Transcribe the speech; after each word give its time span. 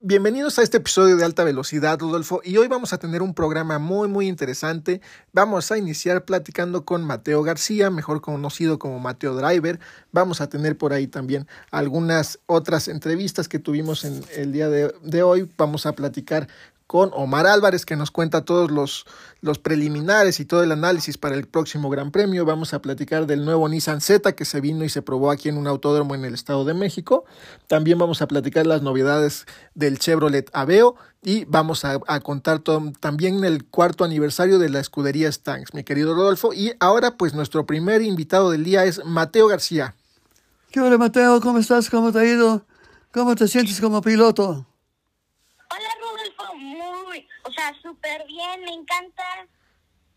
Bienvenidos 0.00 0.60
a 0.60 0.62
este 0.62 0.76
episodio 0.76 1.16
de 1.16 1.24
Alta 1.24 1.42
Velocidad, 1.42 1.98
Rodolfo, 1.98 2.40
y 2.44 2.56
hoy 2.56 2.68
vamos 2.68 2.92
a 2.92 2.98
tener 2.98 3.20
un 3.20 3.34
programa 3.34 3.80
muy 3.80 4.06
muy 4.06 4.28
interesante. 4.28 5.00
Vamos 5.32 5.72
a 5.72 5.76
iniciar 5.76 6.24
platicando 6.24 6.84
con 6.84 7.02
Mateo 7.02 7.42
García, 7.42 7.90
mejor 7.90 8.20
conocido 8.20 8.78
como 8.78 9.00
Mateo 9.00 9.34
Driver. 9.34 9.80
Vamos 10.12 10.40
a 10.40 10.48
tener 10.48 10.78
por 10.78 10.92
ahí 10.92 11.08
también 11.08 11.48
algunas 11.72 12.38
otras 12.46 12.86
entrevistas 12.86 13.48
que 13.48 13.58
tuvimos 13.58 14.04
en 14.04 14.22
el 14.36 14.52
día 14.52 14.68
de, 14.68 15.22
hoy. 15.24 15.50
Vamos 15.58 15.84
a 15.84 15.92
platicar 15.94 16.46
con 16.88 17.10
Omar 17.12 17.46
Álvarez, 17.46 17.86
que 17.86 17.96
nos 17.96 18.10
cuenta 18.10 18.44
todos 18.44 18.72
los, 18.72 19.04
los 19.42 19.58
preliminares 19.58 20.40
y 20.40 20.46
todo 20.46 20.64
el 20.64 20.72
análisis 20.72 21.18
para 21.18 21.36
el 21.36 21.46
próximo 21.46 21.90
Gran 21.90 22.10
Premio. 22.10 22.44
Vamos 22.44 22.74
a 22.74 22.80
platicar 22.80 23.26
del 23.26 23.44
nuevo 23.44 23.68
Nissan 23.68 24.00
Z 24.00 24.32
que 24.32 24.44
se 24.44 24.60
vino 24.60 24.84
y 24.84 24.88
se 24.88 25.02
probó 25.02 25.30
aquí 25.30 25.50
en 25.50 25.58
un 25.58 25.66
autódromo 25.66 26.16
en 26.16 26.24
el 26.24 26.34
Estado 26.34 26.64
de 26.64 26.74
México. 26.74 27.26
También 27.66 27.98
vamos 27.98 28.22
a 28.22 28.26
platicar 28.26 28.66
las 28.66 28.82
novedades 28.82 29.46
del 29.74 29.98
Chevrolet 29.98 30.50
Aveo 30.54 30.96
y 31.22 31.44
vamos 31.44 31.84
a, 31.84 32.00
contar 32.20 32.62
también 33.00 33.44
el 33.44 33.66
cuarto 33.66 34.04
aniversario 34.04 34.58
de 34.58 34.70
la 34.70 34.80
escudería 34.80 35.30
Stanks, 35.30 35.74
mi 35.74 35.84
querido 35.84 36.14
Rodolfo. 36.14 36.54
Y 36.54 36.72
ahora, 36.80 37.16
pues 37.16 37.34
nuestro 37.34 37.66
primer 37.66 38.02
invitado 38.02 38.50
del 38.50 38.64
día 38.64 38.84
es 38.84 39.04
Mateo 39.04 39.46
García. 39.46 39.94
¿Qué 40.70 40.80
hola 40.80 40.96
Mateo? 40.96 41.40
¿Cómo 41.40 41.58
estás? 41.58 41.90
¿Cómo 41.90 42.12
te 42.12 42.20
ha 42.20 42.24
ido? 42.24 42.64
¿Cómo 43.12 43.34
te 43.34 43.48
sientes 43.48 43.80
como 43.80 44.00
piloto? 44.00 44.66
Hola 45.70 45.88
Rodolfo, 46.00 46.54
muy, 46.56 47.26
o 47.44 47.47
sea, 47.58 47.74
súper 47.82 48.24
bien, 48.26 48.60
me 48.64 48.72
encanta. 48.72 49.24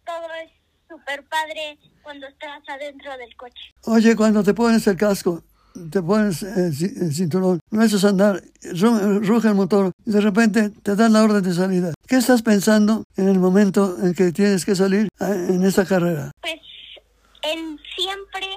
Todo 0.06 0.28
es 0.44 0.52
súper 0.90 1.26
padre 1.28 1.78
cuando 2.04 2.28
estás 2.28 2.62
adentro 2.68 3.16
del 3.18 3.36
coche. 3.36 3.74
Oye, 3.86 4.16
cuando 4.16 4.44
te 4.44 4.54
pones 4.54 4.86
el 4.88 4.98
casco, 4.98 5.44
te 5.92 6.02
pones 6.02 6.44
el, 6.44 6.72
ci- 6.74 7.02
el 7.02 7.14
cinturón, 7.14 7.60
no 7.72 7.84
es 7.84 8.04
andar, 8.04 8.42
ru- 8.62 9.26
ruge 9.26 9.48
el 9.48 9.56
motor 9.56 9.92
y 10.06 10.12
de 10.12 10.22
repente 10.22 10.70
te 10.70 10.96
dan 10.96 11.14
la 11.14 11.24
orden 11.24 11.44
de 11.44 11.54
salida. 11.54 11.94
¿Qué 12.08 12.18
estás 12.18 12.42
pensando 12.42 13.04
en 13.16 13.30
el 13.30 13.40
momento 13.40 13.96
en 14.04 14.14
que 14.14 14.32
tienes 14.32 14.66
que 14.66 14.76
salir 14.76 15.08
en 15.20 15.64
esta 15.64 15.86
carrera? 15.86 16.32
Pues 16.42 16.60
en 17.44 17.80
siempre 17.96 18.48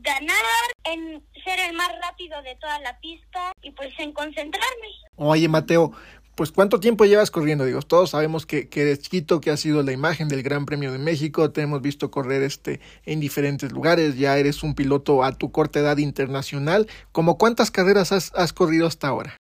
ganar, 0.00 0.44
en 0.84 1.22
ser 1.44 1.58
el 1.68 1.76
más 1.76 1.90
rápido 2.00 2.40
de 2.42 2.56
toda 2.56 2.78
la 2.80 2.98
pista 3.00 3.52
y 3.62 3.70
pues 3.72 3.92
en 3.98 4.12
concentrarme. 4.12 4.88
Oye, 5.16 5.48
Mateo, 5.48 5.92
pues 6.38 6.52
¿cuánto 6.52 6.78
tiempo 6.78 7.04
llevas 7.04 7.32
corriendo? 7.32 7.64
Digo, 7.64 7.82
todos 7.82 8.10
sabemos 8.10 8.46
que, 8.46 8.68
que 8.68 8.82
eres 8.82 9.00
chiquito, 9.00 9.40
que 9.40 9.50
has 9.50 9.58
sido 9.58 9.82
la 9.82 9.90
imagen 9.90 10.28
del 10.28 10.44
Gran 10.44 10.66
Premio 10.66 10.92
de 10.92 10.98
México, 10.98 11.50
te 11.50 11.62
hemos 11.62 11.82
visto 11.82 12.12
correr 12.12 12.44
este 12.44 12.80
en 13.06 13.18
diferentes 13.18 13.72
lugares, 13.72 14.16
ya 14.16 14.38
eres 14.38 14.62
un 14.62 14.76
piloto 14.76 15.24
a 15.24 15.32
tu 15.32 15.50
corta 15.50 15.80
edad 15.80 15.96
internacional. 15.96 16.86
¿Cómo 17.10 17.38
cuántas 17.38 17.72
carreras 17.72 18.12
has, 18.12 18.32
has 18.36 18.52
corrido 18.52 18.86
hasta 18.86 19.08
ahora? 19.08 19.36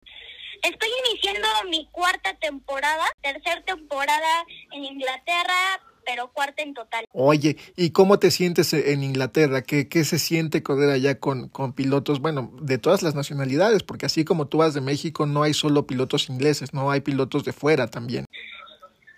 Estoy 0.63 0.89
iniciando 1.07 1.47
mi 1.69 1.87
cuarta 1.91 2.33
temporada, 2.39 3.05
tercera 3.21 3.61
temporada 3.61 4.43
en 4.71 4.83
Inglaterra, 4.83 5.79
pero 6.07 6.31
cuarta 6.31 6.63
en 6.63 6.73
total. 6.73 7.05
Oye, 7.11 7.57
¿y 7.75 7.91
cómo 7.91 8.17
te 8.17 8.31
sientes 8.31 8.71
en 8.71 9.03
Inglaterra? 9.03 9.61
¿Qué, 9.61 9.89
qué 9.89 10.05
se 10.05 10.19
siente 10.19 10.63
correr 10.63 10.89
allá 10.89 11.19
con, 11.19 11.49
con 11.49 11.73
pilotos, 11.73 12.21
bueno, 12.21 12.49
de 12.61 12.77
todas 12.77 13.03
las 13.03 13.13
nacionalidades? 13.13 13.83
Porque 13.83 14.05
así 14.05 14.23
como 14.23 14.47
tú 14.47 14.59
vas 14.59 14.73
de 14.73 14.79
México, 14.79 15.25
no 15.25 15.43
hay 15.43 15.53
solo 15.53 15.85
pilotos 15.85 16.29
ingleses, 16.29 16.73
no 16.73 16.89
hay 16.91 17.01
pilotos 17.01 17.43
de 17.43 17.51
fuera 17.51 17.87
también. 17.87 18.25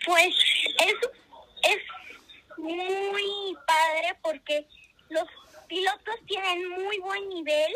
Pues 0.03 0.33
es, 0.79 0.95
es 1.61 1.77
muy 2.57 3.55
padre 3.67 4.17
porque 4.23 4.65
los 5.09 5.27
pilotos 5.67 6.15
tienen 6.25 6.69
muy 6.69 6.97
buen 6.97 7.29
nivel 7.29 7.71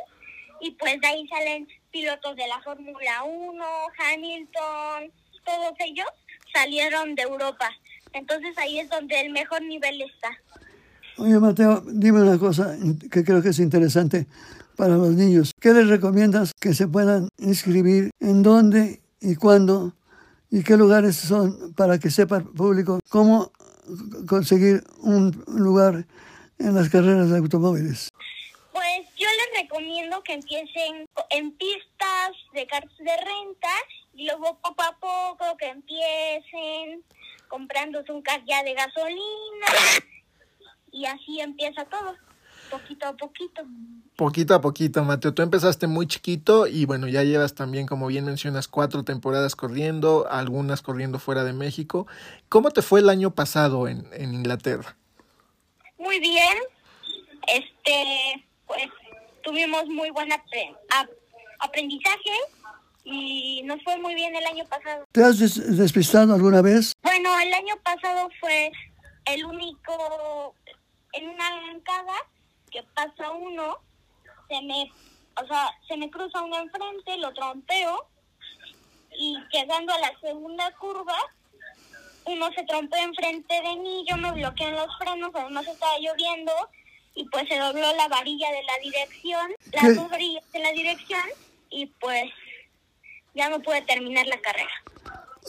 y 0.59 0.71
pues 0.71 0.99
de 0.99 1.07
ahí 1.07 1.27
salen 1.27 1.67
pilotos 1.91 2.35
de 2.35 2.47
la 2.47 2.59
Fórmula 2.61 3.23
1, 3.23 3.65
Hamilton, 3.99 5.11
todos 5.45 5.73
ellos 5.77 6.07
salieron 6.51 7.13
de 7.13 7.21
Europa. 7.21 7.69
Entonces 8.13 8.57
ahí 8.57 8.79
es 8.79 8.89
donde 8.89 9.19
el 9.21 9.31
mejor 9.31 9.61
nivel 9.63 10.01
está. 10.01 10.29
Oye 11.17 11.39
Mateo, 11.39 11.83
dime 11.85 12.21
una 12.21 12.39
cosa 12.39 12.75
que 13.11 13.23
creo 13.23 13.41
que 13.41 13.49
es 13.49 13.59
interesante 13.59 14.27
para 14.75 14.95
los 14.95 15.11
niños. 15.11 15.51
¿Qué 15.59 15.73
les 15.73 15.87
recomiendas 15.87 16.51
que 16.59 16.73
se 16.73 16.87
puedan 16.87 17.29
inscribir? 17.37 18.09
¿En 18.19 18.41
dónde 18.41 19.01
y 19.21 19.35
cuándo? 19.35 19.93
¿Y 20.49 20.63
qué 20.63 20.77
lugares 20.77 21.15
son 21.15 21.73
para 21.73 21.99
que 21.99 22.09
sepa 22.09 22.37
el 22.37 22.45
público 22.45 22.99
cómo 23.09 23.51
conseguir 24.27 24.83
un 24.99 25.43
lugar 25.47 26.05
en 26.59 26.75
las 26.75 26.89
carreras 26.89 27.29
de 27.29 27.37
automóviles? 27.37 28.09
Pues 28.71 29.07
yo 29.17 29.27
les 29.27 29.63
recomiendo 29.63 30.23
que 30.23 30.33
empiecen 30.33 31.05
en 31.29 31.51
pistas 31.53 32.31
de 32.53 32.65
carros 32.67 32.97
de 32.97 33.17
renta 33.17 33.69
y 34.13 34.25
luego 34.25 34.59
poco 34.61 34.83
a 34.83 34.97
poco 34.99 35.57
que 35.57 35.67
empiecen 35.69 37.03
comprándose 37.57 38.11
un 38.11 38.23
ya 38.47 38.63
de 38.63 38.73
gasolina 38.73 39.67
y 40.91 41.05
así 41.05 41.39
empieza 41.39 41.85
todo, 41.85 42.15
poquito 42.71 43.05
a 43.05 43.13
poquito. 43.13 43.61
Poquito 44.15 44.55
a 44.55 44.61
poquito, 44.61 45.03
Mateo. 45.03 45.35
Tú 45.35 45.43
empezaste 45.43 45.85
muy 45.85 46.07
chiquito 46.07 46.65
y 46.65 46.85
bueno, 46.85 47.07
ya 47.07 47.21
llevas 47.21 47.53
también, 47.53 47.85
como 47.85 48.07
bien 48.07 48.25
mencionas, 48.25 48.67
cuatro 48.67 49.03
temporadas 49.03 49.55
corriendo, 49.55 50.25
algunas 50.31 50.81
corriendo 50.81 51.19
fuera 51.19 51.43
de 51.43 51.53
México. 51.53 52.07
¿Cómo 52.49 52.71
te 52.71 52.81
fue 52.81 53.01
el 53.01 53.09
año 53.09 53.29
pasado 53.35 53.87
en, 53.87 54.07
en 54.13 54.33
Inglaterra? 54.33 54.97
Muy 55.99 56.19
bien, 56.19 56.57
este, 57.47 58.43
pues 58.65 58.85
tuvimos 59.43 59.85
muy 59.85 60.09
buen 60.09 60.29
apre- 60.31 60.75
ap- 60.89 61.11
aprendizaje 61.59 62.31
y 63.03 63.61
nos 63.63 63.83
fue 63.83 63.97
muy 63.97 64.15
bien 64.15 64.35
el 64.35 64.45
año 64.45 64.65
pasado. 64.65 65.05
¿Te 65.11 65.23
has 65.23 65.39
des- 65.39 65.77
despistado 65.77 66.33
alguna 66.33 66.61
vez? 66.61 66.93
Bueno, 67.01 67.37
el 67.39 67.53
año 67.53 67.75
pasado 67.83 68.29
fue 68.39 68.71
el 69.25 69.45
único 69.45 70.55
en 71.13 71.29
una 71.29 71.47
arrancada 71.47 72.13
que 72.71 72.81
pasa 72.95 73.31
uno, 73.31 73.77
se 74.49 74.61
me, 74.61 74.91
o 75.41 75.47
sea, 75.47 75.69
se 75.87 75.97
me 75.97 76.09
cruza 76.09 76.41
uno 76.41 76.57
enfrente, 76.59 77.17
lo 77.17 77.33
trompeo 77.33 78.07
y 79.15 79.37
llegando 79.51 79.93
a 79.93 79.99
la 79.99 80.11
segunda 80.21 80.71
curva, 80.77 81.15
uno 82.25 82.49
se 82.55 82.63
trompeó 82.63 82.99
enfrente 83.03 83.53
de 83.61 83.75
mí, 83.75 84.05
yo 84.09 84.17
me 84.17 84.31
bloqueé 84.31 84.69
en 84.69 84.75
los 84.75 84.97
frenos, 84.97 85.29
además 85.35 85.67
estaba 85.67 85.97
lloviendo 85.99 86.51
y 87.15 87.25
pues 87.29 87.47
se 87.47 87.59
dobló 87.59 87.93
la 87.95 88.07
varilla 88.07 88.49
de 88.51 88.63
la 88.63 88.77
dirección, 88.79 89.51
¿Qué? 89.71 89.77
las 89.81 89.95
dos 89.95 90.09
varillas 90.09 90.51
de 90.51 90.59
la 90.59 90.71
dirección 90.71 91.21
y 91.69 91.85
pues 91.99 92.31
ya 93.33 93.49
no 93.49 93.59
pude 93.61 93.81
terminar 93.83 94.25
la 94.27 94.39
carrera. 94.41 94.69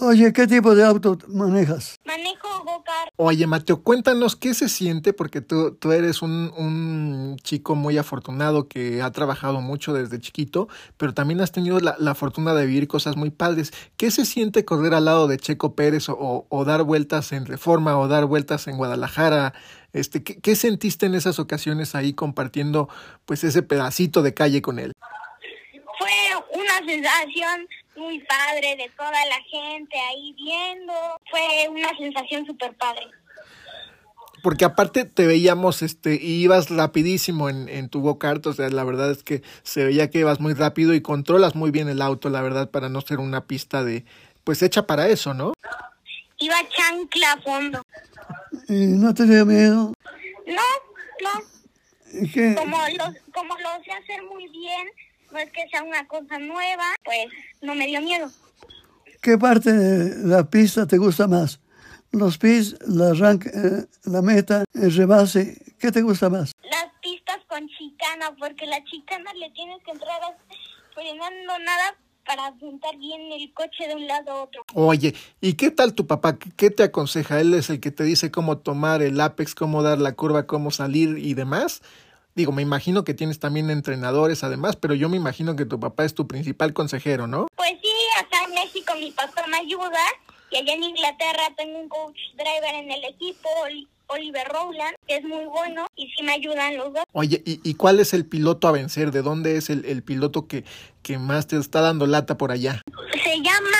Oye, 0.00 0.33
¿qué 0.33 0.49
tipo 0.49 0.75
de 0.75 0.84
auto 0.84 1.17
manejas? 1.28 2.00
Manejo 2.05 2.65
go-kart 2.65 3.11
Oye, 3.15 3.47
Mateo, 3.47 3.81
cuéntanos 3.84 4.34
qué 4.34 4.53
se 4.53 4.69
siente, 4.69 5.12
porque 5.12 5.41
tú, 5.41 5.77
tú 5.77 5.93
eres 5.93 6.21
un, 6.21 6.53
un 6.56 7.37
chico 7.45 7.77
muy 7.77 7.97
afortunado 7.97 8.67
que 8.67 9.03
ha 9.03 9.12
trabajado 9.12 9.61
mucho 9.61 9.93
desde 9.93 10.19
chiquito, 10.19 10.67
pero 10.97 11.15
también 11.15 11.41
has 11.41 11.53
tenido 11.53 11.78
la, 11.78 11.95
la 12.00 12.17
fortuna 12.17 12.55
de 12.55 12.67
vivir 12.67 12.89
cosas 12.89 13.17
muy 13.17 13.31
padres. 13.31 13.71
¿Qué 13.97 14.11
se 14.11 14.25
siente 14.25 14.65
correr 14.65 14.95
al 14.95 15.05
lado 15.05 15.28
de 15.28 15.37
Checo 15.37 15.77
Pérez 15.77 16.09
o, 16.09 16.15
o- 16.19 16.47
o 16.49 16.65
dar 16.65 16.83
vueltas 16.83 17.31
en 17.31 17.47
Reforma 17.47 17.97
o 17.97 18.09
dar 18.09 18.25
vueltas 18.27 18.66
en 18.66 18.77
Guadalajara? 18.77 19.54
Este, 19.92 20.25
¿qué, 20.25 20.41
¿Qué 20.41 20.57
sentiste 20.57 21.07
en 21.07 21.15
esas 21.15 21.39
ocasiones 21.39 21.95
ahí 21.95 22.15
compartiendo 22.15 22.89
pues 23.27 23.45
ese 23.45 23.63
pedacito 23.63 24.22
de 24.22 24.34
calle 24.34 24.60
con 24.60 24.81
él? 24.81 24.91
Una 26.54 26.78
sensación 26.86 27.68
muy 27.97 28.21
padre 28.21 28.77
de 28.77 28.91
toda 28.97 29.10
la 29.10 29.41
gente 29.51 29.98
ahí 29.98 30.34
viendo. 30.34 30.92
Fue 31.30 31.68
una 31.68 31.91
sensación 31.97 32.47
súper 32.47 32.74
padre. 32.77 33.06
Porque 34.42 34.65
aparte 34.65 35.06
te 35.06 35.27
veíamos, 35.27 35.80
este, 35.80 36.16
y 36.16 36.42
ibas 36.42 36.68
rapidísimo 36.68 37.48
en, 37.48 37.68
en 37.68 37.89
tu 37.89 38.03
go-kart, 38.03 38.47
o 38.47 38.53
sea, 38.53 38.68
la 38.68 38.84
verdad 38.84 39.10
es 39.10 39.22
que 39.22 39.42
se 39.62 39.84
veía 39.84 40.10
que 40.10 40.18
ibas 40.18 40.39
muy 40.39 40.53
rápido 40.53 40.92
y 40.92 41.01
controlas 41.01 41.54
muy 41.54 41.71
bien 41.71 41.89
el 41.89 42.03
auto, 42.03 42.28
la 42.28 42.42
verdad, 42.42 42.71
para 42.71 42.91
no 42.91 43.00
ser 43.00 43.21
una 43.21 43.47
pista 43.47 43.83
de, 43.83 44.04
pues 44.45 44.62
hecha 44.62 44.86
para 44.86 45.09
eso, 45.09 45.33
¿no? 45.33 45.54
Iba 46.39 46.57
chancla 46.68 47.33
a 47.33 47.41
fondo. 47.41 47.83
¿Y 48.68 48.86
no 48.86 49.15
te 49.15 49.24
dio 49.24 49.47
miedo? 49.47 49.95
No, 50.47 50.62
no. 51.22 52.21
¿Y 52.21 52.30
qué? 52.30 52.54
Como 52.54 52.77
lo, 52.77 53.04
como 53.33 53.54
lo 53.59 53.83
sé 53.83 53.92
hacer 53.92 54.22
muy 54.24 54.47
bien, 54.48 54.89
no 55.34 55.41
es 55.41 55.51
que 55.51 55.69
sea 55.69 55.83
una 55.83 56.07
cosa 56.07 56.39
nueva, 56.39 56.84
pues 57.04 57.27
no 57.60 57.75
me 57.75 57.86
dio 57.86 58.01
miedo. 58.01 58.31
¿Qué 59.21 59.36
parte 59.36 59.72
de 59.72 60.28
la 60.28 60.45
pista 60.48 60.86
te 60.86 60.97
gusta 60.97 61.27
más? 61.27 61.60
¿Los 62.13 62.39
pis, 62.39 62.77
la 62.86 63.10
arranque, 63.10 63.48
eh, 63.48 63.86
la 64.04 64.22
meta, 64.22 64.65
el 64.72 64.95
rebase? 64.95 65.60
¿Qué 65.81 65.91
te 65.91 66.03
gusta 66.03 66.31
más? 66.31 66.53
Las 66.63 66.86
pistas 67.03 67.39
con 67.48 67.66
chicana, 67.66 68.33
porque 68.39 68.66
la 68.66 68.83
chicana 68.84 69.33
le 69.34 69.51
tienes 69.51 69.83
que 69.83 69.91
entrar 69.91 70.21
frenando 70.95 71.59
nada 71.65 71.97
para 72.25 72.47
apuntar 72.47 72.97
bien 72.97 73.33
el 73.33 73.53
coche 73.53 73.89
de 73.89 73.97
un 73.97 74.07
lado 74.07 74.31
a 74.31 74.42
otro. 74.45 74.63
Oye, 74.75 75.15
¿y 75.41 75.54
qué 75.54 75.72
tal 75.72 75.95
tu 75.95 76.07
papá? 76.07 76.39
¿Qué 76.39 76.71
te 76.71 76.84
aconseja? 76.84 77.41
¿Él 77.41 77.54
es 77.54 77.71
el 77.71 77.81
que 77.81 77.91
te 77.91 78.04
dice 78.04 78.31
cómo 78.31 78.59
tomar 78.59 79.03
el 79.03 79.21
apex, 79.21 79.57
cómo 79.57 79.83
dar 79.83 79.98
la 79.98 80.13
curva, 80.13 80.47
cómo 80.47 80.71
salir 80.71 81.19
y 81.19 81.34
demás? 81.34 81.83
Digo, 82.34 82.51
me 82.51 82.63
imagino 82.63 83.04
que 83.04 83.15
tienes 83.15 83.39
también 83.39 83.71
entrenadores 83.71 84.42
además, 84.42 84.75
pero 84.75 84.95
yo 84.95 85.09
me 85.09 85.16
imagino 85.16 85.54
que 85.54 85.66
tu 85.66 85.78
papá 85.78 86.04
es 86.04 86.15
tu 86.15 86.27
principal 86.27 86.72
consejero, 86.72 87.28
¿no? 87.28 87.47
Pues 87.54 87.71
sí, 87.81 87.89
acá 88.19 88.45
en 88.48 88.54
México 88.54 88.92
mi 88.98 89.13
papá 89.13 89.47
me 89.48 89.59
ayuda 89.59 90.01
y 90.51 90.57
allá 90.57 90.75
en 90.75 90.83
Inglaterra 90.83 91.42
tengo 91.57 91.78
un 91.78 91.89
coach 91.89 92.16
driver 92.36 92.75
en 92.75 92.91
el 92.91 93.04
equipo, 93.04 93.48
Oliver 94.09 94.48
Rowland, 94.48 94.97
que 95.07 95.16
es 95.16 95.25
muy 95.25 95.45
bueno 95.45 95.86
y 95.95 96.09
sí 96.10 96.25
me 96.25 96.33
ayudan 96.33 96.77
los 96.77 96.92
dos. 96.92 97.04
Oye, 97.13 97.41
¿y, 97.47 97.60
y 97.63 97.75
cuál 97.75 98.01
es 98.01 98.13
el 98.15 98.27
piloto 98.27 98.66
a 98.66 98.72
vencer? 98.72 99.13
¿De 99.13 99.22
dónde 99.22 99.57
es 99.57 99.71
el, 99.71 99.84
el 99.84 100.03
piloto 100.03 100.48
que, 100.48 100.65
que 101.03 101.19
más 101.19 101.47
te 101.47 101.57
está 101.57 101.83
dando 101.83 102.07
lata 102.07 102.36
por 102.36 102.51
allá? 102.51 102.83
Se 103.22 103.36
llama 103.36 103.78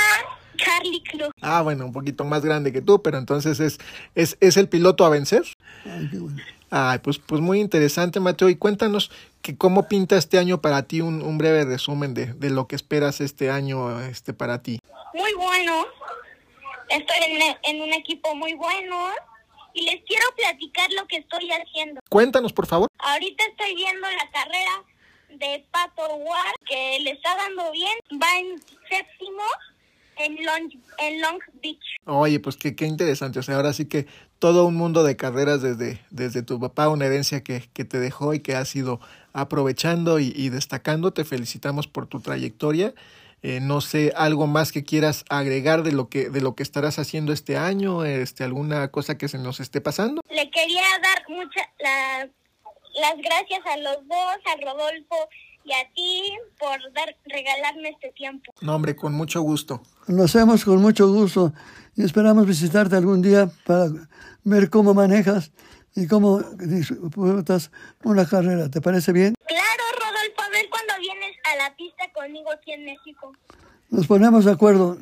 Charlie 0.56 1.03
Cruz. 1.11 1.31
Ah, 1.43 1.62
bueno, 1.62 1.87
un 1.87 1.93
poquito 1.93 2.25
más 2.25 2.45
grande 2.45 2.73
que 2.73 2.81
tú, 2.81 3.03
pero 3.03 3.19
entonces 3.19 3.59
es, 3.59 3.79
es, 4.15 4.37
es 4.41 4.56
el 4.56 4.69
piloto 4.69 5.05
a 5.05 5.09
vencer. 5.11 5.43
Ay, 5.85 6.09
qué 6.11 6.19
bueno. 6.19 6.39
Ay, 6.76 6.99
pues, 6.99 7.21
pues 7.21 7.41
muy 7.41 7.61
interesante, 7.61 8.19
Mateo. 8.19 8.49
Y 8.49 8.56
cuéntanos 8.56 9.12
que 9.43 9.56
cómo 9.56 9.87
pinta 9.87 10.17
este 10.17 10.38
año 10.38 10.61
para 10.61 10.82
ti, 10.88 11.03
un, 11.03 11.23
un 11.23 11.38
breve 11.38 11.65
resumen 11.65 12.15
de, 12.15 12.35
de 12.35 12.50
lo 12.50 12.67
que 12.67 12.75
esperas 12.75 13.21
este 13.21 13.49
año 13.49 14.00
este, 14.00 14.35
para 14.35 14.61
ti. 14.61 14.81
Muy 15.15 15.32
bueno. 15.35 15.87
Estoy 16.88 17.17
en, 17.29 17.56
en 17.62 17.81
un 17.81 17.93
equipo 17.93 18.35
muy 18.35 18.55
bueno 18.55 18.97
y 19.73 19.82
les 19.82 20.03
quiero 20.03 20.25
platicar 20.37 20.91
lo 20.99 21.06
que 21.06 21.19
estoy 21.19 21.49
haciendo. 21.53 22.00
Cuéntanos, 22.09 22.53
por 22.53 22.67
favor. 22.67 22.88
Ahorita 22.99 23.44
estoy 23.53 23.77
viendo 23.77 24.09
la 24.09 24.29
carrera 24.32 24.82
de 25.29 25.65
Pato 25.70 26.12
War, 26.17 26.55
que 26.69 26.99
le 27.03 27.12
está 27.12 27.37
dando 27.37 27.70
bien. 27.70 27.97
Va 28.20 28.37
en 28.41 28.61
séptimo 28.91 29.44
en 30.17 30.44
Long, 30.44 30.73
en 30.99 31.20
Long 31.20 31.38
Beach. 31.62 31.85
Oye, 32.06 32.41
pues 32.41 32.56
qué, 32.56 32.75
qué 32.75 32.87
interesante. 32.87 33.38
O 33.38 33.43
sea, 33.43 33.56
ahora 33.56 33.73
sí 33.73 33.87
que 33.87 34.06
todo 34.44 34.67
un 34.67 34.75
mundo 34.75 35.05
de 35.05 35.17
carreras 35.17 35.62
desde, 35.62 35.99
desde 36.11 36.43
tu 36.43 36.61
papá, 36.61 36.91
una 36.91 37.06
herencia 37.06 37.43
que, 37.43 37.67
que 37.73 37.87
te 37.87 37.99
dejó 37.99 38.35
y 38.35 38.41
que 38.41 38.55
has 38.55 38.76
ido 38.76 39.00
aprovechando 39.32 40.19
y, 40.19 40.35
y 40.37 40.50
destacando. 40.50 41.14
Te 41.14 41.25
felicitamos 41.25 41.87
por 41.88 42.06
tu 42.08 42.20
trayectoria. 42.20 42.93
Eh, 43.41 43.61
no 43.62 43.81
sé, 43.81 44.12
algo 44.14 44.46
más 44.46 44.70
que 44.70 44.85
quieras 44.85 45.25
agregar 45.31 45.82
de 45.82 45.93
lo 45.93 46.11
que, 46.11 46.29
de 46.29 46.43
lo 46.43 46.55
que 46.55 46.62
estarás 46.62 46.99
haciendo 46.99 47.32
este 47.32 47.56
año, 47.56 48.05
este, 48.05 48.44
alguna 48.44 48.88
cosa 48.88 49.17
que 49.17 49.29
se 49.29 49.38
nos 49.38 49.61
esté 49.61 49.81
pasando. 49.81 50.20
Le 50.29 50.50
quería 50.50 50.82
dar 51.02 51.25
mucha, 51.31 51.61
la, 51.81 52.29
las 53.00 53.17
gracias 53.17 53.61
a 53.64 53.79
los 53.79 54.06
dos, 54.06 54.37
a 54.44 54.61
Rodolfo 54.62 55.17
y 55.64 55.73
a 55.73 55.91
ti 55.94 56.37
por 56.58 56.93
dar, 56.93 57.17
regalarme 57.25 57.88
este 57.88 58.12
tiempo. 58.12 58.52
No, 58.61 58.76
hombre, 58.76 58.94
con 58.94 59.14
mucho 59.14 59.41
gusto. 59.41 59.81
Lo 60.06 60.25
hacemos 60.25 60.67
con 60.67 60.82
mucho 60.82 61.08
gusto 61.08 61.55
y 61.96 62.05
esperamos 62.05 62.46
visitarte 62.46 62.96
algún 62.96 63.23
día 63.23 63.49
para 63.64 63.88
ver 64.44 64.70
cómo 64.70 64.94
manejas 64.94 65.52
y 65.96 66.06
cómo 66.06 66.41
disfrutas 66.41 67.70
una 68.05 68.26
carrera. 68.26 68.70
¿Te 68.70 68.81
parece 68.81 69.12
bien? 69.12 69.35
Claro, 69.46 69.82
Rodolfo, 69.99 70.43
a 70.43 70.50
ver 70.50 70.69
cuando 70.70 70.94
vienes 71.00 71.37
a 71.52 71.56
la 71.56 71.76
pista 71.76 72.05
conmigo 72.12 72.50
aquí 72.52 72.73
en 72.73 72.85
México. 72.85 73.32
Nos 73.91 74.06
ponemos 74.06 74.44
de 74.44 74.52
acuerdo. 74.52 74.99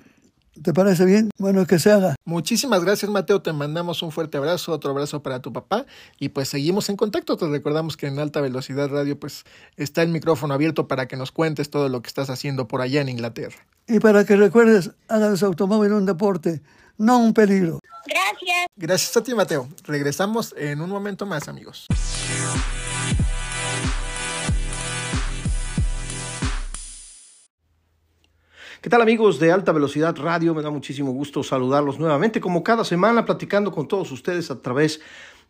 ¿Te 0.60 0.74
parece 0.74 1.04
bien? 1.06 1.30
Bueno, 1.38 1.66
que 1.66 1.78
se 1.78 1.90
haga. 1.90 2.14
Muchísimas 2.24 2.84
gracias, 2.84 3.10
Mateo. 3.10 3.40
Te 3.40 3.52
mandamos 3.52 4.02
un 4.02 4.12
fuerte 4.12 4.36
abrazo, 4.36 4.72
otro 4.72 4.90
abrazo 4.90 5.22
para 5.22 5.40
tu 5.40 5.52
papá 5.52 5.86
y 6.18 6.28
pues 6.28 6.48
seguimos 6.48 6.90
en 6.90 6.96
contacto. 6.96 7.36
Te 7.36 7.48
recordamos 7.48 7.96
que 7.96 8.06
en 8.06 8.18
Alta 8.18 8.40
Velocidad 8.40 8.88
Radio 8.90 9.18
pues 9.18 9.44
está 9.76 10.02
el 10.02 10.10
micrófono 10.10 10.52
abierto 10.52 10.88
para 10.88 11.08
que 11.08 11.16
nos 11.16 11.32
cuentes 11.32 11.70
todo 11.70 11.88
lo 11.88 12.02
que 12.02 12.08
estás 12.08 12.28
haciendo 12.28 12.68
por 12.68 12.82
allá 12.82 13.00
en 13.00 13.08
Inglaterra. 13.08 13.56
Y 13.88 13.98
para 13.98 14.24
que 14.24 14.36
recuerdes, 14.36 14.90
hagan 15.08 15.36
su 15.36 15.46
automóvil 15.46 15.92
un 15.92 16.06
deporte, 16.06 16.60
no 16.98 17.18
un 17.18 17.32
peligro. 17.32 17.80
Gracias. 18.06 18.66
Gracias 18.76 19.16
a 19.16 19.22
ti, 19.22 19.34
Mateo. 19.34 19.68
Regresamos 19.84 20.54
en 20.58 20.80
un 20.80 20.90
momento 20.90 21.24
más, 21.24 21.48
amigos. 21.48 21.86
¿Qué 28.82 28.90
tal 28.90 29.00
amigos 29.00 29.38
de 29.38 29.52
Alta 29.52 29.70
Velocidad 29.70 30.16
Radio? 30.16 30.56
Me 30.56 30.62
da 30.62 30.70
muchísimo 30.70 31.12
gusto 31.12 31.44
saludarlos 31.44 32.00
nuevamente, 32.00 32.40
como 32.40 32.64
cada 32.64 32.84
semana, 32.84 33.24
platicando 33.24 33.70
con 33.70 33.86
todos 33.86 34.10
ustedes 34.10 34.50
a 34.50 34.60
través 34.60 35.00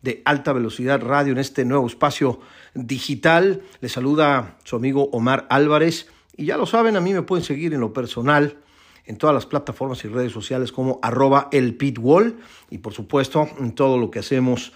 de 0.03 0.21
Alta 0.23 0.53
Velocidad 0.53 1.01
Radio 1.01 1.31
en 1.31 1.39
este 1.39 1.65
nuevo 1.65 1.87
espacio 1.87 2.41
digital. 2.75 3.63
Les 3.81 3.91
saluda 3.91 4.59
su 4.65 4.75
amigo 4.75 5.09
Omar 5.11 5.47
Álvarez 5.49 6.11
y 6.37 6.45
ya 6.45 6.57
lo 6.57 6.67
saben, 6.67 6.95
a 6.95 7.01
mí 7.01 7.11
me 7.11 7.23
pueden 7.23 7.43
seguir 7.43 7.73
en 7.73 7.79
lo 7.79 7.91
personal 7.91 8.57
en 9.07 9.17
todas 9.17 9.33
las 9.33 9.47
plataformas 9.47 10.05
y 10.05 10.09
redes 10.09 10.31
sociales 10.31 10.71
como 10.71 10.99
arroba 11.01 11.49
el 11.51 11.73
pitwall 11.73 12.37
y 12.69 12.77
por 12.77 12.93
supuesto 12.93 13.49
en 13.59 13.73
todo 13.73 13.97
lo 13.97 14.11
que 14.11 14.19
hacemos 14.19 14.73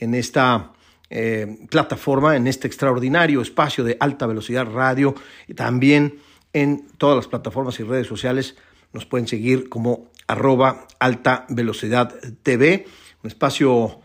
en 0.00 0.16
esta 0.16 0.72
eh, 1.10 1.58
plataforma, 1.70 2.34
en 2.34 2.48
este 2.48 2.66
extraordinario 2.66 3.40
espacio 3.40 3.84
de 3.84 3.96
alta 4.00 4.26
velocidad 4.26 4.66
radio 4.66 5.14
y 5.46 5.54
también 5.54 6.18
en 6.52 6.86
todas 6.98 7.16
las 7.16 7.28
plataformas 7.28 7.78
y 7.80 7.84
redes 7.84 8.06
sociales 8.06 8.56
nos 8.92 9.06
pueden 9.06 9.28
seguir 9.28 9.68
como 9.68 10.10
arroba 10.26 10.86
alta 10.98 11.46
velocidad 11.48 12.14
TV, 12.42 12.86
un 13.22 13.28
espacio 13.28 14.00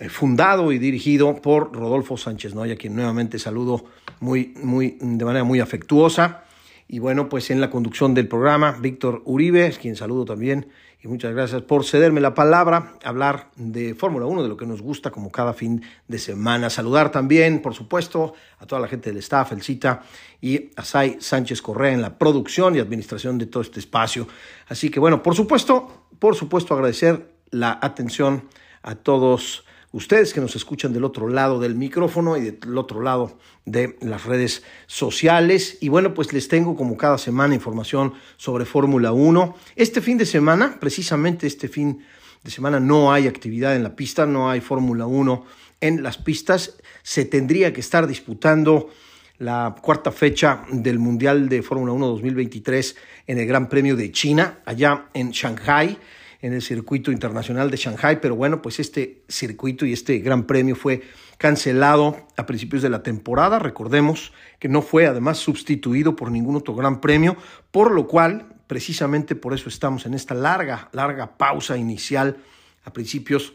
eh, 0.00 0.08
fundado 0.08 0.72
y 0.72 0.78
dirigido 0.78 1.36
por 1.42 1.74
Rodolfo 1.74 2.16
Sánchez 2.16 2.54
Noya, 2.54 2.76
quien 2.76 2.94
nuevamente 2.94 3.38
saludo 3.38 3.84
muy, 4.20 4.54
muy, 4.62 4.98
de 5.00 5.24
manera 5.24 5.44
muy 5.44 5.60
afectuosa. 5.60 6.44
Y 6.86 7.00
bueno, 7.00 7.28
pues 7.28 7.50
en 7.50 7.60
la 7.60 7.70
conducción 7.70 8.14
del 8.14 8.28
programa, 8.28 8.72
Víctor 8.80 9.22
Uribe, 9.24 9.70
quien 9.80 9.94
saludo 9.94 10.24
también, 10.24 10.68
y 11.00 11.06
muchas 11.06 11.32
gracias 11.32 11.62
por 11.62 11.84
cederme 11.84 12.20
la 12.20 12.34
palabra, 12.34 12.94
hablar 13.04 13.50
de 13.54 13.94
Fórmula 13.94 14.26
1, 14.26 14.42
de 14.42 14.48
lo 14.48 14.56
que 14.56 14.66
nos 14.66 14.82
gusta 14.82 15.12
como 15.12 15.30
cada 15.30 15.54
fin 15.54 15.82
de 16.08 16.18
semana. 16.18 16.70
Saludar 16.70 17.12
también, 17.12 17.62
por 17.62 17.74
supuesto, 17.74 18.34
a 18.58 18.66
toda 18.66 18.80
la 18.80 18.88
gente 18.88 19.10
del 19.10 19.18
staff, 19.18 19.52
el 19.52 19.62
CITA, 19.62 20.02
y 20.40 20.70
a 20.74 20.82
Sánchez 20.84 21.62
Correa 21.62 21.92
en 21.92 22.02
la 22.02 22.18
producción 22.18 22.74
y 22.74 22.80
administración 22.80 23.38
de 23.38 23.46
todo 23.46 23.62
este 23.62 23.78
espacio. 23.78 24.26
Así 24.66 24.90
que 24.90 24.98
bueno, 24.98 25.22
por 25.22 25.36
supuesto, 25.36 26.06
por 26.18 26.34
supuesto 26.34 26.74
agradecer 26.74 27.30
la 27.50 27.78
atención 27.80 28.48
a 28.82 28.96
todos 28.96 29.64
ustedes 29.98 30.32
que 30.32 30.40
nos 30.40 30.56
escuchan 30.56 30.92
del 30.92 31.04
otro 31.04 31.28
lado 31.28 31.58
del 31.60 31.74
micrófono 31.74 32.36
y 32.36 32.52
del 32.52 32.78
otro 32.78 33.02
lado 33.02 33.36
de 33.66 33.96
las 34.00 34.24
redes 34.24 34.62
sociales. 34.86 35.76
Y 35.80 35.88
bueno, 35.88 36.14
pues 36.14 36.32
les 36.32 36.48
tengo 36.48 36.76
como 36.76 36.96
cada 36.96 37.18
semana 37.18 37.54
información 37.54 38.14
sobre 38.36 38.64
Fórmula 38.64 39.12
1. 39.12 39.56
Este 39.76 40.00
fin 40.00 40.16
de 40.16 40.24
semana, 40.24 40.78
precisamente 40.80 41.46
este 41.46 41.68
fin 41.68 42.04
de 42.42 42.50
semana, 42.50 42.80
no 42.80 43.12
hay 43.12 43.26
actividad 43.26 43.76
en 43.76 43.82
la 43.82 43.96
pista, 43.96 44.24
no 44.24 44.48
hay 44.48 44.60
Fórmula 44.60 45.06
1 45.06 45.44
en 45.80 46.02
las 46.02 46.16
pistas. 46.16 46.78
Se 47.02 47.24
tendría 47.24 47.72
que 47.72 47.80
estar 47.80 48.06
disputando 48.06 48.90
la 49.38 49.74
cuarta 49.82 50.12
fecha 50.12 50.64
del 50.70 50.98
Mundial 50.98 51.48
de 51.48 51.62
Fórmula 51.62 51.92
1 51.92 52.06
2023 52.06 52.96
en 53.26 53.38
el 53.38 53.46
Gran 53.46 53.68
Premio 53.68 53.96
de 53.96 54.10
China, 54.12 54.60
allá 54.64 55.08
en 55.12 55.30
Shanghai 55.30 55.98
en 56.40 56.52
el 56.52 56.62
circuito 56.62 57.10
internacional 57.10 57.70
de 57.70 57.76
Shanghai, 57.76 58.20
pero 58.20 58.36
bueno, 58.36 58.62
pues 58.62 58.78
este 58.78 59.22
circuito 59.28 59.84
y 59.84 59.92
este 59.92 60.18
gran 60.18 60.44
premio 60.44 60.76
fue 60.76 61.02
cancelado 61.36 62.16
a 62.36 62.46
principios 62.46 62.82
de 62.82 62.90
la 62.90 63.02
temporada. 63.02 63.58
Recordemos 63.58 64.32
que 64.58 64.68
no 64.68 64.82
fue 64.82 65.06
además 65.06 65.38
sustituido 65.38 66.14
por 66.14 66.30
ningún 66.30 66.56
otro 66.56 66.74
gran 66.74 67.00
premio, 67.00 67.36
por 67.72 67.90
lo 67.90 68.06
cual, 68.06 68.54
precisamente 68.68 69.34
por 69.34 69.52
eso 69.52 69.68
estamos 69.68 70.06
en 70.06 70.14
esta 70.14 70.34
larga, 70.34 70.88
larga 70.92 71.36
pausa 71.36 71.76
inicial 71.76 72.36
a 72.84 72.92
principios 72.92 73.54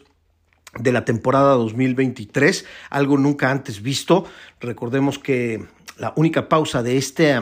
de 0.78 0.92
la 0.92 1.04
temporada 1.04 1.54
2023, 1.54 2.66
algo 2.90 3.16
nunca 3.16 3.50
antes 3.50 3.80
visto. 3.80 4.26
Recordemos 4.60 5.18
que 5.18 5.64
la 5.96 6.12
única 6.16 6.48
pausa 6.48 6.82
de 6.82 6.98
este, 6.98 7.40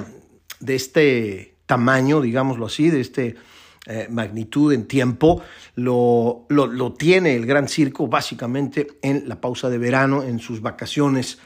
de 0.61 0.75
este 0.75 1.56
tamaño, 1.66 2.20
digámoslo 2.20 2.66
así, 2.66 2.90
de 2.90 3.00
este 3.00 3.37
eh, 3.85 4.07
magnitud 4.09 4.73
en 4.73 4.87
tiempo, 4.87 5.43
lo, 5.75 6.47
lo, 6.49 6.93
tiene 6.93 7.35
el 7.35 7.47
Gran 7.47 7.67
Circo 7.67 8.07
básicamente 8.07 8.87
en 9.03 9.29
la 9.29 9.41
pausa 9.41 9.69
de 9.69 9.79
verano, 9.79 10.23
en 10.23 10.39
sus 10.39 10.61
vacaciones 10.61 11.39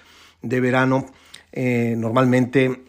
de 0.42 0.60
verano, 0.60 1.06
eh, 1.50 1.94
normalmente 1.96 2.84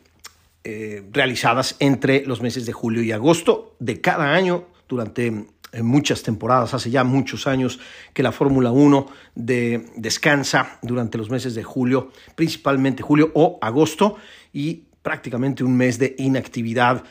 eh, 0.65 1.01
realizadas 1.13 1.77
entre 1.79 2.25
los 2.25 2.41
meses 2.41 2.65
de 2.65 2.73
julio 2.73 3.01
y 3.01 3.13
agosto 3.13 3.77
de 3.79 4.01
cada 4.01 4.33
año 4.33 4.65
durante 4.89 5.45
muchas 5.81 6.23
temporadas, 6.23 6.73
hace 6.73 6.89
ya 6.89 7.05
muchos 7.05 7.47
años 7.47 7.79
que 8.13 8.23
la 8.23 8.33
Fórmula 8.33 8.71
1 8.71 9.07
de, 9.35 9.85
descansa 9.95 10.79
durante 10.81 11.17
los 11.17 11.29
meses 11.29 11.55
de 11.55 11.63
julio, 11.63 12.11
principalmente 12.35 13.01
julio 13.01 13.31
o 13.33 13.59
agosto, 13.61 14.17
y 14.51 14.87
prácticamente 15.07 15.63
un 15.63 15.77
mes 15.77 15.99
de 15.99 16.15
inactividad. 16.17 17.01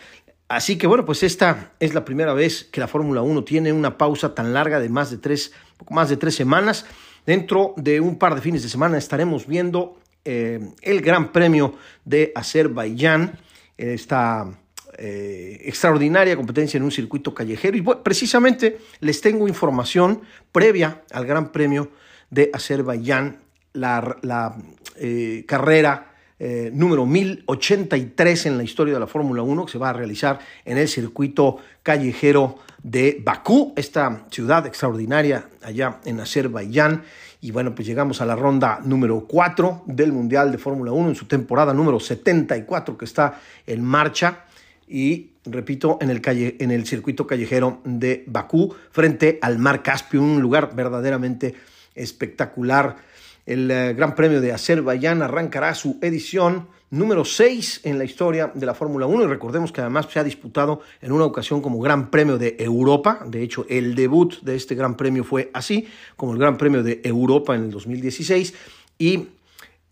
Así 0.48 0.78
que 0.78 0.86
bueno, 0.86 1.04
pues 1.04 1.22
esta 1.22 1.72
es 1.80 1.92
la 1.94 2.04
primera 2.04 2.32
vez 2.32 2.64
que 2.64 2.80
la 2.80 2.86
Fórmula 2.86 3.22
1 3.22 3.42
tiene 3.44 3.72
una 3.72 3.98
pausa 3.98 4.34
tan 4.34 4.54
larga 4.54 4.78
de 4.78 4.88
más 4.88 5.10
de 5.10 5.18
tres, 5.18 5.52
poco 5.76 5.94
más 5.94 6.08
de 6.08 6.16
tres 6.16 6.36
semanas. 6.36 6.86
Dentro 7.26 7.74
de 7.76 8.00
un 8.00 8.16
par 8.18 8.36
de 8.36 8.40
fines 8.40 8.62
de 8.62 8.68
semana 8.68 8.96
estaremos 8.96 9.46
viendo 9.48 9.98
eh, 10.24 10.60
el 10.82 11.00
Gran 11.00 11.32
Premio 11.32 11.74
de 12.04 12.32
Azerbaiyán, 12.34 13.38
esta 13.76 14.48
eh, 14.98 15.60
extraordinaria 15.64 16.36
competencia 16.36 16.78
en 16.78 16.84
un 16.84 16.92
circuito 16.92 17.34
callejero. 17.34 17.76
Y 17.76 17.82
precisamente 18.02 18.78
les 19.00 19.20
tengo 19.20 19.48
información 19.48 20.22
previa 20.52 21.02
al 21.12 21.26
Gran 21.26 21.52
Premio 21.52 21.90
de 22.30 22.50
Azerbaiyán, 22.52 23.40
la, 23.72 24.56
eh, 24.96 25.44
carrera 25.46 26.15
eh, 26.38 26.71
número 26.73 27.07
1083 27.07 28.47
en 28.47 28.59
la 28.59 28.62
historia 28.62 28.95
de 28.95 29.00
la 29.00 29.07
Fórmula 29.07 29.43
1 29.43 29.66
que 29.66 29.73
se 29.73 29.78
va 29.78 29.90
a 29.90 29.93
realizar 29.95 30.38
en 30.64 30.76
el 30.76 30.88
circuito 30.88 31.59
callejero 31.83 32.59
de 32.83 33.21
Bakú, 33.25 33.73
esta 33.76 34.26
ciudad 34.31 34.66
extraordinaria 34.66 35.49
allá 35.62 35.99
en 36.05 36.21
Azerbaiyán. 36.21 37.02
Y 37.40 37.50
bueno, 37.50 37.75
pues 37.75 37.87
llegamos 37.87 38.21
a 38.21 38.26
la 38.26 38.37
ronda 38.37 38.81
número 38.85 39.26
4 39.26 39.85
del 39.87 40.12
Mundial 40.12 40.52
de 40.52 40.59
Fórmula 40.59 40.93
1 40.93 41.09
en 41.11 41.14
su 41.14 41.26
temporada 41.26 41.73
número 41.73 41.99
74 41.99 42.99
que 42.99 43.05
está 43.05 43.40
en 43.66 43.83
marcha. 43.83 44.45
Y 44.88 45.31
repito, 45.45 45.99
en 46.00 46.11
el, 46.11 46.21
calle, 46.21 46.57
en 46.61 46.71
el 46.71 46.87
circuito 46.87 47.26
callejero 47.26 47.81
de 47.85 48.25
Bakú, 48.26 48.75
frente 48.90 49.38
al 49.43 49.59
Mar 49.59 49.83
Caspio, 49.83 50.23
un 50.23 50.40
lugar 50.40 50.75
verdaderamente 50.75 51.55
espectacular. 51.95 52.97
El 53.46 53.70
eh, 53.70 53.94
Gran 53.94 54.16
Premio 54.16 54.40
de 54.40 54.52
Azerbaiyán 54.52 55.22
arrancará 55.22 55.72
su 55.74 55.98
edición 56.02 56.66
número 56.90 57.24
6 57.24 57.82
en 57.84 57.96
la 57.96 58.04
historia 58.04 58.50
de 58.52 58.66
la 58.66 58.74
Fórmula 58.74 59.06
1 59.06 59.24
y 59.24 59.26
recordemos 59.26 59.70
que 59.70 59.80
además 59.80 60.08
se 60.10 60.18
ha 60.18 60.24
disputado 60.24 60.80
en 61.00 61.12
una 61.12 61.24
ocasión 61.24 61.60
como 61.60 61.80
Gran 61.80 62.10
Premio 62.10 62.38
de 62.38 62.56
Europa, 62.58 63.20
de 63.26 63.42
hecho 63.42 63.64
el 63.68 63.94
debut 63.94 64.40
de 64.42 64.56
este 64.56 64.74
Gran 64.74 64.96
Premio 64.96 65.22
fue 65.22 65.50
así, 65.54 65.86
como 66.16 66.32
el 66.32 66.38
Gran 66.38 66.56
Premio 66.56 66.82
de 66.82 67.00
Europa 67.04 67.54
en 67.54 67.64
el 67.64 67.70
2016 67.70 68.54
y 68.98 69.28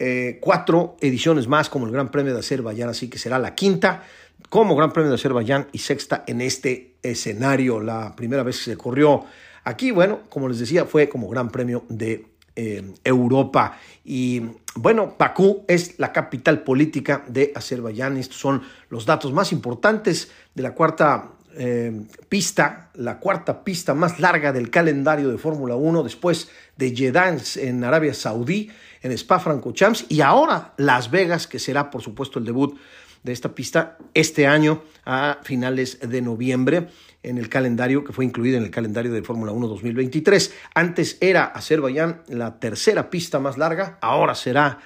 eh, 0.00 0.38
cuatro 0.40 0.96
ediciones 1.00 1.46
más 1.46 1.70
como 1.70 1.86
el 1.86 1.92
Gran 1.92 2.10
Premio 2.10 2.32
de 2.32 2.40
Azerbaiyán, 2.40 2.88
así 2.88 3.08
que 3.08 3.18
será 3.18 3.38
la 3.38 3.54
quinta 3.54 4.02
como 4.48 4.74
Gran 4.74 4.92
Premio 4.92 5.10
de 5.10 5.16
Azerbaiyán 5.16 5.68
y 5.70 5.78
sexta 5.78 6.24
en 6.26 6.40
este 6.40 6.94
escenario. 7.02 7.80
La 7.80 8.14
primera 8.16 8.42
vez 8.42 8.58
que 8.58 8.70
se 8.70 8.76
corrió 8.76 9.24
aquí, 9.62 9.90
bueno, 9.90 10.20
como 10.28 10.48
les 10.48 10.58
decía, 10.58 10.84
fue 10.84 11.08
como 11.08 11.28
Gran 11.28 11.50
Premio 11.50 11.84
de 11.88 12.33
eh, 12.56 12.82
Europa. 13.02 13.78
Y 14.04 14.42
bueno, 14.76 15.14
Bakú 15.18 15.64
es 15.66 15.98
la 15.98 16.12
capital 16.12 16.62
política 16.62 17.24
de 17.26 17.52
Azerbaiyán. 17.54 18.16
Estos 18.16 18.38
son 18.38 18.62
los 18.90 19.06
datos 19.06 19.32
más 19.32 19.52
importantes 19.52 20.30
de 20.54 20.62
la 20.62 20.72
cuarta 20.72 21.30
eh, 21.56 22.06
pista, 22.28 22.90
la 22.94 23.18
cuarta 23.18 23.62
pista 23.62 23.94
más 23.94 24.18
larga 24.18 24.52
del 24.52 24.70
calendario 24.70 25.30
de 25.30 25.38
Fórmula 25.38 25.76
1, 25.76 26.02
después 26.02 26.48
de 26.76 26.94
Jeddah 26.94 27.36
en 27.56 27.84
Arabia 27.84 28.12
Saudí, 28.12 28.70
en 29.02 29.12
Spa 29.12 29.38
Francorchamps 29.38 30.06
y 30.08 30.20
ahora 30.20 30.74
Las 30.76 31.10
Vegas, 31.10 31.46
que 31.46 31.60
será 31.60 31.90
por 31.90 32.02
supuesto 32.02 32.38
el 32.38 32.44
debut 32.44 32.76
de 33.22 33.32
esta 33.32 33.54
pista 33.54 33.98
este 34.14 34.46
año 34.46 34.82
a 35.04 35.38
finales 35.42 35.98
de 36.00 36.22
noviembre 36.22 36.88
en 37.24 37.38
el 37.38 37.48
calendario 37.48 38.04
que 38.04 38.12
fue 38.12 38.24
incluido 38.24 38.58
en 38.58 38.64
el 38.64 38.70
calendario 38.70 39.12
de 39.12 39.22
Fórmula 39.22 39.52
1 39.52 39.66
2023. 39.66 40.54
Antes 40.74 41.18
era 41.20 41.46
Azerbaiyán 41.46 42.22
la 42.28 42.60
tercera 42.60 43.10
pista 43.10 43.40
más 43.40 43.58
larga, 43.58 43.98
ahora 44.00 44.34
será 44.34 44.78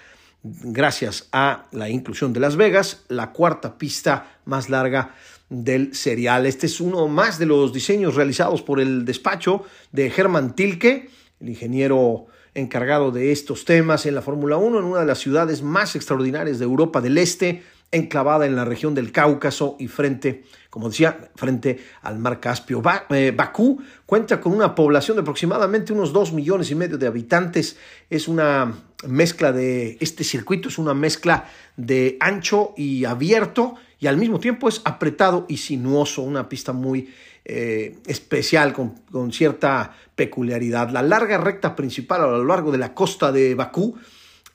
gracias 0.42 1.28
a 1.33 1.66
la 1.73 1.90
inclusión 1.90 2.33
de 2.33 2.40
Las 2.40 2.57
Vegas 2.57 3.04
la 3.09 3.33
cuarta 3.33 3.76
pista 3.76 4.38
más 4.45 4.71
larga 4.71 5.14
del 5.49 5.95
serial. 5.95 6.47
Este 6.47 6.66
es 6.66 6.80
uno 6.80 7.09
más 7.09 7.38
de 7.38 7.47
los 7.47 7.73
diseños 7.73 8.14
realizados 8.14 8.62
por 8.62 8.80
el 8.80 9.04
despacho 9.04 9.64
de 9.92 10.12
Hermann 10.14 10.54
Tilke, 10.54 11.11
el 11.40 11.49
ingeniero 11.49 12.26
encargado 12.54 13.11
de 13.11 13.33
estos 13.33 13.64
temas 13.64 14.07
en 14.07 14.14
la 14.14 14.23
Fórmula 14.23 14.57
1 14.57 14.78
en 14.78 14.85
una 14.85 15.00
de 15.00 15.07
las 15.07 15.18
ciudades 15.18 15.62
más 15.62 15.97
extraordinarias 15.97 16.59
de 16.59 16.64
Europa 16.64 17.00
del 17.00 17.18
Este 17.18 17.62
enclavada 17.90 18.47
en 18.47 18.54
la 18.54 18.64
región 18.64 18.95
del 18.95 19.12
Cáucaso 19.12 19.76
y 19.78 19.88
frente, 19.88 20.45
como 20.71 20.90
decía, 20.90 21.30
frente 21.37 21.78
al 22.02 22.18
mar 22.18 22.40
Caspio. 22.40 22.83
Eh, 23.11 23.33
Bakú 23.35 23.83
cuenta 24.04 24.40
con 24.40 24.52
una 24.52 24.75
población 24.75 25.16
de 25.16 25.23
aproximadamente 25.23 25.92
unos 25.92 26.12
dos 26.12 26.33
millones 26.33 26.71
y 26.71 26.75
medio 26.75 26.99
de 26.99 27.07
habitantes. 27.07 27.78
Es 28.11 28.28
una 28.28 28.75
mezcla 29.07 29.52
de, 29.52 29.97
este 30.00 30.25
circuito 30.25 30.68
es 30.68 30.78
una 30.78 30.92
mezcla 30.92 31.49
de 31.76 32.16
ancho 32.21 32.75
y 32.76 33.04
abierto 33.04 33.76
y 34.00 34.07
al 34.07 34.16
mismo 34.16 34.38
tiempo 34.38 34.68
es 34.68 34.83
apretado 34.85 35.47
y 35.49 35.57
sinuoso, 35.57 36.23
una 36.23 36.49
pista 36.49 36.73
muy 36.73 37.09
eh, 37.45 37.97
especial 38.07 38.73
con, 38.73 38.90
con 39.11 39.33
cierta 39.33 39.95
peculiaridad. 40.14 40.90
La 40.90 41.02
larga 41.02 41.38
recta 41.38 41.75
principal 41.75 42.23
a 42.23 42.26
lo 42.26 42.45
largo 42.45 42.71
de 42.71 42.78
la 42.78 42.92
costa 42.92 43.33
de 43.33 43.54
Bakú 43.54 43.97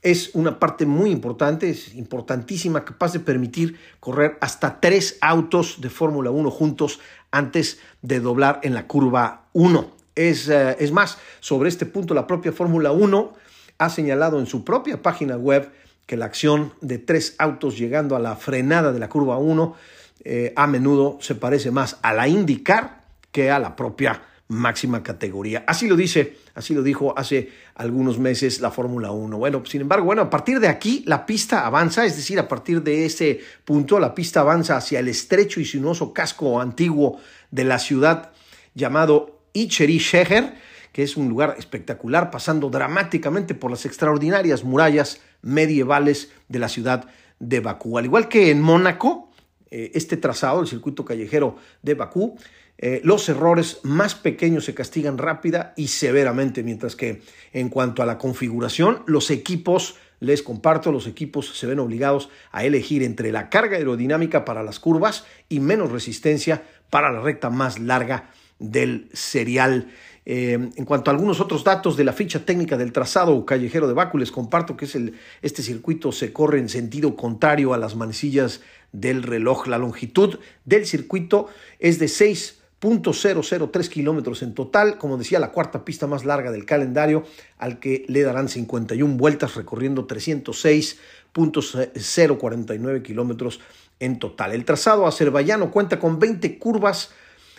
es 0.04 0.32
una 0.34 0.60
parte 0.60 0.86
muy 0.86 1.10
importante, 1.10 1.70
es 1.70 1.96
importantísima, 1.96 2.84
capaz 2.84 3.14
de 3.14 3.22
permitir 3.22 3.80
correr 4.02 4.38
hasta 4.42 4.80
tres 4.82 5.18
autos 5.22 5.80
de 5.80 5.90
Fórmula 5.90 6.30
1 6.30 6.52
juntos 6.52 7.00
antes 7.32 7.80
de 8.02 8.20
doblar 8.20 8.60
en 8.64 8.74
la 8.74 8.86
curva 8.86 9.46
1. 9.54 9.92
Es, 10.16 10.50
eh, 10.50 10.76
es 10.80 10.92
más, 10.92 11.18
sobre 11.40 11.70
este 11.70 11.86
punto 11.86 12.14
la 12.14 12.28
propia 12.28 12.52
Fórmula 12.52 12.92
1 12.92 13.34
ha 13.78 13.90
señalado 13.90 14.40
en 14.40 14.46
su 14.46 14.64
propia 14.64 15.02
página 15.02 15.38
web 15.38 15.72
que 16.06 16.18
la 16.18 16.26
acción 16.26 16.74
de 16.82 17.00
tres 17.00 17.36
autos 17.38 17.78
llegando 17.78 18.16
a 18.16 18.20
la 18.20 18.36
frenada 18.36 18.92
de 18.92 19.00
la 19.00 19.10
curva 19.10 19.38
1 19.38 19.76
eh, 20.26 20.54
a 20.56 20.68
menudo 20.68 21.18
se 21.22 21.36
parece 21.36 21.72
más 21.72 21.98
a 22.02 22.14
la 22.14 22.28
IndyCar 22.28 23.02
que 23.32 23.52
a 23.52 23.60
la 23.60 23.76
propia 23.76 24.22
máxima 24.54 25.04
categoría. 25.04 25.64
Así 25.68 25.88
lo 25.88 25.96
dice, 25.96 26.38
así 26.56 26.74
lo 26.74 26.84
dijo 26.84 27.18
hace 27.18 27.50
algunos 27.76 28.20
meses 28.20 28.62
la 28.62 28.72
Fórmula 28.72 29.12
1. 29.12 29.38
Bueno, 29.38 29.66
sin 29.66 29.82
embargo, 29.82 30.06
bueno, 30.06 30.24
a 30.24 30.30
partir 30.30 30.60
de 30.60 30.68
aquí 30.68 31.04
la 31.06 31.26
pista 31.26 31.66
avanza, 31.66 32.06
es 32.06 32.16
decir, 32.16 32.40
a 32.40 32.48
partir 32.48 32.82
de 32.82 33.06
ese 33.06 33.40
punto 33.66 34.00
la 34.00 34.16
pista 34.16 34.42
avanza 34.42 34.78
hacia 34.78 35.00
el 35.00 35.08
estrecho 35.08 35.60
y 35.60 35.66
sinuoso 35.66 36.14
casco 36.14 36.62
antiguo 36.62 37.20
de 37.52 37.64
la 37.64 37.80
ciudad 37.80 38.32
llamado 38.74 39.42
Icheri 39.54 39.98
Sheher, 39.98 40.56
que 40.92 41.04
es 41.04 41.18
un 41.18 41.28
lugar 41.28 41.56
espectacular, 41.58 42.30
pasando 42.32 42.70
dramáticamente 42.70 43.56
por 43.56 43.72
las 43.72 43.86
extraordinarias 43.86 44.64
murallas 44.64 45.22
medievales 45.42 46.32
de 46.48 46.60
la 46.60 46.70
ciudad 46.70 47.08
de 47.40 47.60
Bakú. 47.60 47.98
Al 47.98 48.06
igual 48.06 48.28
que 48.30 48.52
en 48.52 48.62
Mónaco, 48.62 49.32
eh, 49.72 49.92
este 49.96 50.18
trazado, 50.18 50.62
el 50.62 50.68
circuito 50.68 51.04
callejero 51.04 51.58
de 51.82 51.96
Bakú, 51.96 52.38
eh, 52.78 53.02
los 53.04 53.30
errores 53.30 53.80
más 53.84 54.16
pequeños 54.16 54.66
se 54.66 54.74
castigan 54.74 55.18
rápida 55.18 55.74
y 55.78 55.88
severamente, 55.88 56.64
mientras 56.64 56.96
que 56.96 57.22
en 57.54 57.70
cuanto 57.70 58.02
a 58.02 58.06
la 58.06 58.18
configuración, 58.18 59.04
los 59.06 59.30
equipos, 59.30 59.96
les 60.20 60.42
comparto, 60.42 60.92
los 60.92 61.06
equipos 61.06 61.58
se 61.58 61.68
ven 61.68 61.80
obligados 61.80 62.30
a 62.52 62.66
elegir 62.66 63.04
entre 63.04 63.32
la 63.32 63.50
carga 63.50 63.78
aerodinámica 63.78 64.44
para 64.44 64.64
las 64.64 64.80
curvas 64.80 65.26
y 65.50 65.60
menos 65.60 65.92
resistencia 65.92 66.64
para 66.90 67.12
la 67.12 67.22
recta 67.22 67.50
más 67.50 67.80
larga 67.80 68.30
del 68.60 69.10
serial. 69.14 69.92
Eh, 70.26 70.54
en 70.54 70.86
cuanto 70.86 71.12
a 71.12 71.14
algunos 71.14 71.42
otros 71.42 71.66
datos 71.66 71.98
de 71.98 72.06
la 72.06 72.14
ficha 72.14 72.46
técnica 72.46 72.78
del 72.78 72.94
trazado 72.94 73.46
callejero 73.46 73.88
de 73.88 73.94
Baku, 73.94 74.18
les 74.18 74.32
comparto 74.32 74.78
que 74.78 74.86
es 74.86 74.96
el, 74.96 75.16
este 75.42 75.62
circuito 75.62 76.12
se 76.12 76.32
corre 76.32 76.60
en 76.60 76.70
sentido 76.70 77.16
contrario 77.16 77.74
a 77.74 77.78
las 77.78 77.96
manecillas 77.96 78.62
del 78.94 79.24
reloj. 79.24 79.68
La 79.68 79.78
longitud 79.78 80.40
del 80.64 80.86
circuito 80.86 81.50
es 81.80 82.00
de 82.00 82.08
6 82.08 82.63
.003 82.84 83.88
kilómetros 83.88 84.44
en 84.44 84.54
total, 84.54 84.98
como 84.98 85.18
decía, 85.18 85.40
la 85.40 85.52
cuarta 85.52 85.86
pista 85.86 86.06
más 86.06 86.26
larga 86.26 86.52
del 86.52 86.66
calendario, 86.66 87.24
al 87.58 87.80
que 87.80 88.04
le 88.08 88.24
darán 88.24 88.50
51 88.50 89.16
vueltas 89.16 89.56
recorriendo 89.56 90.06
306.049 90.06 93.02
kilómetros 93.02 93.62
en 94.00 94.20
total. 94.20 94.52
El 94.52 94.66
trazado 94.66 95.08
azerbaiyano 95.08 95.72
cuenta 95.72 95.98
con 96.00 96.20
20 96.20 96.60
curvas 96.60 97.12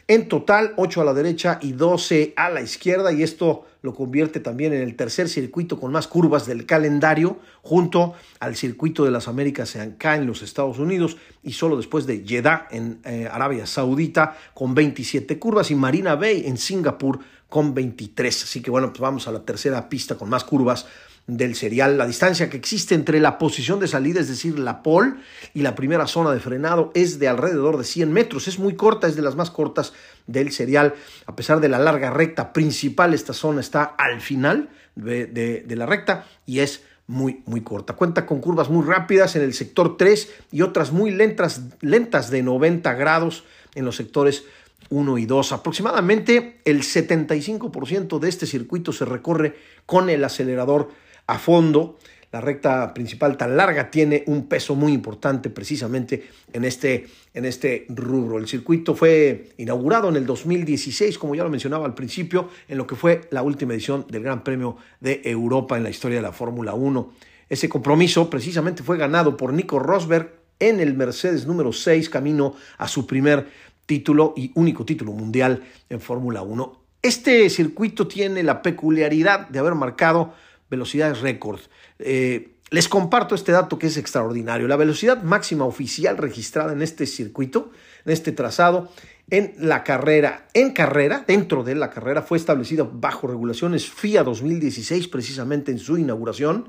en 0.06 0.28
total, 0.28 0.74
8 0.76 1.00
a 1.00 1.04
la 1.04 1.14
derecha 1.14 1.58
y 1.62 1.72
12 1.72 2.34
a 2.36 2.50
la 2.50 2.60
izquierda, 2.60 3.12
y 3.12 3.22
esto 3.22 3.64
lo 3.80 3.94
convierte 3.94 4.40
también 4.40 4.72
en 4.72 4.82
el 4.82 4.96
tercer 4.96 5.28
circuito 5.28 5.80
con 5.80 5.92
más 5.92 6.08
curvas 6.08 6.46
del 6.46 6.66
calendario, 6.66 7.38
junto 7.62 8.14
al 8.40 8.56
circuito 8.56 9.04
de 9.04 9.10
las 9.10 9.28
Américas 9.28 9.76
acá 9.76 10.16
en 10.16 10.26
los 10.26 10.42
Estados 10.42 10.78
Unidos, 10.78 11.16
y 11.42 11.52
solo 11.52 11.76
después 11.76 12.06
de 12.06 12.22
Jeddah 12.26 12.68
en 12.70 13.00
eh, 13.04 13.28
Arabia 13.30 13.66
Saudita 13.66 14.36
con 14.52 14.74
27 14.74 15.38
curvas, 15.38 15.70
y 15.70 15.74
Marina 15.74 16.16
Bay 16.16 16.44
en 16.46 16.58
Singapur 16.58 17.20
con 17.48 17.72
23. 17.72 18.42
Así 18.42 18.60
que 18.60 18.70
bueno, 18.70 18.88
pues 18.88 19.00
vamos 19.00 19.26
a 19.28 19.32
la 19.32 19.44
tercera 19.44 19.88
pista 19.88 20.16
con 20.16 20.28
más 20.28 20.44
curvas 20.44 20.86
del 21.26 21.54
serial. 21.54 21.96
La 21.96 22.06
distancia 22.06 22.50
que 22.50 22.56
existe 22.56 22.94
entre 22.94 23.20
la 23.20 23.38
posición 23.38 23.80
de 23.80 23.88
salida, 23.88 24.20
es 24.20 24.28
decir, 24.28 24.58
la 24.58 24.82
pole, 24.82 25.14
y 25.54 25.62
la 25.62 25.74
primera 25.74 26.06
zona 26.06 26.32
de 26.32 26.40
frenado 26.40 26.90
es 26.94 27.18
de 27.18 27.28
alrededor 27.28 27.78
de 27.78 27.84
100 27.84 28.12
metros. 28.12 28.48
Es 28.48 28.58
muy 28.58 28.74
corta, 28.74 29.06
es 29.06 29.16
de 29.16 29.22
las 29.22 29.36
más 29.36 29.50
cortas 29.50 29.92
del 30.26 30.52
serial. 30.52 30.94
A 31.26 31.34
pesar 31.34 31.60
de 31.60 31.68
la 31.68 31.78
larga 31.78 32.10
recta 32.10 32.52
principal, 32.52 33.14
esta 33.14 33.32
zona 33.32 33.60
está 33.60 33.84
al 33.84 34.20
final 34.20 34.68
de, 34.94 35.64
la 35.68 35.86
recta 35.86 36.26
y 36.46 36.60
es 36.60 36.82
muy, 37.06 37.42
muy 37.46 37.62
corta. 37.62 37.94
Cuenta 37.94 38.26
con 38.26 38.40
curvas 38.40 38.68
muy 38.68 38.84
rápidas 38.84 39.36
en 39.36 39.42
el 39.42 39.54
sector 39.54 39.96
3 39.96 40.30
y 40.52 40.62
otras 40.62 40.92
muy 40.92 41.10
lentas, 41.10 41.62
lentas 41.80 42.30
de 42.30 42.42
90 42.42 42.92
grados 42.94 43.44
en 43.74 43.84
los 43.84 43.96
sectores 43.96 44.44
1 44.90 45.18
y 45.18 45.26
2. 45.26 45.52
Aproximadamente 45.52 46.60
el 46.64 46.82
75% 46.82 48.18
de 48.18 48.28
este 48.28 48.46
circuito 48.46 48.92
se 48.92 49.04
recorre 49.04 49.56
con 49.86 50.08
el 50.08 50.24
acelerador 50.24 50.90
a 51.26 51.38
fondo. 51.38 51.98
la 52.32 52.40
recta 52.40 52.92
principal 52.92 53.36
tan 53.36 53.56
larga 53.56 53.92
tiene 53.92 54.24
un 54.26 54.48
peso 54.48 54.74
muy 54.74 54.92
importante 54.92 55.50
precisamente 55.50 56.28
en 56.52 56.64
este, 56.64 57.06
en 57.32 57.44
este 57.44 57.86
rubro. 57.90 58.38
El 58.38 58.48
circuito 58.48 58.96
fue 58.96 59.50
inaugurado 59.58 60.08
en 60.08 60.16
el 60.16 60.26
2016, 60.26 61.16
como 61.16 61.36
ya 61.36 61.44
lo 61.44 61.50
mencionaba 61.50 61.86
al 61.86 61.94
principio, 61.94 62.48
en 62.66 62.76
lo 62.76 62.88
que 62.88 62.96
fue 62.96 63.28
la 63.30 63.42
última 63.42 63.74
edición 63.74 64.04
del 64.10 64.24
Gran 64.24 64.42
Premio 64.42 64.76
de 64.98 65.22
Europa 65.24 65.76
en 65.76 65.84
la 65.84 65.90
historia 65.90 66.16
de 66.16 66.22
la 66.22 66.32
Fórmula 66.32 66.74
1. 66.74 67.12
Ese 67.48 67.68
compromiso 67.68 68.28
precisamente 68.28 68.82
fue 68.82 68.98
ganado 68.98 69.36
por 69.36 69.52
Nico 69.52 69.78
Rosberg 69.78 70.32
en 70.58 70.80
el 70.80 70.94
Mercedes 70.94 71.46
número 71.46 71.72
6, 71.72 72.10
camino 72.10 72.56
a 72.78 72.88
su 72.88 73.06
primer 73.06 73.46
título 73.86 74.34
y 74.36 74.50
único 74.56 74.84
título 74.84 75.12
mundial 75.12 75.62
en 75.88 76.00
Fórmula 76.00 76.42
1. 76.42 76.80
Este 77.02 77.50
circuito 77.50 78.08
tiene 78.08 78.42
la 78.42 78.62
peculiaridad 78.62 79.48
de 79.48 79.58
haber 79.58 79.74
marcado 79.74 80.32
velocidades 80.70 81.20
récord. 81.20 81.60
Eh, 81.98 82.50
les 82.70 82.88
comparto 82.88 83.34
este 83.34 83.52
dato 83.52 83.78
que 83.78 83.86
es 83.86 83.96
extraordinario. 83.96 84.66
La 84.66 84.76
velocidad 84.76 85.22
máxima 85.22 85.64
oficial 85.64 86.16
registrada 86.16 86.72
en 86.72 86.82
este 86.82 87.06
circuito, 87.06 87.70
en 88.04 88.12
este 88.12 88.32
trazado, 88.32 88.90
en 89.30 89.54
la 89.58 89.84
carrera, 89.84 90.48
en 90.54 90.72
carrera, 90.72 91.24
dentro 91.26 91.62
de 91.62 91.74
la 91.74 91.90
carrera, 91.90 92.22
fue 92.22 92.36
establecida 92.36 92.88
bajo 92.90 93.26
regulaciones 93.26 93.88
FIA 93.88 94.24
2016, 94.24 95.08
precisamente 95.08 95.72
en 95.72 95.78
su 95.78 95.98
inauguración, 95.98 96.68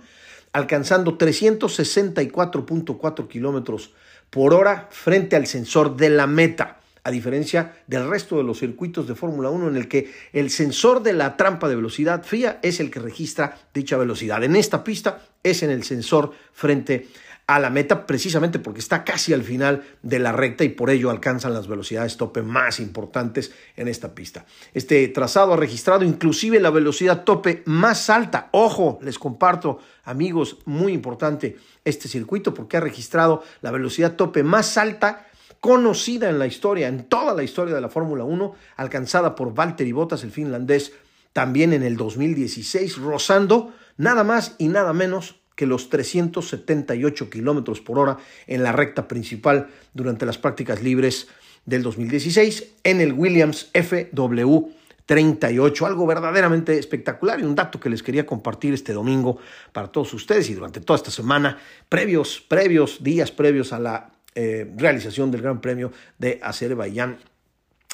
alcanzando 0.53 1.17
364.4 1.17 3.27
kilómetros 3.27 3.93
por 4.29 4.53
hora 4.53 4.87
frente 4.91 5.35
al 5.35 5.47
sensor 5.47 5.97
de 5.97 6.09
la 6.09 6.27
meta 6.27 6.79
a 7.05 7.11
diferencia 7.11 7.75
del 7.85 8.09
resto 8.09 8.35
de 8.37 8.43
los 8.43 8.57
circuitos 8.57 9.07
de 9.07 9.13
Fórmula 9.13 9.51
1 9.51 9.69
en 9.69 9.75
el 9.77 9.87
que 9.87 10.11
el 10.33 10.49
sensor 10.49 11.03
de 11.03 11.13
la 11.13 11.37
trampa 11.37 11.69
de 11.69 11.75
velocidad 11.75 12.23
FIA 12.23 12.59
es 12.63 12.79
el 12.79 12.89
que 12.89 12.99
registra 12.99 13.59
dicha 13.75 13.95
velocidad. 13.95 14.43
En 14.43 14.55
esta 14.55 14.83
pista 14.83 15.21
es 15.43 15.61
en 15.61 15.69
el 15.69 15.83
sensor 15.83 16.31
frente 16.51 17.07
a 17.45 17.59
la 17.59 17.69
meta 17.69 18.07
precisamente 18.07 18.57
porque 18.57 18.79
está 18.79 19.03
casi 19.03 19.31
al 19.33 19.43
final 19.43 19.83
de 20.01 20.17
la 20.17 20.31
recta 20.31 20.63
y 20.63 20.69
por 20.69 20.89
ello 20.89 21.11
alcanzan 21.11 21.53
las 21.53 21.67
velocidades 21.67 22.17
tope 22.17 22.41
más 22.41 22.79
importantes 22.79 23.53
en 23.75 23.87
esta 23.87 24.15
pista. 24.15 24.47
Este 24.73 25.07
trazado 25.09 25.53
ha 25.53 25.57
registrado 25.57 26.03
inclusive 26.03 26.59
la 26.59 26.71
velocidad 26.71 27.23
tope 27.23 27.61
más 27.65 28.09
alta. 28.09 28.49
Ojo, 28.51 28.97
les 29.03 29.19
comparto 29.19 29.77
amigos, 30.05 30.57
muy 30.65 30.91
importante 30.93 31.57
este 31.83 32.07
circuito 32.07 32.51
porque 32.55 32.77
ha 32.77 32.81
registrado 32.81 33.43
la 33.61 33.69
velocidad 33.69 34.15
tope 34.15 34.41
más 34.41 34.79
alta 34.79 35.27
conocida 35.65 36.29
en 36.29 36.37
la 36.37 36.45
historia, 36.45 36.87
en 36.87 37.05
toda 37.05 37.33
la 37.33 37.41
historia 37.41 37.73
de 37.73 37.81
la 37.81 37.89
Fórmula 37.89 38.23
1, 38.23 38.53
alcanzada 38.75 39.33
por 39.33 39.55
Valtteri 39.55 39.93
Bottas, 39.93 40.23
el 40.23 40.29
finlandés, 40.29 40.93
también 41.33 41.73
en 41.73 41.81
el 41.81 41.97
2016, 41.97 42.97
rozando 42.97 43.73
nada 43.97 44.23
más 44.23 44.53
y 44.59 44.67
nada 44.67 44.93
menos 44.93 45.41
que 45.55 45.65
los 45.65 45.89
378 45.89 47.31
kilómetros 47.31 47.81
por 47.81 47.97
hora 47.97 48.17
en 48.45 48.61
la 48.61 48.73
recta 48.73 49.07
principal 49.07 49.69
durante 49.95 50.27
las 50.27 50.37
prácticas 50.37 50.83
libres 50.83 51.29
del 51.65 51.81
2016 51.81 52.75
en 52.83 53.01
el 53.01 53.13
Williams 53.13 53.71
FW 53.73 54.69
38, 55.07 55.85
algo 55.87 56.05
verdaderamente 56.05 56.77
espectacular 56.77 57.39
y 57.39 57.43
un 57.43 57.55
dato 57.55 57.79
que 57.79 57.89
les 57.89 58.03
quería 58.03 58.27
compartir 58.27 58.75
este 58.75 58.93
domingo 58.93 59.39
para 59.73 59.87
todos 59.87 60.13
ustedes 60.13 60.47
y 60.51 60.53
durante 60.53 60.79
toda 60.79 60.97
esta 60.97 61.09
semana, 61.09 61.57
previos, 61.89 62.39
previos, 62.47 63.03
días 63.03 63.31
previos 63.31 63.73
a 63.73 63.79
la 63.79 64.14
eh, 64.35 64.69
realización 64.75 65.31
del 65.31 65.41
Gran 65.41 65.61
Premio 65.61 65.91
de 66.17 66.39
Azerbaiyán. 66.43 67.17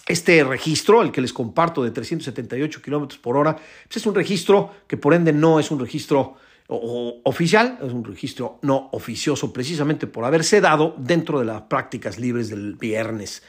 Este 0.07 0.43
registro, 0.43 1.01
el 1.01 1.11
que 1.11 1.21
les 1.21 1.31
comparto 1.31 1.83
de 1.83 1.91
378 1.91 2.81
kilómetros 2.81 3.19
por 3.19 3.37
hora, 3.37 3.55
pues 3.55 3.97
es 3.97 4.05
un 4.05 4.15
registro 4.15 4.71
que 4.87 4.97
por 4.97 5.13
ende 5.13 5.31
no 5.31 5.59
es 5.59 5.71
un 5.71 5.79
registro 5.79 6.35
oficial, 6.67 7.77
es 7.85 7.91
un 7.91 8.03
registro 8.03 8.57
no 8.61 8.89
oficioso, 8.93 9.51
precisamente 9.51 10.07
por 10.07 10.23
haberse 10.23 10.61
dado 10.61 10.95
dentro 10.97 11.39
de 11.39 11.45
las 11.45 11.63
prácticas 11.63 12.17
libres 12.17 12.49
del 12.49 12.75
viernes. 12.75 13.43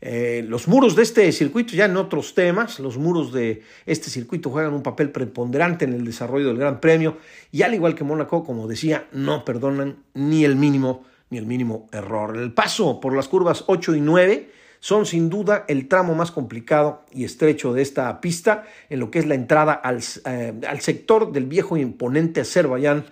Eh, 0.00 0.44
los 0.48 0.68
muros 0.68 0.94
de 0.94 1.02
este 1.02 1.32
circuito, 1.32 1.74
ya 1.74 1.86
en 1.86 1.96
otros 1.96 2.34
temas, 2.34 2.78
los 2.78 2.98
muros 2.98 3.32
de 3.32 3.62
este 3.84 4.10
circuito 4.10 4.48
juegan 4.48 4.72
un 4.72 4.82
papel 4.82 5.10
preponderante 5.10 5.86
en 5.86 5.92
el 5.92 6.04
desarrollo 6.04 6.46
del 6.46 6.58
Gran 6.58 6.80
Premio 6.80 7.18
y 7.50 7.62
al 7.62 7.74
igual 7.74 7.96
que 7.96 8.04
Mónaco, 8.04 8.44
como 8.44 8.68
decía, 8.68 9.08
no 9.10 9.44
perdonan 9.44 9.96
ni 10.14 10.44
el 10.44 10.54
mínimo 10.54 11.04
ni 11.30 11.38
el 11.38 11.46
mínimo 11.46 11.88
error. 11.92 12.36
El 12.36 12.52
paso 12.52 13.00
por 13.00 13.14
las 13.14 13.28
curvas 13.28 13.64
8 13.66 13.94
y 13.94 14.00
9 14.00 14.50
son 14.80 15.06
sin 15.06 15.28
duda 15.28 15.64
el 15.68 15.88
tramo 15.88 16.14
más 16.14 16.30
complicado 16.30 17.04
y 17.12 17.24
estrecho 17.24 17.72
de 17.72 17.82
esta 17.82 18.20
pista 18.20 18.64
en 18.88 19.00
lo 19.00 19.10
que 19.10 19.18
es 19.18 19.26
la 19.26 19.34
entrada 19.34 19.72
al, 19.72 20.00
eh, 20.24 20.54
al 20.66 20.80
sector 20.80 21.32
del 21.32 21.46
viejo 21.46 21.76
e 21.76 21.80
imponente 21.80 22.40
Azerbaiyán 22.40 23.04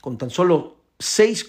con 0.00 0.18
tan 0.18 0.30
solo 0.30 0.76
6, 0.98 1.48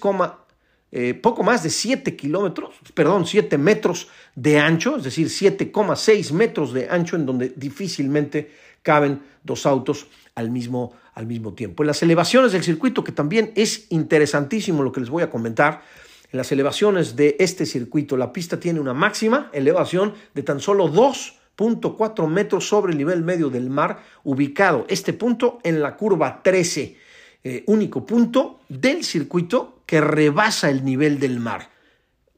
eh, 0.91 1.15
poco 1.15 1.41
más 1.41 1.63
de 1.63 1.71
7 1.71 2.15
kilómetros, 2.15 2.75
perdón, 2.93 3.25
7 3.25 3.57
metros 3.57 4.09
de 4.35 4.59
ancho, 4.59 4.97
es 4.97 5.03
decir, 5.03 5.27
7,6 5.27 6.31
metros 6.31 6.71
de 6.71 6.87
ancho 6.87 7.15
en 7.15 7.25
donde 7.25 7.49
difícilmente 7.55 8.51
caben 8.83 9.21
dos 9.43 9.65
autos 9.65 10.07
al 10.35 10.51
mismo, 10.51 10.93
al 11.15 11.25
mismo 11.25 11.53
tiempo. 11.53 11.81
En 11.81 11.87
las 11.87 12.03
elevaciones 12.03 12.51
del 12.51 12.63
circuito, 12.63 13.03
que 13.03 13.11
también 13.11 13.51
es 13.55 13.87
interesantísimo 13.89 14.83
lo 14.83 14.91
que 14.91 14.99
les 14.99 15.09
voy 15.09 15.23
a 15.23 15.31
comentar, 15.31 15.81
en 16.33 16.37
las 16.37 16.51
elevaciones 16.51 17.15
de 17.15 17.35
este 17.39 17.63
circuito, 17.67 18.17
la 18.17 18.33
pista 18.33 18.59
tiene 18.59 18.79
una 18.79 18.95
máxima 18.95 19.51
elevación 19.53 20.15
de 20.33 20.41
tan 20.41 20.59
solo 20.59 20.91
2.4 20.91 22.27
metros 22.27 22.67
sobre 22.67 22.91
el 22.91 22.97
nivel 22.97 23.21
medio 23.21 23.51
del 23.51 23.69
mar, 23.69 24.01
ubicado 24.23 24.87
este 24.89 25.13
punto 25.13 25.59
en 25.63 25.79
la 25.83 25.95
curva 25.95 26.41
13, 26.41 26.97
eh, 27.43 27.63
único 27.67 28.03
punto 28.03 28.61
del 28.67 29.03
circuito 29.03 29.83
que 29.85 30.01
rebasa 30.01 30.71
el 30.71 30.83
nivel 30.83 31.19
del 31.19 31.39
mar. 31.39 31.69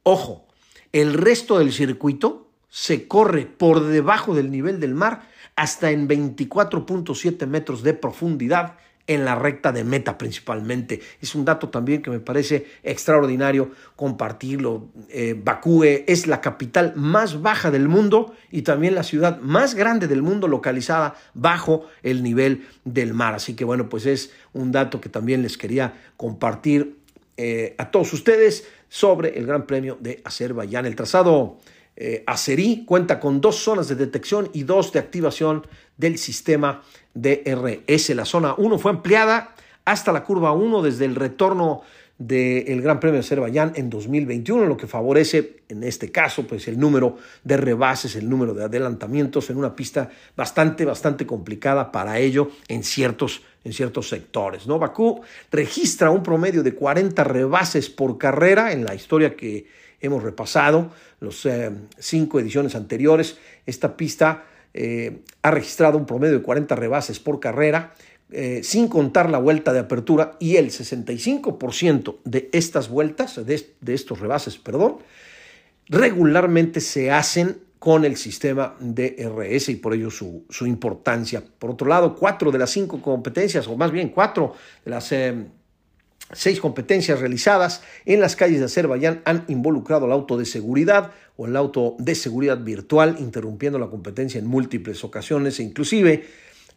Ojo, 0.02 0.46
el 0.92 1.14
resto 1.14 1.58
del 1.58 1.72
circuito 1.72 2.50
se 2.68 3.08
corre 3.08 3.46
por 3.46 3.82
debajo 3.82 4.34
del 4.34 4.50
nivel 4.50 4.78
del 4.78 4.94
mar 4.94 5.26
hasta 5.56 5.90
en 5.90 6.06
24.7 6.06 7.46
metros 7.46 7.82
de 7.82 7.94
profundidad 7.94 8.76
en 9.06 9.24
la 9.24 9.34
recta 9.34 9.72
de 9.72 9.84
meta 9.84 10.18
principalmente. 10.18 11.00
Es 11.20 11.34
un 11.34 11.44
dato 11.44 11.68
también 11.68 12.02
que 12.02 12.10
me 12.10 12.20
parece 12.20 12.66
extraordinario 12.82 13.70
compartirlo. 13.94 14.88
Eh, 15.08 15.40
Bakú 15.40 15.84
es 15.84 16.26
la 16.26 16.40
capital 16.40 16.92
más 16.96 17.40
baja 17.40 17.70
del 17.70 17.88
mundo 17.88 18.34
y 18.50 18.62
también 18.62 18.94
la 18.94 19.02
ciudad 19.02 19.40
más 19.40 19.74
grande 19.74 20.08
del 20.08 20.22
mundo 20.22 20.48
localizada 20.48 21.14
bajo 21.34 21.86
el 22.02 22.22
nivel 22.22 22.66
del 22.84 23.14
mar. 23.14 23.34
Así 23.34 23.54
que 23.54 23.64
bueno, 23.64 23.88
pues 23.88 24.06
es 24.06 24.32
un 24.52 24.72
dato 24.72 25.00
que 25.00 25.08
también 25.08 25.42
les 25.42 25.56
quería 25.56 25.94
compartir 26.16 26.96
eh, 27.36 27.74
a 27.78 27.90
todos 27.90 28.12
ustedes 28.12 28.66
sobre 28.88 29.38
el 29.38 29.46
Gran 29.46 29.66
Premio 29.66 29.98
de 30.00 30.20
Azerbaiyán. 30.24 30.86
El 30.86 30.96
trazado 30.96 31.58
eh, 31.96 32.24
Azerí 32.26 32.84
cuenta 32.84 33.20
con 33.20 33.40
dos 33.40 33.56
zonas 33.56 33.88
de 33.88 33.94
detección 33.94 34.50
y 34.52 34.64
dos 34.64 34.92
de 34.92 34.98
activación 34.98 35.66
del 35.96 36.18
sistema 36.18 36.82
DRS. 37.14 38.10
La 38.10 38.24
zona 38.24 38.54
1 38.56 38.78
fue 38.78 38.90
ampliada 38.90 39.54
hasta 39.84 40.12
la 40.12 40.24
curva 40.24 40.52
1 40.52 40.82
desde 40.82 41.04
el 41.04 41.14
retorno 41.14 41.82
del 42.18 42.80
Gran 42.80 42.98
Premio 42.98 43.14
de 43.14 43.20
Azerbaiyán 43.20 43.72
en 43.76 43.90
2021, 43.90 44.64
lo 44.64 44.76
que 44.76 44.86
favorece 44.86 45.60
en 45.68 45.82
este 45.82 46.10
caso 46.10 46.46
pues 46.46 46.66
el 46.66 46.78
número 46.78 47.18
de 47.44 47.58
rebases, 47.58 48.16
el 48.16 48.28
número 48.28 48.54
de 48.54 48.64
adelantamientos 48.64 49.50
en 49.50 49.58
una 49.58 49.76
pista 49.76 50.08
bastante 50.34 50.86
bastante 50.86 51.26
complicada 51.26 51.92
para 51.92 52.18
ello 52.18 52.50
en 52.68 52.84
ciertos 52.84 53.42
en 53.64 53.72
ciertos 53.72 54.08
sectores, 54.08 54.66
¿no? 54.66 54.78
Bakú 54.78 55.20
registra 55.50 56.10
un 56.10 56.22
promedio 56.22 56.62
de 56.62 56.74
40 56.74 57.22
rebases 57.24 57.90
por 57.90 58.16
carrera 58.16 58.72
en 58.72 58.84
la 58.84 58.94
historia 58.94 59.36
que 59.36 59.66
hemos 60.00 60.22
repasado, 60.22 60.90
los 61.20 61.44
eh, 61.46 61.70
cinco 61.98 62.40
ediciones 62.40 62.74
anteriores. 62.76 63.38
Esta 63.66 63.96
pista 63.96 64.44
eh, 64.74 65.22
ha 65.42 65.50
registrado 65.50 65.98
un 65.98 66.06
promedio 66.06 66.38
de 66.38 66.42
40 66.42 66.74
rebases 66.76 67.18
por 67.18 67.40
carrera, 67.40 67.94
eh, 68.30 68.60
sin 68.62 68.88
contar 68.88 69.30
la 69.30 69.38
vuelta 69.38 69.72
de 69.72 69.80
apertura, 69.80 70.36
y 70.40 70.56
el 70.56 70.70
65% 70.70 72.16
de 72.24 72.50
estas 72.52 72.88
vueltas, 72.88 73.40
de, 73.44 73.94
estos 73.94 74.20
rebases, 74.20 74.58
perdón, 74.58 74.98
regularmente 75.88 76.80
se 76.80 77.10
hacen 77.10 77.58
con 77.78 78.04
el 78.04 78.16
sistema 78.16 78.74
DRS 78.80 79.68
y 79.68 79.76
por 79.76 79.94
ello 79.94 80.10
su, 80.10 80.44
su, 80.48 80.66
importancia. 80.66 81.44
Por 81.58 81.70
otro 81.70 81.86
lado, 81.86 82.16
cuatro 82.16 82.50
de 82.50 82.58
las 82.58 82.70
cinco 82.70 83.00
competencias, 83.00 83.68
o 83.68 83.76
más 83.76 83.92
bien 83.92 84.08
cuatro 84.08 84.54
de 84.84 84.90
las 84.90 85.12
eh, 85.12 85.46
Seis 86.32 86.60
competencias 86.60 87.20
realizadas 87.20 87.82
en 88.04 88.20
las 88.20 88.34
calles 88.34 88.58
de 88.58 88.66
Azerbaiyán 88.66 89.22
han 89.24 89.44
involucrado 89.46 90.06
el 90.06 90.12
auto 90.12 90.36
de 90.36 90.44
seguridad 90.44 91.12
o 91.36 91.46
el 91.46 91.56
auto 91.56 91.94
de 91.98 92.14
seguridad 92.14 92.58
virtual, 92.58 93.16
interrumpiendo 93.20 93.78
la 93.78 93.88
competencia 93.88 94.38
en 94.38 94.46
múltiples 94.46 95.04
ocasiones 95.04 95.60
e 95.60 95.62
inclusive 95.62 96.26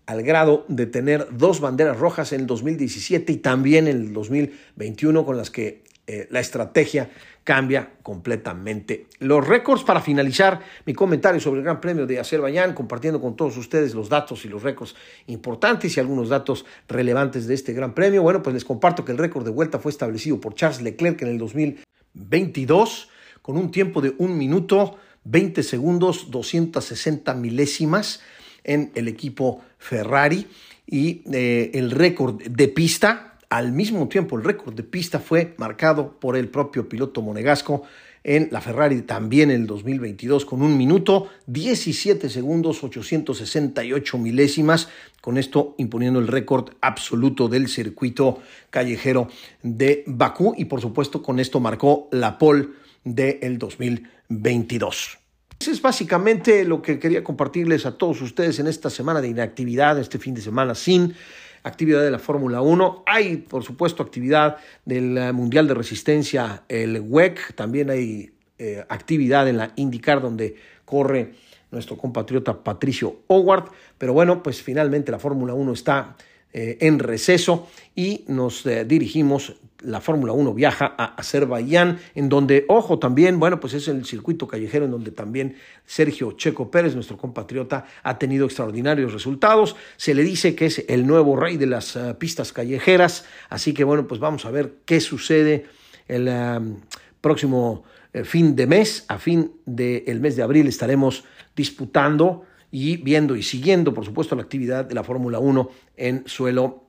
al 0.06 0.24
grado 0.24 0.66
de 0.68 0.86
tener 0.86 1.28
dos 1.32 1.62
banderas 1.62 1.98
rojas 1.98 2.34
en 2.34 2.42
el 2.42 2.48
2017 2.48 3.32
y 3.32 3.38
también 3.38 3.88
en 3.88 3.98
el 3.98 4.14
2021 4.14 5.26
con 5.26 5.38
las 5.38 5.50
que 5.50 5.84
eh, 6.12 6.28
la 6.32 6.40
estrategia 6.40 7.12
cambia 7.44 7.92
completamente. 8.02 9.06
Los 9.20 9.48
récords 9.48 9.84
para 9.84 10.02
finalizar 10.02 10.60
mi 10.88 10.96
comentario 10.96 11.40
sobre 11.40 11.60
el 11.60 11.66
Gran 11.66 11.80
Premio 11.80 12.08
de 12.08 12.20
Azerbaiyán, 12.20 12.74
compartiendo 12.74 13.22
con 13.22 13.36
todos 13.36 13.56
ustedes 13.58 13.94
los 13.94 14.10
datos 14.10 14.44
y 14.44 14.48
los 14.48 14.64
récords 14.64 14.96
importantes 15.28 15.96
y 15.96 16.00
algunos 16.00 16.30
datos 16.30 16.66
relevantes 16.88 17.46
de 17.46 17.54
este 17.54 17.74
Gran 17.74 17.94
Premio. 17.94 18.24
Bueno, 18.24 18.42
pues 18.42 18.56
les 18.56 18.66
comparto 18.66 19.06
que 19.06 19.12
el 19.12 19.20
récord 19.20 19.46
de 19.46 19.52
vuelta 19.52 19.78
fue 19.78 19.92
establecido 19.92 20.42
por 20.42 20.56
Charles 20.56 20.82
Leclerc 20.82 21.22
en 21.22 21.28
el 21.28 21.38
2022 21.38 23.10
con 23.44 23.56
un 23.56 23.70
tiempo 23.70 24.02
de 24.02 24.16
un 24.18 24.36
minuto 24.36 24.98
20 25.26 25.62
segundos 25.62 26.32
260 26.32 27.36
milésimas 27.36 28.22
en 28.64 28.92
el 28.96 29.08
equipo 29.08 29.62
Ferrari 29.78 30.48
y 30.88 31.22
eh, 31.32 31.70
el 31.76 31.92
récord 31.92 32.42
de 32.42 32.68
pista 32.68 33.29
al 33.50 33.72
mismo 33.72 34.08
tiempo, 34.08 34.38
el 34.38 34.44
récord 34.44 34.76
de 34.76 34.84
pista 34.84 35.20
fue 35.20 35.56
marcado 35.58 36.20
por 36.20 36.38
el 36.38 36.50
propio 36.50 36.88
piloto 36.88 37.22
monegasco 37.22 37.84
en 38.24 38.50
la 38.52 38.62
Ferrari 38.62 39.02
también 39.02 39.50
en 39.50 39.62
el 39.62 39.68
2022 39.68 40.46
con 40.46 40.62
un 40.62 40.78
minuto 40.78 41.30
17 41.48 42.30
segundos 42.30 42.84
868 42.84 44.18
milésimas, 44.18 44.90
con 45.22 45.38
esto 45.38 45.74
imponiendo 45.78 46.20
el 46.20 46.28
récord 46.28 46.72
absoluto 46.82 47.48
del 47.48 47.68
circuito 47.70 48.40
callejero 48.70 49.30
de 49.64 50.04
Bakú 50.06 50.54
y 50.58 50.66
por 50.66 50.82
supuesto 50.82 51.22
con 51.22 51.40
esto 51.40 51.60
marcó 51.60 52.08
la 52.12 52.38
pole 52.38 52.68
del 53.04 53.58
2022. 53.58 55.18
Eso 55.60 55.72
es 55.72 55.82
básicamente 55.82 56.64
lo 56.64 56.82
que 56.82 57.00
quería 57.00 57.24
compartirles 57.24 57.86
a 57.86 57.98
todos 57.98 58.22
ustedes 58.22 58.60
en 58.60 58.68
esta 58.68 58.90
semana 58.90 59.22
de 59.22 59.28
inactividad, 59.28 60.00
este 60.00 60.20
fin 60.20 60.34
de 60.34 60.42
semana 60.42 60.76
sin 60.76 61.16
actividad 61.64 62.04
de 62.04 62.12
la 62.12 62.20
Fórmula 62.20 62.62
1. 62.62 63.04
Hay, 63.06 63.38
por 63.38 63.64
supuesto, 63.64 64.04
actividad 64.04 64.58
del 64.86 65.18
eh, 65.18 65.32
Mundial 65.32 65.68
de 65.68 65.74
Resistencia, 65.74 66.64
el 66.68 67.00
WEC. 67.02 67.54
También 67.56 67.90
hay 67.90 68.32
eh, 68.58 68.86
actividad 68.90 69.48
en 69.48 69.58
la 69.58 69.72
IndyCar 69.76 70.22
donde 70.22 70.56
corre 70.86 71.34
nuestro 71.72 71.98
compatriota 71.98 72.64
Patricio 72.64 73.22
Howard. 73.28 73.72
Pero 73.98 74.14
bueno, 74.14 74.42
pues 74.42 74.62
finalmente 74.62 75.12
la 75.12 75.20
Fórmula 75.20 75.54
1 75.54 75.74
está 75.74 76.16
eh, 76.52 76.78
en 76.82 77.00
receso 77.00 77.68
y 77.96 78.24
nos 78.28 78.64
dirigimos 78.86 79.56
la 79.82 80.02
Fórmula 80.02 80.34
1 80.34 80.54
viaja 80.54 80.94
a 80.98 81.16
Azerbaiyán, 81.16 82.00
en 82.16 82.30
donde, 82.30 82.66
ojo, 82.68 83.00
también, 83.00 83.40
bueno, 83.40 83.60
pues 83.60 83.74
es 83.74 83.88
el 83.88 84.06
circuito 84.06 84.48
callejero 84.48 84.86
en 84.86 84.92
donde 84.92 85.12
también 85.12 85.56
Sergio 85.86 86.34
Checo 86.34 86.70
Pérez, 86.70 86.96
nuestro 86.96 87.18
compatriota, 87.18 87.86
ha 88.04 88.18
tenido 88.18 88.46
extraordinarios 88.46 89.14
resultados. 89.14 89.76
Se 89.98 90.14
le 90.14 90.24
dice 90.24 90.56
que 90.56 90.66
es 90.68 90.86
el 90.88 91.08
nuevo 91.08 91.36
rey 91.36 91.58
de 91.58 91.68
las 91.68 91.96
eh, 91.96 92.16
pistas 92.18 92.52
callejeras, 92.52 93.26
así 93.50 93.74
que, 93.74 93.84
bueno, 93.84 94.08
pues 94.08 94.20
vamos 94.20 94.46
a 94.46 94.52
ver 94.52 94.76
qué 94.86 95.00
sucede 95.00 95.66
el 96.08 96.30
próximo 97.22 97.84
eh, 98.14 98.24
fin 98.24 98.56
de 98.56 98.68
mes. 98.68 99.06
A 99.08 99.18
fin 99.18 99.52
del 99.66 100.20
mes 100.20 100.36
de 100.36 100.44
abril 100.44 100.68
estaremos 100.68 101.24
disputando 101.56 102.44
y 102.72 102.98
viendo 102.98 103.36
y 103.36 103.44
siguiendo, 103.44 103.94
por 103.94 104.06
supuesto, 104.06 104.36
la 104.36 104.44
actividad 104.44 104.86
de 104.86 104.96
la 104.96 105.04
Fórmula 105.04 105.40
1 105.40 105.70
en 105.98 106.24
suelo 106.28 106.86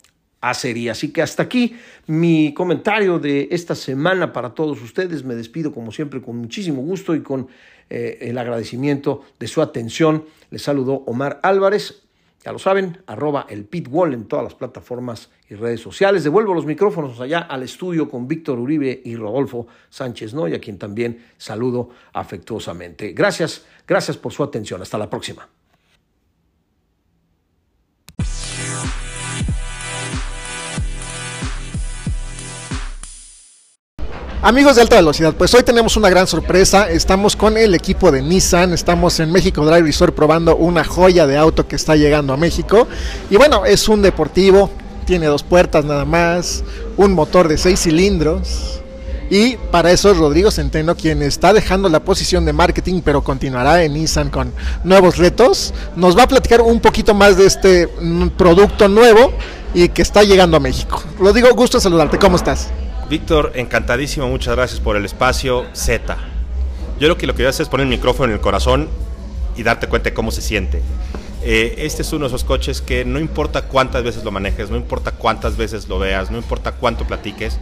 serie. 0.55 0.91
Así 0.91 1.13
que 1.13 1.23
hasta 1.23 1.43
aquí 1.43 1.77
mi 2.07 2.55
comentario 2.55 3.19
de 3.19 3.49
esta 3.51 3.75
semana 3.75 4.33
para 4.33 4.55
todos 4.55 4.81
ustedes. 4.83 5.25
Me 5.25 5.35
despido 5.35 5.73
como 5.73 5.93
siempre 5.93 6.23
con 6.23 6.37
muchísimo 6.37 6.83
gusto 6.83 7.15
y 7.15 7.23
con 7.23 7.49
eh, 7.91 8.19
el 8.23 8.39
agradecimiento 8.39 9.23
de 9.39 9.49
su 9.49 9.61
atención. 9.63 10.25
Les 10.51 10.63
saludo 10.63 11.05
Omar 11.07 11.41
Álvarez. 11.43 12.03
Ya 12.43 12.53
lo 12.53 12.59
saben, 12.59 13.03
arroba 13.07 13.47
el 13.51 13.67
pitwall 13.67 14.15
en 14.15 14.25
todas 14.25 14.43
las 14.43 14.55
plataformas 14.55 15.29
y 15.51 15.57
redes 15.57 15.81
sociales. 15.81 16.25
Devuelvo 16.25 16.55
los 16.55 16.65
micrófonos 16.65 17.21
allá 17.21 17.41
al 17.41 17.63
estudio 17.63 18.09
con 18.09 18.27
Víctor 18.27 18.59
Uribe 18.59 19.03
y 19.05 19.15
Rodolfo 19.15 19.67
Sánchez 19.91 20.33
Noy, 20.33 20.55
a 20.55 20.61
quien 20.61 20.79
también 20.79 21.23
saludo 21.37 21.91
afectuosamente. 22.15 23.13
Gracias, 23.13 23.67
gracias 23.87 24.17
por 24.17 24.33
su 24.33 24.43
atención. 24.43 24.81
Hasta 24.81 24.97
la 24.97 25.11
próxima. 25.11 25.60
Amigos 34.43 34.77
de 34.77 34.83
alta 34.83 34.97
velocidad, 34.97 35.35
pues 35.35 35.53
hoy 35.53 35.63
tenemos 35.63 35.99
una 35.99 36.09
gran 36.09 36.27
sorpresa. 36.27 36.89
Estamos 36.89 37.37
con 37.37 37.59
el 37.59 37.75
equipo 37.75 38.11
de 38.11 38.23
Nissan, 38.23 38.73
estamos 38.73 39.21
en 39.21 39.31
México 39.31 39.67
Drive 39.67 39.83
Resort 39.83 40.15
probando 40.15 40.57
una 40.57 40.83
joya 40.83 41.27
de 41.27 41.37
auto 41.37 41.69
que 41.69 41.77
está 41.77 41.95
llegando 41.95 42.33
a 42.33 42.39
México. 42.39 42.89
Y 43.29 43.37
bueno, 43.37 43.67
es 43.67 43.87
un 43.87 44.01
deportivo, 44.01 44.71
tiene 45.05 45.27
dos 45.27 45.43
puertas 45.43 45.85
nada 45.85 46.07
más, 46.07 46.65
un 46.97 47.13
motor 47.13 47.49
de 47.49 47.59
seis 47.59 47.81
cilindros. 47.81 48.81
Y 49.29 49.59
para 49.71 49.93
eso 49.93 50.11
es 50.11 50.17
Rodrigo 50.17 50.51
Centeno 50.51 50.95
quien 50.97 51.21
está 51.21 51.53
dejando 51.53 51.91
la 51.91 52.01
posición 52.01 52.47
de 52.47 52.55
marketing, 52.55 53.03
pero 53.05 53.23
continuará 53.23 53.85
en 53.85 53.93
Nissan 53.93 54.31
con 54.31 54.55
nuevos 54.85 55.19
retos. 55.19 55.75
Nos 55.97 56.17
va 56.17 56.23
a 56.23 56.29
platicar 56.29 56.63
un 56.63 56.81
poquito 56.81 57.13
más 57.13 57.37
de 57.37 57.45
este 57.45 57.89
producto 58.39 58.89
nuevo 58.89 59.35
y 59.75 59.91
que 59.91 60.01
está 60.01 60.23
llegando 60.23 60.57
a 60.57 60.61
México. 60.61 61.03
Rodrigo, 61.19 61.51
gusto 61.55 61.79
saludarte, 61.79 62.17
¿cómo 62.17 62.37
estás? 62.37 62.69
Víctor, 63.11 63.51
encantadísimo, 63.57 64.29
muchas 64.29 64.55
gracias 64.55 64.79
por 64.79 64.97
el 64.97 65.05
espacio. 65.05 65.67
Z. 65.73 66.17
Yo 67.01 67.09
lo 67.09 67.17
que 67.17 67.27
lo 67.27 67.35
que 67.35 67.43
voy 67.43 67.47
a 67.49 67.51
hacer 67.51 67.65
es 67.65 67.69
poner 67.69 67.87
el 67.87 67.91
micrófono 67.91 68.27
en 68.27 68.35
el 68.35 68.41
corazón 68.41 68.89
y 69.57 69.65
darte 69.65 69.89
cuenta 69.89 70.11
de 70.11 70.15
cómo 70.15 70.31
se 70.31 70.41
siente. 70.41 70.81
Eh, 71.43 71.75
este 71.79 72.03
es 72.03 72.13
uno 72.13 72.27
de 72.27 72.29
esos 72.29 72.45
coches 72.45 72.81
que 72.81 73.05
no 73.05 73.19
importa 73.19 73.63
cuántas 73.63 74.05
veces 74.05 74.23
lo 74.23 74.31
manejes, 74.31 74.71
no 74.71 74.77
importa 74.77 75.11
cuántas 75.11 75.57
veces 75.57 75.89
lo 75.89 75.99
veas, 75.99 76.31
no 76.31 76.39
importa 76.39 76.71
cuánto 76.71 77.05
platiques, 77.05 77.59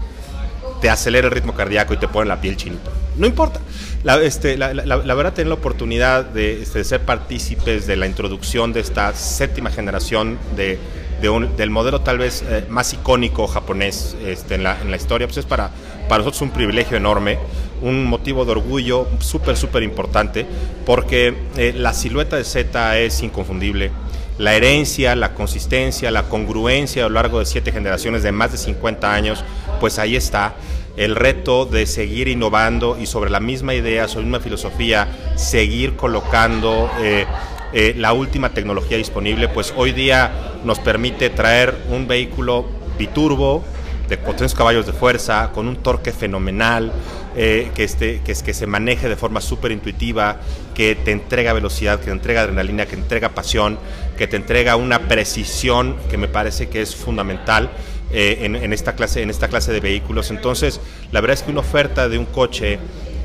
te 0.82 0.90
acelera 0.90 1.28
el 1.28 1.32
ritmo 1.32 1.54
cardíaco 1.54 1.94
y 1.94 1.96
te 1.96 2.08
pone 2.08 2.28
la 2.28 2.42
piel 2.42 2.58
chinito. 2.58 2.90
No 3.16 3.26
importa. 3.26 3.60
La, 4.04 4.20
este, 4.20 4.58
la, 4.58 4.74
verdad, 4.74 5.32
tener 5.32 5.48
la 5.48 5.54
oportunidad 5.54 6.36
este, 6.36 6.80
de, 6.80 6.84
ser 6.84 7.00
partícipes 7.06 7.86
de 7.86 7.96
la 7.96 8.06
introducción 8.06 8.74
de 8.74 8.80
esta 8.80 9.14
séptima 9.14 9.70
generación 9.70 10.38
de 10.56 10.78
del 11.20 11.70
modelo 11.70 12.00
tal 12.00 12.18
vez 12.18 12.44
eh, 12.48 12.64
más 12.68 12.92
icónico 12.92 13.46
japonés 13.46 14.16
este, 14.24 14.54
en, 14.54 14.62
la, 14.62 14.80
en, 14.80 14.90
la, 14.90 14.96
historia, 14.96 15.26
pues 15.26 15.38
es 15.38 15.46
para, 15.46 15.70
para 16.08 16.18
nosotros 16.18 16.42
un 16.42 16.50
privilegio 16.50 16.96
enorme, 16.96 17.38
un 17.82 18.04
motivo 18.04 18.44
de 18.44 18.52
orgullo 18.52 19.08
súper, 19.20 19.56
súper 19.56 19.82
importante, 19.82 20.46
porque 20.86 21.34
eh, 21.56 21.72
la 21.76 21.92
silueta 21.92 22.36
de 22.36 22.44
Z 22.44 22.98
es 22.98 23.22
inconfundible. 23.22 23.90
La 24.38 24.54
herencia, 24.54 25.16
la 25.16 25.34
consistencia, 25.34 26.10
la 26.12 26.28
congruencia 26.28 27.04
a 27.04 27.08
lo 27.08 27.14
largo 27.14 27.40
de 27.40 27.46
siete 27.46 27.72
generaciones 27.72 28.22
de 28.22 28.30
más 28.30 28.52
de 28.52 28.58
50 28.58 29.12
años, 29.12 29.44
pues 29.80 29.98
ahí 29.98 30.14
está 30.14 30.54
el 30.96 31.14
reto 31.14 31.64
de 31.64 31.86
seguir 31.86 32.28
innovando 32.28 32.98
y 33.00 33.06
sobre 33.06 33.30
la 33.30 33.40
misma 33.40 33.74
idea, 33.74 34.08
sobre 34.08 34.26
la 34.26 34.30
misma 34.30 34.40
filosofía, 34.40 35.08
seguir 35.36 35.96
colocando 35.96 36.90
eh, 37.00 37.24
eh, 37.72 37.94
la 37.96 38.12
última 38.12 38.50
tecnología 38.50 38.96
disponible, 38.96 39.48
pues 39.48 39.72
hoy 39.76 39.92
día 39.92 40.30
nos 40.64 40.78
permite 40.78 41.30
traer 41.30 41.74
un 41.90 42.06
vehículo 42.06 42.66
biturbo 42.98 43.64
de 44.08 44.16
400 44.16 44.54
caballos 44.54 44.86
de 44.86 44.92
fuerza, 44.92 45.50
con 45.52 45.68
un 45.68 45.76
torque 45.76 46.12
fenomenal, 46.12 46.92
eh, 47.36 47.70
que, 47.74 47.84
este, 47.84 48.20
que, 48.22 48.34
que 48.34 48.54
se 48.54 48.66
maneje 48.66 49.08
de 49.08 49.16
forma 49.16 49.40
súper 49.40 49.70
intuitiva, 49.70 50.40
que 50.74 50.94
te 50.94 51.12
entrega 51.12 51.52
velocidad, 51.52 51.98
que 51.98 52.06
te 52.06 52.10
entrega 52.12 52.42
adrenalina, 52.42 52.86
que 52.86 52.96
te 52.96 53.02
entrega 53.02 53.28
pasión, 53.30 53.78
que 54.16 54.26
te 54.26 54.36
entrega 54.36 54.76
una 54.76 55.00
precisión 55.00 55.96
que 56.10 56.16
me 56.16 56.26
parece 56.26 56.68
que 56.68 56.80
es 56.80 56.96
fundamental 56.96 57.70
eh, 58.10 58.38
en, 58.40 58.72
esta 58.72 58.94
clase, 58.94 59.20
en 59.20 59.28
esta 59.28 59.48
clase 59.48 59.70
de 59.70 59.80
vehículos. 59.80 60.30
Entonces, 60.30 60.80
la 61.12 61.20
verdad 61.20 61.34
es 61.34 61.42
que 61.42 61.50
una 61.50 61.60
oferta 61.60 62.08
de 62.08 62.16
un 62.16 62.24
coche 62.24 62.78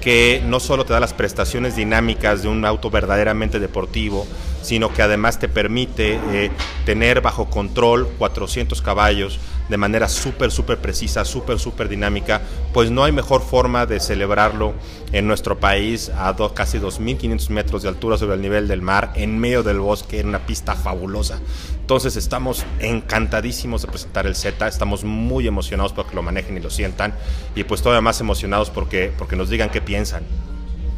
que 0.03 0.41
no 0.45 0.59
solo 0.59 0.83
te 0.83 0.91
da 0.91 0.99
las 0.99 1.13
prestaciones 1.13 1.77
dinámicas 1.77 2.43
de 2.43 2.49
un 2.49 2.65
auto 2.65 2.89
verdaderamente 2.89 3.59
deportivo, 3.59 4.27
sino 4.63 4.93
que 4.93 5.01
además 5.01 5.39
te 5.39 5.47
permite 5.47 6.19
eh, 6.31 6.51
tener 6.85 7.21
bajo 7.21 7.49
control 7.49 8.07
400 8.17 8.81
caballos 8.81 9.39
de 9.69 9.77
manera 9.77 10.09
súper, 10.09 10.51
súper 10.51 10.79
precisa, 10.79 11.23
súper, 11.25 11.59
súper 11.59 11.87
dinámica, 11.89 12.41
pues 12.73 12.91
no 12.91 13.03
hay 13.03 13.11
mejor 13.11 13.41
forma 13.41 13.85
de 13.85 13.99
celebrarlo 13.99 14.73
en 15.11 15.27
nuestro 15.27 15.59
país 15.59 16.09
a 16.09 16.35
casi 16.53 16.79
2.500 16.79 17.49
metros 17.49 17.83
de 17.83 17.89
altura 17.89 18.17
sobre 18.17 18.35
el 18.35 18.41
nivel 18.41 18.67
del 18.67 18.81
mar, 18.81 19.13
en 19.15 19.39
medio 19.39 19.63
del 19.63 19.79
bosque, 19.79 20.19
en 20.19 20.27
una 20.27 20.45
pista 20.45 20.75
fabulosa. 20.75 21.39
Entonces 21.79 22.15
estamos 22.15 22.65
encantadísimos 22.79 23.81
de 23.81 23.87
presentar 23.87 24.25
el 24.27 24.35
Z, 24.35 24.67
estamos 24.67 25.03
muy 25.03 25.47
emocionados 25.47 25.93
porque 25.93 26.15
lo 26.15 26.23
manejen 26.23 26.57
y 26.57 26.59
lo 26.59 26.69
sientan 26.69 27.13
y 27.55 27.63
pues 27.63 27.81
todavía 27.81 28.01
más 28.01 28.19
emocionados 28.21 28.69
porque, 28.69 29.11
porque 29.17 29.35
nos 29.35 29.49
digan 29.49 29.69
qué 29.69 29.81
piensan. 29.81 30.23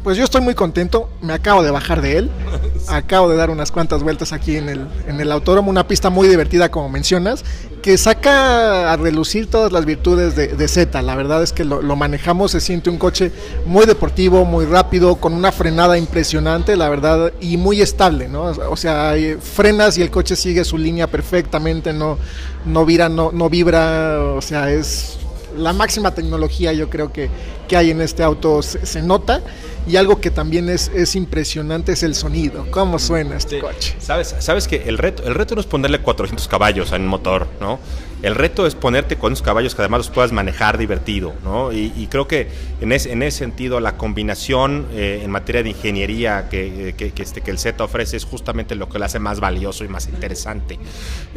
Pues 0.06 0.16
yo 0.16 0.22
estoy 0.22 0.40
muy 0.40 0.54
contento, 0.54 1.08
me 1.20 1.32
acabo 1.32 1.64
de 1.64 1.72
bajar 1.72 2.00
de 2.00 2.18
él, 2.18 2.30
acabo 2.86 3.28
de 3.28 3.34
dar 3.34 3.50
unas 3.50 3.72
cuantas 3.72 4.04
vueltas 4.04 4.32
aquí 4.32 4.54
en 4.54 4.68
el, 4.68 4.86
en 5.08 5.20
el 5.20 5.32
autódromo, 5.32 5.68
una 5.68 5.88
pista 5.88 6.10
muy 6.10 6.28
divertida 6.28 6.70
como 6.70 6.88
mencionas, 6.88 7.44
que 7.82 7.98
saca 7.98 8.92
a 8.92 8.96
relucir 8.96 9.50
todas 9.50 9.72
las 9.72 9.84
virtudes 9.84 10.36
de, 10.36 10.68
Z, 10.68 11.02
la 11.02 11.16
verdad 11.16 11.42
es 11.42 11.52
que 11.52 11.64
lo, 11.64 11.82
manejamos, 11.96 12.52
se 12.52 12.60
siente 12.60 12.88
un 12.88 12.98
coche 12.98 13.32
muy 13.64 13.84
deportivo, 13.84 14.44
muy 14.44 14.64
rápido, 14.64 15.16
con 15.16 15.32
una 15.32 15.50
frenada 15.50 15.98
impresionante, 15.98 16.76
la 16.76 16.88
verdad, 16.88 17.32
y 17.40 17.56
muy 17.56 17.82
estable, 17.82 18.28
¿no? 18.28 18.44
O 18.44 18.76
sea, 18.76 19.14
frenas 19.40 19.98
y 19.98 20.02
el 20.02 20.12
coche 20.12 20.36
sigue 20.36 20.64
su 20.64 20.78
línea 20.78 21.08
perfectamente, 21.08 21.92
no, 21.92 22.16
no 22.64 22.86
vira, 22.86 23.08
no, 23.08 23.32
no 23.32 23.50
vibra, 23.50 24.22
o 24.22 24.40
sea, 24.40 24.70
es 24.70 25.18
la 25.56 25.72
máxima 25.72 26.14
tecnología 26.14 26.72
yo 26.74 26.90
creo 26.90 27.12
que, 27.12 27.30
que 27.66 27.76
hay 27.78 27.90
en 27.90 28.02
este 28.02 28.22
auto 28.22 28.62
se, 28.62 28.84
se 28.84 29.00
nota 29.00 29.40
y 29.86 29.96
algo 29.96 30.20
que 30.20 30.30
también 30.30 30.68
es, 30.68 30.88
es 30.94 31.14
impresionante 31.16 31.92
es 31.92 32.02
el 32.02 32.14
sonido, 32.14 32.66
cómo 32.70 32.98
suena 32.98 33.36
este 33.36 33.56
Sí. 33.56 33.60
coche. 33.60 33.96
Sabes, 33.98 34.34
sabes 34.40 34.66
que 34.68 34.82
el 34.86 34.98
reto, 34.98 35.22
el 35.24 35.34
reto 35.34 35.54
no 35.54 35.60
es 35.60 35.66
ponerle 35.66 36.00
400 36.00 36.48
caballos 36.48 36.92
a 36.92 36.96
un 36.96 37.06
motor, 37.06 37.46
¿no? 37.60 37.78
El 38.22 38.34
reto 38.34 38.66
es 38.66 38.74
ponerte 38.74 39.16
con 39.16 39.34
esos 39.34 39.44
caballos 39.44 39.74
que 39.74 39.82
además 39.82 39.98
los 39.98 40.10
puedas 40.10 40.32
manejar 40.32 40.78
divertido, 40.78 41.34
¿no? 41.44 41.70
Y, 41.72 41.92
y 41.96 42.06
creo 42.08 42.26
que 42.26 42.48
en 42.80 42.90
ese, 42.92 43.12
en 43.12 43.22
ese 43.22 43.38
sentido 43.38 43.78
la 43.78 43.96
combinación 43.98 44.86
eh, 44.92 45.20
en 45.22 45.30
materia 45.30 45.62
de 45.62 45.68
ingeniería 45.70 46.48
que, 46.48 46.94
que, 46.96 47.12
que 47.12 47.22
este, 47.22 47.42
que 47.42 47.50
el 47.50 47.58
Z 47.58 47.84
ofrece 47.84 48.16
es 48.16 48.24
justamente 48.24 48.74
lo 48.74 48.88
que 48.88 48.98
lo 48.98 49.04
hace 49.04 49.18
más 49.18 49.38
valioso 49.38 49.84
y 49.84 49.88
más 49.88 50.08
interesante. 50.08 50.78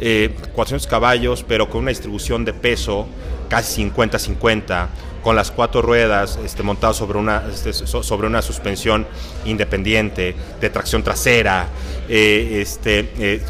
Eh, 0.00 0.34
400 0.54 0.86
caballos, 0.88 1.44
pero 1.46 1.68
con 1.68 1.82
una 1.82 1.90
distribución 1.90 2.44
de 2.46 2.54
peso 2.54 3.06
casi 3.50 3.84
50-50 3.90 4.86
con 5.22 5.36
las 5.36 5.50
cuatro 5.50 5.82
ruedas 5.82 6.38
este, 6.44 6.62
montadas 6.62 6.96
sobre 6.96 7.18
una, 7.18 7.44
este, 7.52 7.72
so- 7.72 8.02
sobre 8.02 8.26
una 8.26 8.42
suspensión 8.42 9.06
independiente, 9.44 10.34
de 10.60 10.70
tracción 10.70 11.02
trasera. 11.02 11.68
eh, 12.08 12.58
este, 12.62 13.10
eh, 13.18 13.40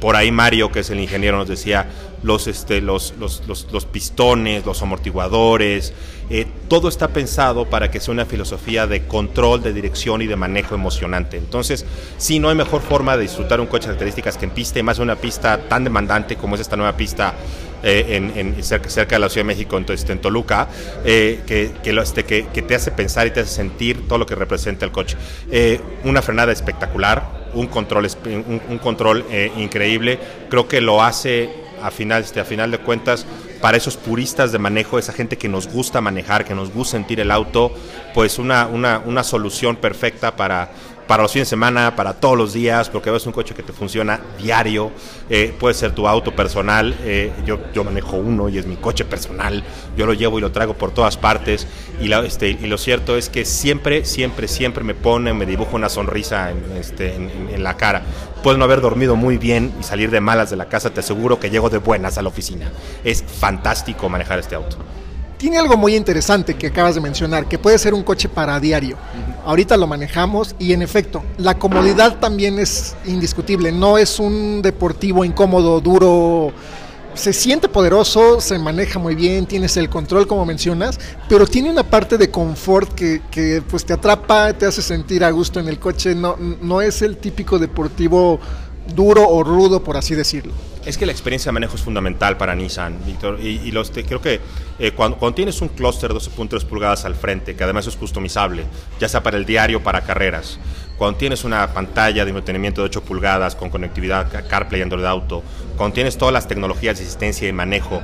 por 0.00 0.14
ahí 0.16 0.30
Mario, 0.30 0.70
que 0.70 0.80
es 0.80 0.90
el 0.90 1.00
ingeniero, 1.00 1.38
nos 1.38 1.48
decía 1.48 1.86
los, 2.22 2.46
este, 2.46 2.80
los, 2.80 3.14
los, 3.18 3.42
los- 3.46 3.84
pistones, 3.84 4.64
los 4.66 4.80
amortiguadores, 4.82 5.92
eh, 6.30 6.46
todo 6.68 6.88
está 6.88 7.08
pensado 7.08 7.64
para 7.70 7.90
que 7.90 7.98
sea 8.00 8.12
una 8.12 8.24
filosofía 8.26 8.86
de 8.86 9.06
control, 9.06 9.62
de 9.62 9.72
dirección 9.72 10.20
y 10.22 10.26
de 10.26 10.36
manejo 10.36 10.74
emocionante. 10.74 11.36
Entonces, 11.36 11.84
sí, 12.16 12.38
no 12.38 12.48
hay 12.48 12.54
mejor 12.54 12.80
forma 12.82 13.16
de 13.16 13.22
disfrutar 13.22 13.60
un 13.60 13.66
coche 13.66 13.82
de 13.88 13.94
características 13.94 14.36
que 14.36 14.44
en 14.44 14.50
pista, 14.52 14.78
y 14.78 14.82
más 14.84 14.98
una 15.00 15.16
pista 15.16 15.58
tan 15.68 15.84
demandante 15.84 16.36
como 16.36 16.54
es 16.54 16.60
esta 16.60 16.76
nueva 16.76 16.96
pista 16.96 17.34
eh, 17.82 18.06
en, 18.16 18.32
en- 18.36 18.62
cerca, 18.62 18.88
cerca 18.90 19.16
de 19.16 19.20
la 19.20 19.28
Ciudad 19.28 19.44
de 19.46 19.54
México, 19.54 19.76
entonces, 19.78 20.08
en 20.10 20.20
Toluca, 20.20 20.68
eh, 21.04 21.40
que, 21.46 21.72
que, 21.82 21.92
lo- 21.92 22.02
este, 22.02 22.24
que, 22.24 22.46
que 22.48 22.62
te 22.62 22.74
hace 22.74 22.90
pensar 22.90 23.26
y 23.26 23.30
te 23.30 23.40
hace 23.40 23.54
sentir 23.54 24.06
todo 24.08 24.18
lo 24.18 24.26
que 24.26 24.34
representa 24.34 24.84
el 24.84 24.92
coche. 24.92 25.16
Eh, 25.50 25.80
una 26.04 26.22
frenada 26.22 26.52
espectacular, 26.52 27.48
un 27.54 27.66
control, 27.66 28.06
un, 28.26 28.60
un 28.68 28.78
control 28.78 29.24
eh, 29.30 29.50
increíble, 29.56 30.18
creo 30.50 30.68
que 30.68 30.80
lo 30.80 31.02
hace 31.02 31.50
a 31.82 31.90
final, 31.90 32.22
este, 32.22 32.40
a 32.40 32.44
final 32.44 32.70
de 32.72 32.78
cuentas 32.78 33.24
para 33.60 33.76
esos 33.76 33.96
puristas 33.96 34.52
de 34.52 34.58
manejo, 34.58 34.98
esa 34.98 35.12
gente 35.12 35.36
que 35.38 35.48
nos 35.48 35.68
gusta 35.68 36.00
manejar, 36.00 36.44
que 36.44 36.54
nos 36.54 36.72
gusta 36.72 36.92
sentir 36.98 37.20
el 37.20 37.30
auto, 37.30 37.72
pues 38.14 38.38
una, 38.38 38.66
una, 38.66 39.00
una 39.04 39.22
solución 39.24 39.76
perfecta 39.76 40.34
para, 40.36 40.70
para 41.08 41.22
los 41.24 41.32
fines 41.32 41.48
de 41.48 41.50
semana, 41.50 41.96
para 41.96 42.12
todos 42.14 42.36
los 42.38 42.52
días, 42.52 42.88
porque 42.90 43.10
ves 43.10 43.26
un 43.26 43.32
coche 43.32 43.54
que 43.54 43.62
te 43.64 43.72
funciona 43.72 44.20
diario, 44.40 44.92
eh, 45.30 45.54
puede 45.58 45.74
ser 45.74 45.92
tu 45.92 46.06
auto 46.06 46.36
personal, 46.36 46.94
eh, 47.02 47.32
yo, 47.46 47.58
yo 47.74 47.82
manejo 47.82 48.16
uno 48.16 48.48
y 48.50 48.58
es 48.58 48.66
mi 48.66 48.76
coche 48.76 49.04
personal, 49.06 49.64
yo 49.96 50.04
lo 50.04 50.12
llevo 50.12 50.38
y 50.38 50.42
lo 50.42 50.52
traigo 50.52 50.74
por 50.74 50.92
todas 50.92 51.16
partes, 51.16 51.66
y, 52.00 52.12
este, 52.12 52.52
lo 52.68 52.76
cierto 52.78 53.16
es 53.16 53.30
que 53.30 53.44
siempre, 53.46 54.04
siempre, 54.04 54.46
siempre 54.48 54.84
me 54.84 54.94
pone, 54.94 55.32
me 55.32 55.46
dibuja 55.46 55.74
una 55.76 55.88
sonrisa 55.88 56.50
en, 56.50 56.62
este, 56.78 57.14
en, 57.14 57.30
en- 57.52 57.64
la 57.64 57.76
cara. 57.76 58.02
Puedo 58.42 58.56
no 58.56 58.64
haber 58.64 58.80
dormido 58.80 59.16
muy 59.16 59.36
bien 59.36 59.72
y 59.80 59.82
salir 59.82 60.10
de 60.12 60.20
malas 60.20 60.50
de 60.50 60.56
la 60.56 60.68
casa, 60.68 60.90
te 60.90 61.00
aseguro 61.00 61.40
que 61.40 61.50
llego 61.50 61.70
de 61.70 61.78
buenas 61.78 62.18
a 62.18 62.22
la 62.22 62.28
oficina. 62.28 62.70
Es 63.02 63.24
fantástico 63.24 64.08
manejar 64.08 64.38
este 64.38 64.54
auto. 64.54 64.76
Tiene 65.38 65.56
algo 65.56 65.76
muy 65.76 65.94
interesante 65.94 66.56
que 66.56 66.66
acabas 66.66 66.96
de 66.96 67.00
mencionar, 67.00 67.46
que 67.46 67.60
puede 67.60 67.78
ser 67.78 67.94
un 67.94 68.02
coche 68.02 68.28
para 68.28 68.58
diario. 68.58 68.96
Ahorita 69.46 69.76
lo 69.76 69.86
manejamos 69.86 70.56
y 70.58 70.72
en 70.72 70.82
efecto, 70.82 71.22
la 71.36 71.56
comodidad 71.56 72.18
también 72.18 72.58
es 72.58 72.96
indiscutible. 73.06 73.70
No 73.70 73.98
es 73.98 74.18
un 74.18 74.62
deportivo 74.62 75.24
incómodo, 75.24 75.80
duro. 75.80 76.52
Se 77.14 77.32
siente 77.32 77.68
poderoso, 77.68 78.40
se 78.40 78.58
maneja 78.58 78.98
muy 78.98 79.14
bien, 79.14 79.46
tienes 79.46 79.76
el 79.76 79.88
control 79.88 80.26
como 80.26 80.44
mencionas, 80.44 80.98
pero 81.28 81.46
tiene 81.46 81.70
una 81.70 81.84
parte 81.84 82.18
de 82.18 82.30
confort 82.30 82.92
que, 82.92 83.22
que, 83.30 83.62
pues 83.68 83.84
te 83.84 83.92
atrapa, 83.92 84.52
te 84.54 84.66
hace 84.66 84.82
sentir 84.82 85.22
a 85.22 85.30
gusto 85.30 85.60
en 85.60 85.68
el 85.68 85.78
coche. 85.78 86.16
No, 86.16 86.36
no 86.36 86.82
es 86.82 87.00
el 87.00 87.16
típico 87.16 87.60
deportivo 87.60 88.40
duro 88.92 89.28
o 89.28 89.44
rudo, 89.44 89.84
por 89.84 89.96
así 89.96 90.16
decirlo. 90.16 90.52
Es 90.88 90.96
que 90.96 91.04
la 91.04 91.12
experiencia 91.12 91.50
de 91.50 91.52
manejo 91.52 91.76
es 91.76 91.82
fundamental 91.82 92.38
para 92.38 92.54
Nissan, 92.54 92.98
Víctor. 93.04 93.38
Y, 93.42 93.70
los, 93.72 93.92
te- 93.92 94.04
creo 94.04 94.22
que 94.22 94.40
eh, 94.78 94.92
cuando, 94.92 95.18
tienes 95.34 95.60
un 95.60 95.68
clúster 95.68 96.10
de 96.14 96.18
12.3 96.18 96.64
pulgadas 96.64 97.04
al 97.04 97.14
frente, 97.14 97.54
que 97.54 97.62
además 97.62 97.86
es 97.86 97.94
customizable, 97.96 98.64
ya 98.98 99.06
sea 99.06 99.22
para 99.22 99.36
el 99.36 99.44
diario 99.44 99.78
o 99.78 99.82
para 99.82 100.00
carreras, 100.00 100.58
cuando 100.96 101.18
tienes 101.18 101.44
una 101.44 101.74
pantalla 101.74 102.24
de 102.24 102.30
entretenimiento 102.30 102.80
de 102.80 102.86
8 102.86 103.02
pulgadas 103.02 103.54
con 103.54 103.68
conectividad 103.68 104.32
ca- 104.32 104.42
CarPlay 104.48 104.80
Android 104.80 105.04
Auto, 105.04 105.42
cuando 105.76 105.92
tienes 105.94 106.16
todas 106.16 106.32
las 106.32 106.48
tecnologías 106.48 106.96
de 106.98 107.04
asistencia 107.04 107.46
y 107.46 107.52
manejo 107.52 108.00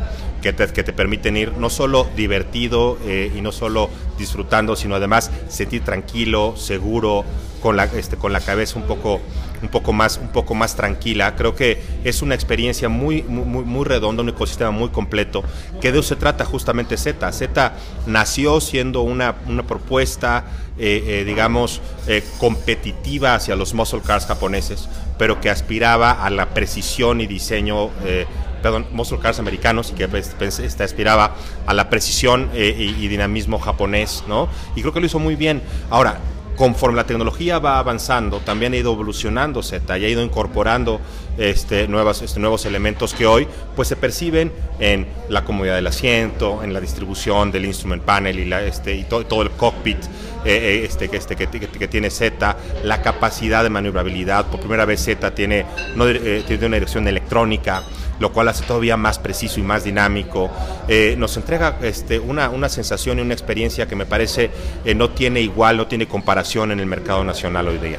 que 0.53 0.85
te, 0.85 0.93
permiten 0.93 1.37
ir 1.37 1.53
no 1.57 1.71
solo 1.71 2.07
divertido 2.17 2.99
eh, 3.07 3.33
y 3.35 3.41
no 3.41 3.51
solo 3.51 3.89
disfrutando, 4.19 4.77
sino 4.77 4.95
además 4.95 5.31
sentir 5.49 5.83
tranquilo, 5.83 6.55
seguro, 6.57 7.25
con 7.63 7.77
la, 7.79 7.85
este, 7.85 8.17
con 8.17 8.35
la 8.35 8.41
cabeza 8.41 8.79
un 8.79 8.85
poco, 8.87 9.23
un, 9.63 9.69
poco 9.69 9.95
más, 9.95 10.19
un 10.19 10.29
poco 10.29 10.55
más 10.55 10.77
tranquila. 10.77 11.35
Creo 11.35 11.55
que 11.55 11.83
es 12.05 12.21
una 12.21 12.35
experiencia 12.35 12.91
muy, 12.91 13.23
muy, 13.23 13.45
muy- 13.47 13.65
muy 13.65 13.85
redonda, 13.87 14.23
un 14.23 14.29
ecosistema 14.29 14.71
muy 14.71 14.91
completo, 14.91 15.43
que 15.81 15.91
de 15.91 16.01
eso 16.01 16.09
se 16.09 16.17
trata 16.17 16.45
justamente 16.45 16.99
Z. 16.99 17.33
Z 17.33 17.73
nació 18.07 18.61
siendo 18.61 19.01
una, 19.01 19.37
una 19.49 19.67
propuesta, 19.67 20.45
eh, 20.79 21.03
eh, 21.07 21.25
digamos, 21.25 21.81
eh, 22.07 22.23
competitiva 22.39 23.35
hacia 23.35 23.57
los 23.57 23.73
muscle 23.73 24.01
cars 24.03 24.27
japoneses, 24.27 24.89
pero 25.17 25.41
que 25.41 25.49
aspiraba 25.49 26.11
a 26.23 26.29
la 26.29 26.51
precisión 26.51 27.23
y 27.23 27.27
diseño 27.27 27.89
eh, 28.05 28.27
perdón, 28.65 28.87
muscle 28.93 29.19
cars 29.19 29.39
americanos 29.39 29.91
y 29.91 29.95
que 29.95 30.09
pues, 30.09 30.35
pues, 30.39 30.59
este, 30.59 30.83
aspiraba 30.85 31.35
a 31.67 31.75
la 31.75 31.91
precisión 31.91 32.49
eh, 32.55 32.75
y, 32.79 33.05
y 33.05 33.09
dinamismo 33.09 33.59
japonés, 33.59 34.25
¿no? 34.27 34.49
Y 34.75 34.81
creo 34.81 34.93
que 34.95 35.01
lo 35.01 35.07
hizo 35.07 35.19
muy 35.19 35.37
bien. 35.37 35.61
Ahora, 35.91 36.17
conforme 36.57 36.97
la 36.97 37.05
tecnología 37.05 37.59
va 37.59 37.79
avanzando, 37.79 38.39
también 38.39 38.73
ha 38.73 38.77
ido 38.77 38.93
evolucionando 38.93 39.63
Z 39.63 39.99
y 39.99 40.05
ha 40.05 40.09
ido 40.09 40.23
incorporando 40.23 40.99
este, 41.37 41.89
nuevas, 41.89 42.23
este, 42.23 42.41
nuevos 42.41 42.65
elementos 42.65 43.13
que 43.13 43.27
hoy 43.27 43.47
pues 43.77 43.89
se 43.89 43.97
perciben 43.97 44.51
en 44.79 45.07
la 45.29 45.45
comodidad 45.45 45.75
del 45.75 45.89
asiento, 45.89 46.63
en 46.63 46.73
la 46.73 46.81
distribución 46.81 47.51
del 47.53 47.65
instrument 47.67 48.03
panel 48.03 48.39
y, 48.39 48.45
la, 48.47 48.63
este, 48.63 48.95
y 48.95 49.03
to- 49.05 49.27
todo 49.27 49.43
el 49.43 49.51
cockpit 49.51 49.99
eh, 50.45 50.47
eh, 50.47 50.85
este, 50.87 51.11
este, 51.13 51.35
que, 51.37 51.49
que- 51.49 51.67
que 51.69 51.89
tiene 51.89 52.09
Z, 52.11 52.57
la 52.85 53.03
capacidad 53.03 53.65
de 53.65 53.71
maniobrabilidad. 53.71 54.47
Por 54.47 54.61
primera 54.61 54.85
vez 54.85 55.03
Z 55.05 55.35
tiene, 55.35 55.67
no, 55.97 56.07
eh, 56.07 56.45
tiene 56.47 56.67
una 56.67 56.77
dirección 56.77 57.09
electrónica 57.09 57.83
lo 58.19 58.33
cual 58.33 58.49
hace 58.49 58.65
todavía 58.65 58.97
más 58.97 59.19
preciso 59.19 59.61
y 59.61 59.63
más 59.63 59.85
dinámico. 59.85 60.51
Eh, 60.89 61.15
nos 61.19 61.37
entrega 61.37 61.79
este, 61.83 62.19
una, 62.19 62.51
una 62.51 62.69
sensación 62.69 63.19
y 63.19 63.23
una 63.23 63.35
experiencia 63.35 63.87
que 63.87 63.97
me 63.97 64.07
parece 64.07 64.51
eh, 64.85 64.95
no 64.95 65.11
tiene 65.11 65.41
igual, 65.41 65.77
no 65.77 65.87
tiene 65.87 66.07
comparación 66.07 66.73
en 66.73 66.81
el 66.81 66.87
mercado 66.87 67.25
nacional 67.25 67.69
hoy 67.69 67.79
día. 67.79 67.99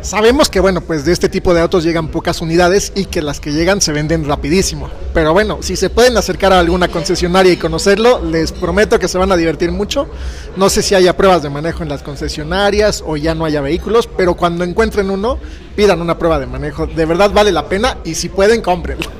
Sabemos 0.00 0.48
que 0.48 0.60
bueno, 0.60 0.80
pues 0.80 1.04
de 1.04 1.12
este 1.12 1.28
tipo 1.28 1.52
de 1.52 1.60
autos 1.60 1.82
llegan 1.82 2.08
pocas 2.08 2.40
unidades 2.40 2.92
y 2.94 3.06
que 3.06 3.20
las 3.20 3.40
que 3.40 3.52
llegan 3.52 3.80
se 3.80 3.92
venden 3.92 4.24
rapidísimo. 4.24 4.88
Pero 5.12 5.32
bueno, 5.32 5.58
si 5.60 5.74
se 5.74 5.90
pueden 5.90 6.16
acercar 6.16 6.52
a 6.52 6.60
alguna 6.60 6.88
concesionaria 6.88 7.52
y 7.52 7.56
conocerlo, 7.56 8.22
les 8.24 8.52
prometo 8.52 8.98
que 8.98 9.08
se 9.08 9.18
van 9.18 9.32
a 9.32 9.36
divertir 9.36 9.72
mucho. 9.72 10.08
No 10.56 10.70
sé 10.70 10.82
si 10.82 10.94
haya 10.94 11.16
pruebas 11.16 11.42
de 11.42 11.50
manejo 11.50 11.82
en 11.82 11.88
las 11.88 12.02
concesionarias 12.02 13.02
o 13.04 13.16
ya 13.16 13.34
no 13.34 13.44
haya 13.44 13.60
vehículos, 13.60 14.08
pero 14.16 14.34
cuando 14.34 14.62
encuentren 14.62 15.10
uno, 15.10 15.38
pidan 15.74 16.00
una 16.00 16.16
prueba 16.16 16.38
de 16.38 16.46
manejo. 16.46 16.86
De 16.86 17.04
verdad 17.04 17.32
vale 17.32 17.50
la 17.50 17.68
pena 17.68 17.98
y 18.04 18.14
si 18.14 18.28
pueden, 18.28 18.62
cómprenlo. 18.62 19.10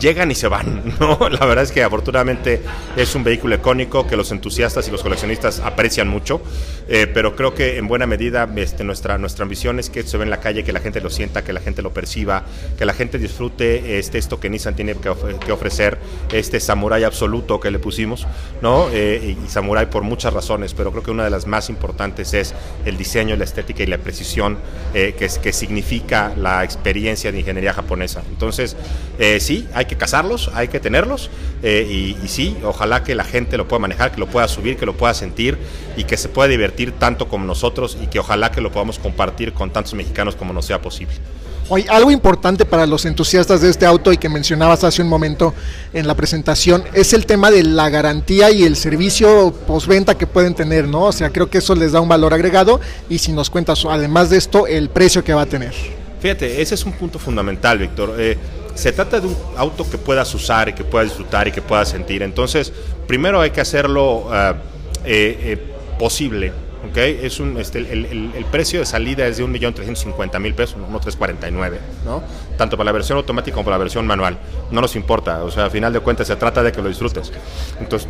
llegan 0.00 0.30
y 0.30 0.34
se 0.34 0.48
van, 0.48 0.94
¿no? 1.00 1.18
La 1.28 1.44
verdad 1.44 1.64
es 1.64 1.72
que 1.72 1.82
afortunadamente 1.82 2.62
es 2.96 3.14
un 3.14 3.24
vehículo 3.24 3.56
icónico 3.56 4.06
que 4.06 4.16
los 4.16 4.30
entusiastas 4.32 4.88
y 4.88 4.90
los 4.90 5.02
coleccionistas 5.02 5.60
aprecian 5.60 6.08
mucho, 6.08 6.40
eh, 6.88 7.06
pero 7.06 7.36
creo 7.36 7.54
que 7.54 7.76
en 7.76 7.86
buena 7.86 8.06
medida 8.06 8.48
este, 8.56 8.82
nuestra, 8.82 9.18
nuestra 9.18 9.42
ambición 9.42 9.78
es 9.78 9.90
que 9.90 10.02
se 10.02 10.16
ve 10.16 10.24
en 10.24 10.30
la 10.30 10.40
calle, 10.40 10.64
que 10.64 10.72
la 10.72 10.80
gente 10.80 11.00
lo 11.02 11.10
sienta, 11.10 11.44
que 11.44 11.52
la 11.52 11.60
gente 11.60 11.82
lo 11.82 11.92
perciba, 11.92 12.44
que 12.78 12.86
la 12.86 12.94
gente 12.94 13.18
disfrute 13.18 13.98
este, 13.98 14.16
esto 14.16 14.40
que 14.40 14.48
Nissan 14.48 14.74
tiene 14.74 14.94
que, 14.94 15.10
of- 15.10 15.38
que 15.44 15.52
ofrecer, 15.52 15.98
este 16.32 16.60
samurái 16.60 17.04
absoluto 17.04 17.60
que 17.60 17.70
le 17.70 17.78
pusimos, 17.78 18.26
¿no? 18.62 18.88
Eh, 18.92 19.36
y, 19.44 19.48
samurái 19.48 19.86
por 19.86 20.02
muchas 20.02 20.32
razones, 20.32 20.72
pero 20.74 20.90
creo 20.90 21.02
que 21.02 21.10
una 21.10 21.24
de 21.24 21.30
las 21.30 21.46
más 21.46 21.68
importantes 21.68 22.32
es 22.34 22.54
el 22.84 22.96
diseño, 22.96 23.36
la 23.36 23.44
estética 23.44 23.82
y 23.82 23.86
la 23.86 23.98
precisión 23.98 24.58
eh, 24.94 25.14
que, 25.18 25.28
significa 25.52 26.32
la 26.36 26.64
experiencia 26.64 27.32
de 27.32 27.40
ingeniería 27.40 27.72
japonesa. 27.72 28.22
Entonces, 28.30 28.76
sí, 29.40 29.66
hay 29.74 29.86
que 29.86 29.96
cazarlos, 29.96 30.50
hay 30.54 30.68
que 30.68 30.78
tenerlos 30.78 31.30
y 31.62 32.14
sí, 32.26 32.56
ojalá 32.62 33.02
que 33.02 33.14
la 33.14 33.24
gente 33.24 33.56
lo 33.56 33.66
pueda 33.66 33.80
manejar, 33.80 34.12
que 34.12 34.20
lo 34.20 34.26
pueda 34.26 34.46
subir, 34.46 34.76
que 34.76 34.86
lo 34.86 34.96
pueda 34.96 35.14
sentir 35.14 35.58
y 35.96 36.04
que 36.04 36.16
se 36.16 36.28
pueda 36.28 36.48
divertir 36.48 36.77
tanto 36.92 37.28
como 37.28 37.44
nosotros 37.44 37.96
y 38.02 38.06
que 38.06 38.18
ojalá 38.18 38.50
que 38.50 38.60
lo 38.60 38.70
podamos 38.70 38.98
compartir 38.98 39.52
con 39.52 39.70
tantos 39.70 39.94
mexicanos 39.94 40.36
como 40.36 40.52
nos 40.52 40.66
sea 40.66 40.80
posible. 40.80 41.14
Oye, 41.70 41.84
algo 41.90 42.10
importante 42.10 42.64
para 42.64 42.86
los 42.86 43.04
entusiastas 43.04 43.60
de 43.60 43.68
este 43.68 43.84
auto 43.84 44.10
y 44.10 44.16
que 44.16 44.30
mencionabas 44.30 44.84
hace 44.84 45.02
un 45.02 45.08
momento 45.08 45.52
en 45.92 46.06
la 46.06 46.14
presentación 46.14 46.82
es 46.94 47.12
el 47.12 47.26
tema 47.26 47.50
de 47.50 47.62
la 47.62 47.90
garantía 47.90 48.50
y 48.50 48.62
el 48.62 48.74
servicio 48.74 49.52
postventa 49.66 50.16
que 50.16 50.26
pueden 50.26 50.54
tener, 50.54 50.88
¿no? 50.88 51.02
O 51.02 51.12
sea, 51.12 51.28
creo 51.28 51.50
que 51.50 51.58
eso 51.58 51.74
les 51.74 51.92
da 51.92 52.00
un 52.00 52.08
valor 52.08 52.32
agregado 52.32 52.80
y 53.10 53.18
si 53.18 53.32
nos 53.32 53.50
cuentas, 53.50 53.84
además 53.84 54.30
de 54.30 54.38
esto, 54.38 54.66
el 54.66 54.88
precio 54.88 55.22
que 55.22 55.34
va 55.34 55.42
a 55.42 55.46
tener. 55.46 55.74
Fíjate, 56.20 56.62
ese 56.62 56.74
es 56.74 56.84
un 56.86 56.92
punto 56.92 57.18
fundamental, 57.18 57.76
Víctor. 57.76 58.14
Eh, 58.18 58.38
se 58.74 58.92
trata 58.92 59.20
de 59.20 59.26
un 59.26 59.36
auto 59.56 59.88
que 59.90 59.98
puedas 59.98 60.34
usar 60.34 60.70
y 60.70 60.72
que 60.72 60.84
puedas 60.84 61.08
disfrutar 61.08 61.48
y 61.48 61.52
que 61.52 61.60
puedas 61.60 61.90
sentir. 61.90 62.22
Entonces, 62.22 62.72
primero 63.06 63.42
hay 63.42 63.50
que 63.50 63.60
hacerlo 63.60 64.28
eh, 64.32 64.54
eh, 65.04 65.58
posible. 65.98 66.52
¿Okay? 66.90 67.20
Es 67.22 67.40
un, 67.40 67.56
este, 67.58 67.78
el, 67.78 68.32
el, 68.34 68.44
precio 68.50 68.80
de 68.80 68.86
salida 68.86 69.26
es 69.26 69.38
de 69.38 69.44
1.350.000 69.44 70.54
pesos, 70.54 70.76
no 70.76 71.00
349, 71.00 71.78
¿no? 72.04 72.22
Tanto 72.56 72.76
para 72.76 72.86
la 72.86 72.92
versión 72.92 73.18
automática 73.18 73.54
como 73.54 73.64
para 73.64 73.76
la 73.76 73.84
versión 73.84 74.06
manual. 74.06 74.38
No 74.70 74.80
nos 74.80 74.96
importa, 74.96 75.44
o 75.44 75.50
sea, 75.50 75.66
a 75.66 75.70
final 75.70 75.92
de 75.92 76.00
cuentas 76.00 76.26
se 76.26 76.36
trata 76.36 76.62
de 76.62 76.72
que 76.72 76.82
lo 76.82 76.88
disfrutes. 76.88 77.32
Entonces, 77.80 78.08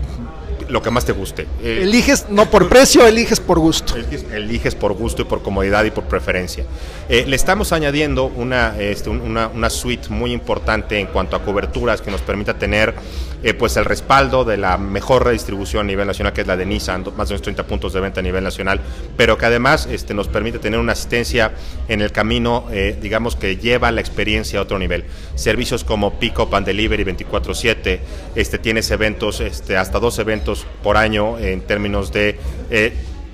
lo 0.68 0.82
que 0.82 0.90
más 0.90 1.04
te 1.04 1.12
guste. 1.12 1.46
Eh, 1.62 1.80
eliges 1.82 2.26
no 2.28 2.46
por 2.46 2.68
precio, 2.68 3.06
eliges 3.06 3.40
por 3.40 3.58
gusto. 3.58 3.96
Eliges, 3.96 4.24
eliges, 4.32 4.74
por 4.74 4.92
gusto 4.92 5.22
y 5.22 5.24
por 5.24 5.42
comodidad 5.42 5.84
y 5.84 5.90
por 5.90 6.04
preferencia. 6.04 6.64
Eh, 7.08 7.24
le 7.26 7.36
estamos 7.36 7.72
añadiendo 7.72 8.24
una, 8.24 8.78
este, 8.78 9.10
una, 9.10 9.48
una, 9.48 9.70
suite 9.70 10.08
muy 10.08 10.32
importante 10.32 10.98
en 10.98 11.06
cuanto 11.06 11.36
a 11.36 11.42
coberturas 11.42 12.00
que 12.00 12.10
nos 12.10 12.20
permita 12.20 12.58
tener 12.58 12.94
eh, 13.42 13.54
pues 13.54 13.76
el 13.76 13.84
respaldo 13.84 14.44
de 14.44 14.56
la 14.56 14.78
mejor 14.78 15.24
redistribución 15.24 15.86
a 15.86 15.86
nivel 15.86 16.06
nacional, 16.06 16.32
que 16.32 16.42
es 16.42 16.46
la 16.46 16.56
de 16.56 16.66
Nissan, 16.66 17.04
más 17.16 17.28
de 17.28 17.34
unos 17.34 17.42
30 17.42 17.66
puntos 17.66 17.92
de 17.92 18.00
venta 18.00 18.20
a 18.20 18.22
nivel 18.22 18.44
nacional, 18.44 18.80
pero 19.16 19.38
que 19.38 19.46
además 19.46 19.88
este, 19.90 20.12
nos 20.14 20.28
permite 20.28 20.58
tener 20.58 20.80
una 20.80 20.92
asistencia 20.92 21.52
en 21.88 22.00
el 22.00 22.12
camino, 22.12 22.66
digamos, 23.00 23.36
que 23.36 23.56
lleva 23.56 23.92
la 23.92 24.00
experiencia 24.00 24.58
a 24.58 24.62
otro 24.62 24.78
nivel. 24.78 25.04
Servicios 25.34 25.84
como 25.84 26.18
Pick 26.18 26.38
Up 26.38 26.54
and 26.54 26.66
Delivery 26.66 27.04
24-7, 27.04 28.00
este, 28.34 28.58
tienes 28.58 28.90
eventos, 28.90 29.40
este, 29.40 29.76
hasta 29.76 30.00
dos 30.00 30.18
eventos 30.18 30.57
por 30.82 30.96
año 30.96 31.38
en 31.38 31.60
términos 31.62 32.12
de 32.12 32.38
eh, 32.70 32.92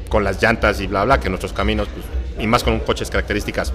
con 0.08 0.24
las 0.24 0.42
llantas 0.42 0.80
y 0.80 0.86
bla 0.86 1.04
bla, 1.04 1.20
que 1.20 1.28
nuestros 1.28 1.52
caminos, 1.52 1.88
pues, 1.88 2.06
y 2.42 2.46
más 2.46 2.62
con 2.64 2.80
coches 2.80 3.10
características 3.10 3.72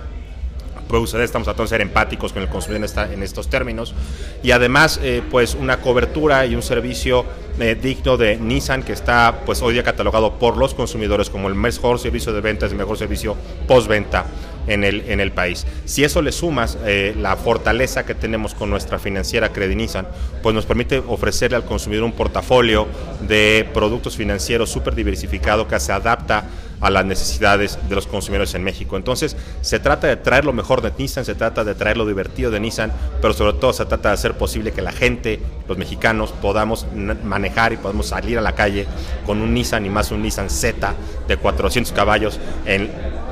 suceder, 0.97 1.25
estamos 1.25 1.45
tratando 1.45 1.63
de 1.63 1.69
ser 1.69 1.81
empáticos 1.81 2.33
con 2.33 2.41
el 2.41 2.49
consumidor 2.49 2.89
en, 2.89 3.13
en 3.13 3.23
estos 3.23 3.49
términos. 3.49 3.93
Y 4.41 4.51
además 4.51 4.99
eh, 5.03 5.21
pues 5.29 5.55
una 5.55 5.77
cobertura 5.77 6.45
y 6.45 6.55
un 6.55 6.63
servicio 6.63 7.25
eh, 7.60 7.76
digno 7.82 8.17
de 8.17 8.38
Nissan 8.38 8.84
que 8.84 8.93
está 8.93 9.41
pues 9.45 9.62
hoy 9.62 9.74
día 9.74 9.84
catalogado 9.84 10.39
por 10.39 10.58
los 10.58 10.74
consumidores 10.74 11.30
como 11.30 11.48
el 11.48 11.56
mejor 11.56 12.00
servicio 12.00 12.34
de 12.34 12.41
ventas, 12.41 12.72
el 12.72 12.78
mejor 12.78 12.98
servicio 12.98 13.36
postventa 13.67 14.26
en 14.67 14.84
el, 14.84 15.04
en 15.10 15.19
el 15.19 15.32
país. 15.32 15.65
Si 15.86 16.04
eso 16.04 16.22
le 16.22 16.32
sumas 16.32 16.78
eh, 16.86 17.15
la 17.17 17.36
fortaleza 17.36 18.06
que 18.06 18.15
tenemos 18.15 18.54
con 18.54 18.69
nuestra 18.69 19.00
financiera 19.00 19.50
Credit 19.50 19.78
Nissan, 19.78 20.08
pues 20.41 20.56
nos 20.56 20.65
permite 20.65 21.00
ofrecerle 21.08 21.58
al 21.58 21.65
consumidor 21.65 22.06
un 22.06 22.13
portafolio 22.13 22.88
de 23.22 23.67
productos 23.74 24.15
financieros 24.15 24.69
súper 24.69 24.95
diversificado 24.95 25.67
que 25.67 25.80
se 25.80 25.91
adapta 25.91 26.45
a 26.82 26.89
las 26.89 27.06
necesidades 27.06 27.78
de 27.88 27.96
los 27.96 28.08
consumidores 28.08 28.54
en 28.56 28.63
México. 28.63 28.98
Entonces, 28.98 29.36
se 29.62 29.80
trata 29.80 30.08
de 30.08 30.18
traer 30.18 30.46
lo 30.46 30.54
mejor 30.54 30.82
de 30.82 30.92
Nissan, 30.98 31.26
se 31.26 31.36
trata 31.36 31.63
de 31.63 31.76
traer 31.76 31.98
lo 31.98 32.06
divertido 32.06 32.52
de 32.52 32.60
Nissan, 32.60 32.92
pero 33.22 33.34
sobre 33.34 33.54
todo 33.54 33.74
se 33.74 33.86
trata 33.86 34.10
de 34.10 34.13
hacer 34.15 34.38
posible 34.38 34.72
que 34.72 34.82
la 34.82 34.92
gente, 34.92 35.39
los 35.68 35.78
mexicanos, 35.78 36.32
podamos 36.32 36.86
manejar 37.24 37.74
y 37.74 37.78
podamos 37.78 38.08
salir 38.08 38.38
a 38.38 38.42
la 38.42 38.54
calle 38.54 38.88
con 39.26 39.42
un 39.42 39.54
Nissan 39.54 39.86
y 39.86 39.89
más 39.89 40.12
un 40.12 40.22
Nissan 40.22 40.50
Z 40.50 40.94
de 41.28 41.38
400 41.38 41.94
caballos 41.94 42.39
en 42.65 42.89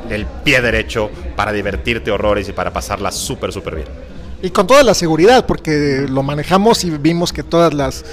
el 0.09 0.25
pie 0.43 0.61
derecho 0.61 1.09
para 1.35 1.51
divertirte 1.51 2.11
horrores 2.11 2.47
y 2.49 2.53
para 2.53 2.71
pasarla 2.71 3.11
súper, 3.11 3.51
súper 3.51 3.75
bien. 3.75 3.87
Y 4.39 4.51
con 4.51 4.67
toda 4.67 4.83
la 4.83 4.93
seguridad, 4.93 5.47
porque 5.47 6.05
lo 6.07 6.21
manejamos 6.21 6.83
y 6.83 6.91
vimos 6.91 7.33
que 7.33 7.41
todas 7.41 7.73
las 7.73 8.05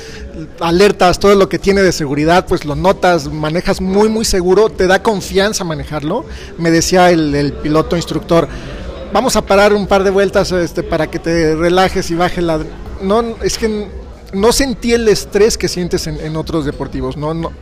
alertas, 0.61 1.19
todo 1.19 1.35
lo 1.35 1.49
que 1.49 1.59
tiene 1.59 1.83
de 1.83 1.93
seguridad, 1.93 2.47
pues 2.47 2.65
lo 2.65 2.75
notas, 2.75 3.31
manejas 3.31 3.81
muy, 3.81 4.09
muy 4.09 4.25
seguro, 4.25 4.71
te 4.71 4.87
da 4.87 5.03
confianza 5.03 5.65
manejarlo. 5.65 6.25
Me 6.59 6.71
decía 6.71 7.11
el, 7.11 7.53
piloto 7.63 7.97
instructor, 7.97 8.49
vamos 9.13 9.37
a 9.37 9.43
parar 9.43 9.73
un 9.73 9.87
par 9.87 10.05
de 10.05 10.11
vueltas 10.11 10.53
este, 10.53 10.83
para 10.83 11.09
que 11.11 11.19
te 11.19 11.55
relajes 11.55 12.11
y 12.11 12.15
baje 12.15 12.43
la... 12.43 12.61
No, 13.03 13.23
es 13.43 13.59
que 13.59 13.89
no 14.33 14.53
sentí 14.53 14.93
el 14.93 15.09
estrés 15.09 15.57
que 15.57 15.69
sientes 15.69 16.07
en, 16.07 16.21
en 16.21 16.37
otros 16.37 16.65
deportivos, 16.65 17.17
no, 17.17 17.35
no 17.35 17.53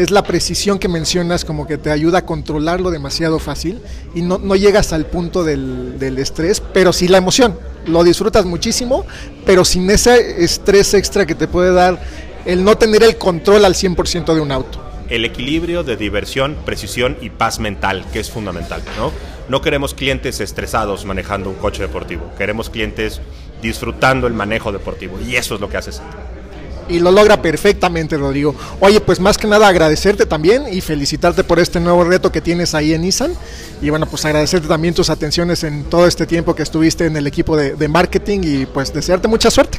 es 0.00 0.10
la 0.10 0.22
precisión 0.22 0.78
que 0.78 0.88
mencionas 0.88 1.44
como 1.44 1.66
que 1.66 1.76
te 1.76 1.90
ayuda 1.90 2.18
a 2.18 2.26
controlarlo 2.26 2.90
demasiado 2.90 3.38
fácil 3.38 3.80
y 4.14 4.22
no, 4.22 4.38
no 4.38 4.56
llegas 4.56 4.94
al 4.94 5.04
punto 5.04 5.44
del, 5.44 5.98
del, 5.98 6.18
estrés, 6.18 6.62
pero 6.72 6.94
sí 6.94 7.06
la 7.06 7.18
emoción. 7.18 7.58
Lo 7.86 8.02
disfrutas 8.02 8.46
muchísimo, 8.46 9.04
pero 9.44 9.62
sin 9.62 9.90
ese 9.90 10.42
estrés 10.42 10.94
extra 10.94 11.26
que 11.26 11.34
te 11.34 11.46
puede 11.48 11.72
dar 11.72 12.00
el 12.46 12.64
no 12.64 12.78
tener 12.78 13.02
el 13.02 13.18
control 13.18 13.62
al 13.66 13.74
100% 13.74 14.32
de 14.32 14.40
un 14.40 14.52
auto. 14.52 14.82
El 15.10 15.26
equilibrio 15.26 15.82
de 15.82 15.96
diversión, 15.96 16.56
precisión 16.64 17.18
y 17.20 17.28
paz 17.28 17.58
mental, 17.58 18.06
que 18.10 18.20
es 18.20 18.30
fundamental, 18.30 18.82
¿no? 18.96 19.12
No 19.50 19.60
queremos 19.60 19.92
clientes 19.92 20.40
estresados 20.40 21.04
manejando 21.04 21.50
un 21.50 21.56
coche 21.56 21.82
deportivo, 21.82 22.30
queremos 22.38 22.70
clientes 22.70 23.20
disfrutando 23.60 24.26
el 24.26 24.32
manejo 24.32 24.72
deportivo 24.72 25.18
y 25.20 25.36
eso 25.36 25.56
es 25.56 25.60
lo 25.60 25.68
que 25.68 25.76
haces 25.76 26.00
y 26.90 26.98
lo 26.98 27.10
logra 27.10 27.40
perfectamente, 27.40 28.16
Rodrigo. 28.16 28.54
Oye, 28.80 29.00
pues 29.00 29.20
más 29.20 29.38
que 29.38 29.46
nada 29.46 29.68
agradecerte 29.68 30.26
también 30.26 30.64
y 30.70 30.80
felicitarte 30.80 31.44
por 31.44 31.58
este 31.58 31.80
nuevo 31.80 32.04
reto 32.04 32.32
que 32.32 32.40
tienes 32.40 32.74
ahí 32.74 32.92
en 32.92 33.02
Nissan. 33.02 33.32
Y 33.80 33.90
bueno, 33.90 34.06
pues 34.06 34.24
agradecerte 34.24 34.68
también 34.68 34.94
tus 34.94 35.10
atenciones 35.10 35.64
en 35.64 35.84
todo 35.84 36.06
este 36.06 36.26
tiempo 36.26 36.54
que 36.54 36.62
estuviste 36.62 37.06
en 37.06 37.16
el 37.16 37.26
equipo 37.26 37.56
de, 37.56 37.74
de 37.74 37.88
marketing 37.88 38.40
y 38.42 38.66
pues 38.66 38.92
desearte 38.92 39.28
mucha 39.28 39.50
suerte. 39.50 39.78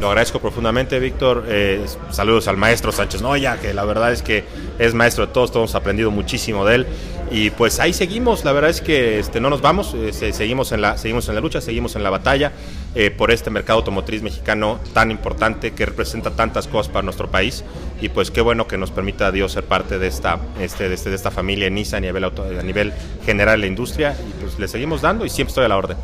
Lo 0.00 0.08
agradezco 0.08 0.40
profundamente, 0.40 0.98
Víctor. 0.98 1.44
Eh, 1.46 1.84
saludos 2.10 2.48
al 2.48 2.56
maestro 2.56 2.90
Sánchez 2.90 3.20
Noya, 3.20 3.60
que 3.60 3.74
la 3.74 3.84
verdad 3.84 4.12
es 4.12 4.22
que 4.22 4.44
es 4.78 4.94
maestro 4.94 5.26
de 5.26 5.32
todos, 5.34 5.52
todos 5.52 5.64
hemos 5.64 5.74
aprendido 5.74 6.10
muchísimo 6.10 6.64
de 6.64 6.76
él. 6.76 6.86
Y 7.30 7.50
pues 7.50 7.78
ahí 7.80 7.92
seguimos, 7.92 8.42
la 8.46 8.52
verdad 8.52 8.70
es 8.70 8.80
que 8.80 9.18
este, 9.18 9.40
no 9.40 9.50
nos 9.50 9.60
vamos, 9.60 9.94
eh, 9.94 10.32
seguimos, 10.32 10.72
en 10.72 10.80
la, 10.80 10.96
seguimos 10.96 11.28
en 11.28 11.34
la 11.34 11.42
lucha, 11.42 11.60
seguimos 11.60 11.96
en 11.96 12.02
la 12.02 12.08
batalla 12.08 12.52
eh, 12.94 13.10
por 13.10 13.30
este 13.30 13.50
mercado 13.50 13.80
automotriz 13.80 14.22
mexicano 14.22 14.80
tan 14.94 15.10
importante 15.10 15.72
que 15.72 15.84
representa 15.84 16.30
tantas 16.30 16.66
cosas 16.66 16.90
para 16.90 17.02
nuestro 17.02 17.30
país. 17.30 17.62
Y 18.00 18.08
pues 18.08 18.30
qué 18.30 18.40
bueno 18.40 18.66
que 18.66 18.78
nos 18.78 18.90
permita 18.90 19.30
Dios 19.30 19.52
ser 19.52 19.64
parte 19.64 19.98
de 19.98 20.06
esta, 20.06 20.40
este, 20.58 20.88
de, 20.88 20.94
este, 20.94 21.14
esta 21.14 21.30
familia 21.30 21.68
Nissan 21.68 21.98
a 21.98 22.06
nivel, 22.06 22.24
auto, 22.24 22.44
a 22.44 22.62
nivel 22.62 22.94
general 23.26 23.60
de 23.60 23.66
la 23.66 23.70
industria. 23.70 24.16
Y 24.18 24.40
pues 24.40 24.58
le 24.58 24.66
seguimos 24.66 25.02
dando 25.02 25.26
y 25.26 25.28
siempre 25.28 25.50
estoy 25.50 25.66
a 25.66 25.68
la 25.68 25.76
orden. 25.76 25.98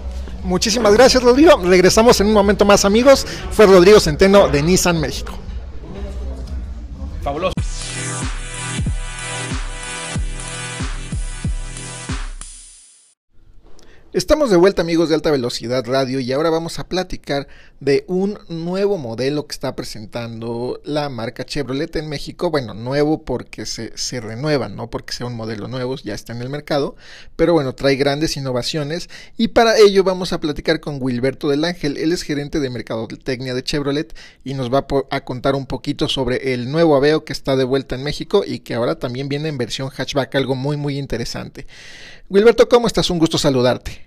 Muchísimas 0.47 0.93
gracias, 0.93 1.23
Rodrigo. 1.23 1.61
Regresamos 1.65 2.21
en 2.21 2.29
un 2.29 2.33
momento 2.33 2.65
más, 2.65 2.85
amigos. 2.85 3.27
Fue 3.51 3.67
Rodrigo 3.67 3.99
Centeno 3.99 4.49
de 4.49 4.63
Nissan 4.63 5.01
México. 5.01 5.33
Fabuloso. 7.23 7.53
Estamos 14.17 14.49
de 14.49 14.57
vuelta 14.57 14.81
amigos 14.81 15.11
de 15.11 15.15
Alta 15.15 15.31
Velocidad 15.31 15.85
Radio 15.85 16.21
y 16.21 16.33
ahora 16.33 16.49
vamos 16.49 16.79
a 16.79 16.89
platicar 16.89 17.49
de 17.81 18.07
un 18.09 18.39
nuevo 18.49 18.97
modelo 18.97 19.47
que 19.47 19.53
está 19.53 19.77
presentando 19.77 20.81
la 20.85 21.11
marca 21.11 21.45
Chevrolet 21.45 21.95
en 21.97 22.09
México. 22.09 22.51
Bueno, 22.51 22.73
nuevo 22.73 23.25
porque 23.25 23.67
se, 23.67 23.93
se 23.95 24.23
renueva, 24.23 24.71
no 24.71 24.89
porque 24.89 25.13
sea 25.13 25.27
un 25.27 25.37
modelo 25.37 25.69
nuevo, 25.69 25.97
ya 25.97 26.15
está 26.15 26.33
en 26.33 26.41
el 26.41 26.49
mercado, 26.49 26.97
pero 27.37 27.53
bueno, 27.53 27.75
trae 27.75 27.97
grandes 27.97 28.39
innovaciones 28.39 29.11
y 29.37 29.49
para 29.49 29.77
ello 29.77 30.03
vamos 30.03 30.33
a 30.33 30.41
platicar 30.41 30.81
con 30.81 30.97
Wilberto 30.99 31.51
del 31.51 31.67
Ángel, 31.67 31.99
él 31.99 32.11
es 32.11 32.23
gerente 32.23 32.59
de 32.59 32.71
mercadotecnia 32.71 33.53
de 33.53 33.65
Chevrolet 33.65 34.17
y 34.45 34.55
nos 34.55 34.73
va 34.73 34.87
a 35.11 35.25
contar 35.27 35.55
un 35.55 35.67
poquito 35.67 36.09
sobre 36.09 36.55
el 36.55 36.73
nuevo 36.73 36.97
Aveo 36.97 37.27
que 37.27 37.35
está 37.35 37.55
de 37.55 37.65
vuelta 37.65 37.97
en 37.97 38.03
México 38.03 38.45
y 38.47 38.61
que 38.61 38.73
ahora 38.73 38.99
también 38.99 39.29
viene 39.29 39.51
en 39.51 39.59
versión 39.59 39.91
hatchback, 39.91 40.35
algo 40.37 40.55
muy 40.55 40.79
muy 40.79 40.97
interesante. 40.97 41.67
Wilberto, 42.31 42.67
¿cómo 42.67 42.87
estás? 42.87 43.11
Un 43.11 43.19
gusto 43.19 43.37
saludarte. 43.37 44.06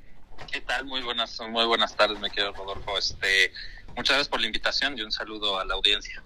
¿Qué 0.52 0.62
tal? 0.62 0.86
Muy 0.86 1.02
buenas, 1.02 1.40
muy 1.50 1.66
buenas 1.66 1.96
tardes, 1.96 2.20
me 2.20 2.30
querido 2.30 2.54
Rodolfo. 2.54 2.98
Este, 2.98 3.52
muchas 3.90 4.16
gracias 4.16 4.30
por 4.30 4.42
la 4.42 4.48
invitación 4.48 4.98
y 4.98 5.02
un 5.02 5.12
saludo 5.12 5.60
a 5.60 5.66
la 5.66 5.76
audiencia. 5.76 6.24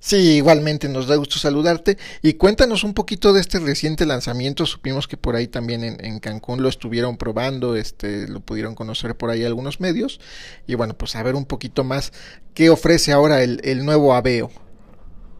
Sí, 0.00 0.36
igualmente 0.36 0.88
nos 0.88 1.06
da 1.06 1.16
gusto 1.16 1.38
saludarte 1.38 1.98
y 2.22 2.34
cuéntanos 2.34 2.84
un 2.84 2.94
poquito 2.94 3.32
de 3.32 3.40
este 3.40 3.58
reciente 3.58 4.06
lanzamiento. 4.06 4.66
Supimos 4.66 5.08
que 5.08 5.16
por 5.16 5.36
ahí 5.36 5.48
también 5.48 5.82
en, 5.82 6.20
Cancún 6.20 6.62
lo 6.62 6.68
estuvieron 6.68 7.16
probando, 7.16 7.76
este, 7.76 8.28
lo 8.28 8.40
pudieron 8.40 8.74
conocer 8.74 9.16
por 9.16 9.30
ahí 9.30 9.44
algunos 9.44 9.80
medios 9.80 10.20
y 10.66 10.74
bueno, 10.74 10.94
pues 10.94 11.16
a 11.16 11.22
ver 11.22 11.34
un 11.34 11.46
poquito 11.46 11.82
más 11.84 12.12
qué 12.54 12.70
ofrece 12.70 13.12
ahora 13.12 13.42
el, 13.42 13.60
el 13.64 13.84
nuevo 13.84 14.14
Aveo. 14.14 14.50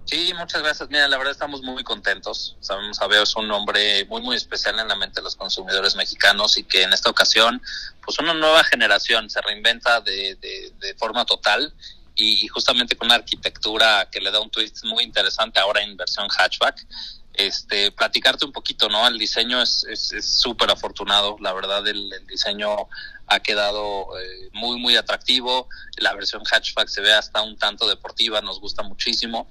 Sí, 0.07 0.33
muchas 0.39 0.63
gracias. 0.63 0.89
Mira, 0.89 1.09
la 1.09 1.19
verdad 1.19 1.33
estamos 1.33 1.63
muy 1.63 1.83
contentos. 1.83 2.57
Sabemos, 2.61 3.01
Aveo 3.01 3.25
es 3.25 3.35
un 3.35 3.49
nombre 3.49 4.05
muy, 4.05 4.23
muy 4.23 4.37
especial 4.37 4.79
en 4.79 4.87
la 4.87 4.95
mente 4.95 5.21
de 5.21 5.25
los 5.25 5.35
consumidores 5.35 5.97
mexicanos 5.97 6.57
y 6.59 6.63
que 6.63 6.85
en 6.85 6.93
esta 6.93 7.11
ocasión, 7.11 7.61
pues 8.05 8.17
una 8.21 8.33
nueva 8.33 8.63
generación 8.63 9.29
se 9.29 9.41
reinventa 9.41 10.01
de, 10.01 10.37
de, 10.37 10.73
de 10.79 10.95
forma 10.95 11.25
total 11.25 11.75
y, 12.15 12.47
justamente 12.47 12.97
con 12.97 13.07
una 13.07 13.17
arquitectura 13.17 14.09
que 14.11 14.21
le 14.21 14.31
da 14.31 14.41
un 14.41 14.49
twist 14.49 14.85
muy 14.85 15.03
interesante 15.03 15.59
ahora 15.59 15.83
en 15.83 15.97
versión 15.97 16.29
hatchback. 16.29 16.87
Este, 17.35 17.91
platicarte 17.91 18.47
un 18.47 18.53
poquito, 18.53 18.89
¿no? 18.89 19.07
El 19.09 19.19
diseño 19.19 19.61
es 19.61 19.85
súper 20.23 20.69
es, 20.69 20.73
es 20.73 20.79
afortunado, 20.79 21.37
la 21.41 21.53
verdad 21.53 21.87
el, 21.87 22.11
el 22.13 22.27
diseño 22.27 22.89
ha 23.27 23.41
quedado 23.41 24.07
eh, 24.19 24.51
muy, 24.53 24.79
muy 24.79 24.97
atractivo, 24.97 25.69
la 25.97 26.15
versión 26.15 26.45
hatchback 26.45 26.89
se 26.89 27.03
ve 27.03 27.13
hasta 27.13 27.43
un 27.43 27.59
tanto 27.59 27.89
deportiva, 27.89 28.41
nos 28.41 28.61
gusta 28.61 28.85
muchísimo 28.85 29.49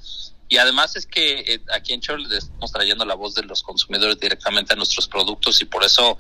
y 0.48 0.58
además 0.58 0.96
es 0.96 1.06
que 1.06 1.40
eh, 1.40 1.62
aquí 1.74 1.94
en 1.94 2.02
Chevrolet 2.02 2.32
estamos 2.32 2.72
trayendo 2.72 3.06
la 3.06 3.16
voz 3.16 3.34
de 3.34 3.44
los 3.44 3.64
consumidores 3.64 4.20
directamente 4.20 4.74
a 4.74 4.76
nuestros 4.76 5.08
productos 5.08 5.62
y 5.62 5.66
por 5.66 5.84
eso 5.84 6.18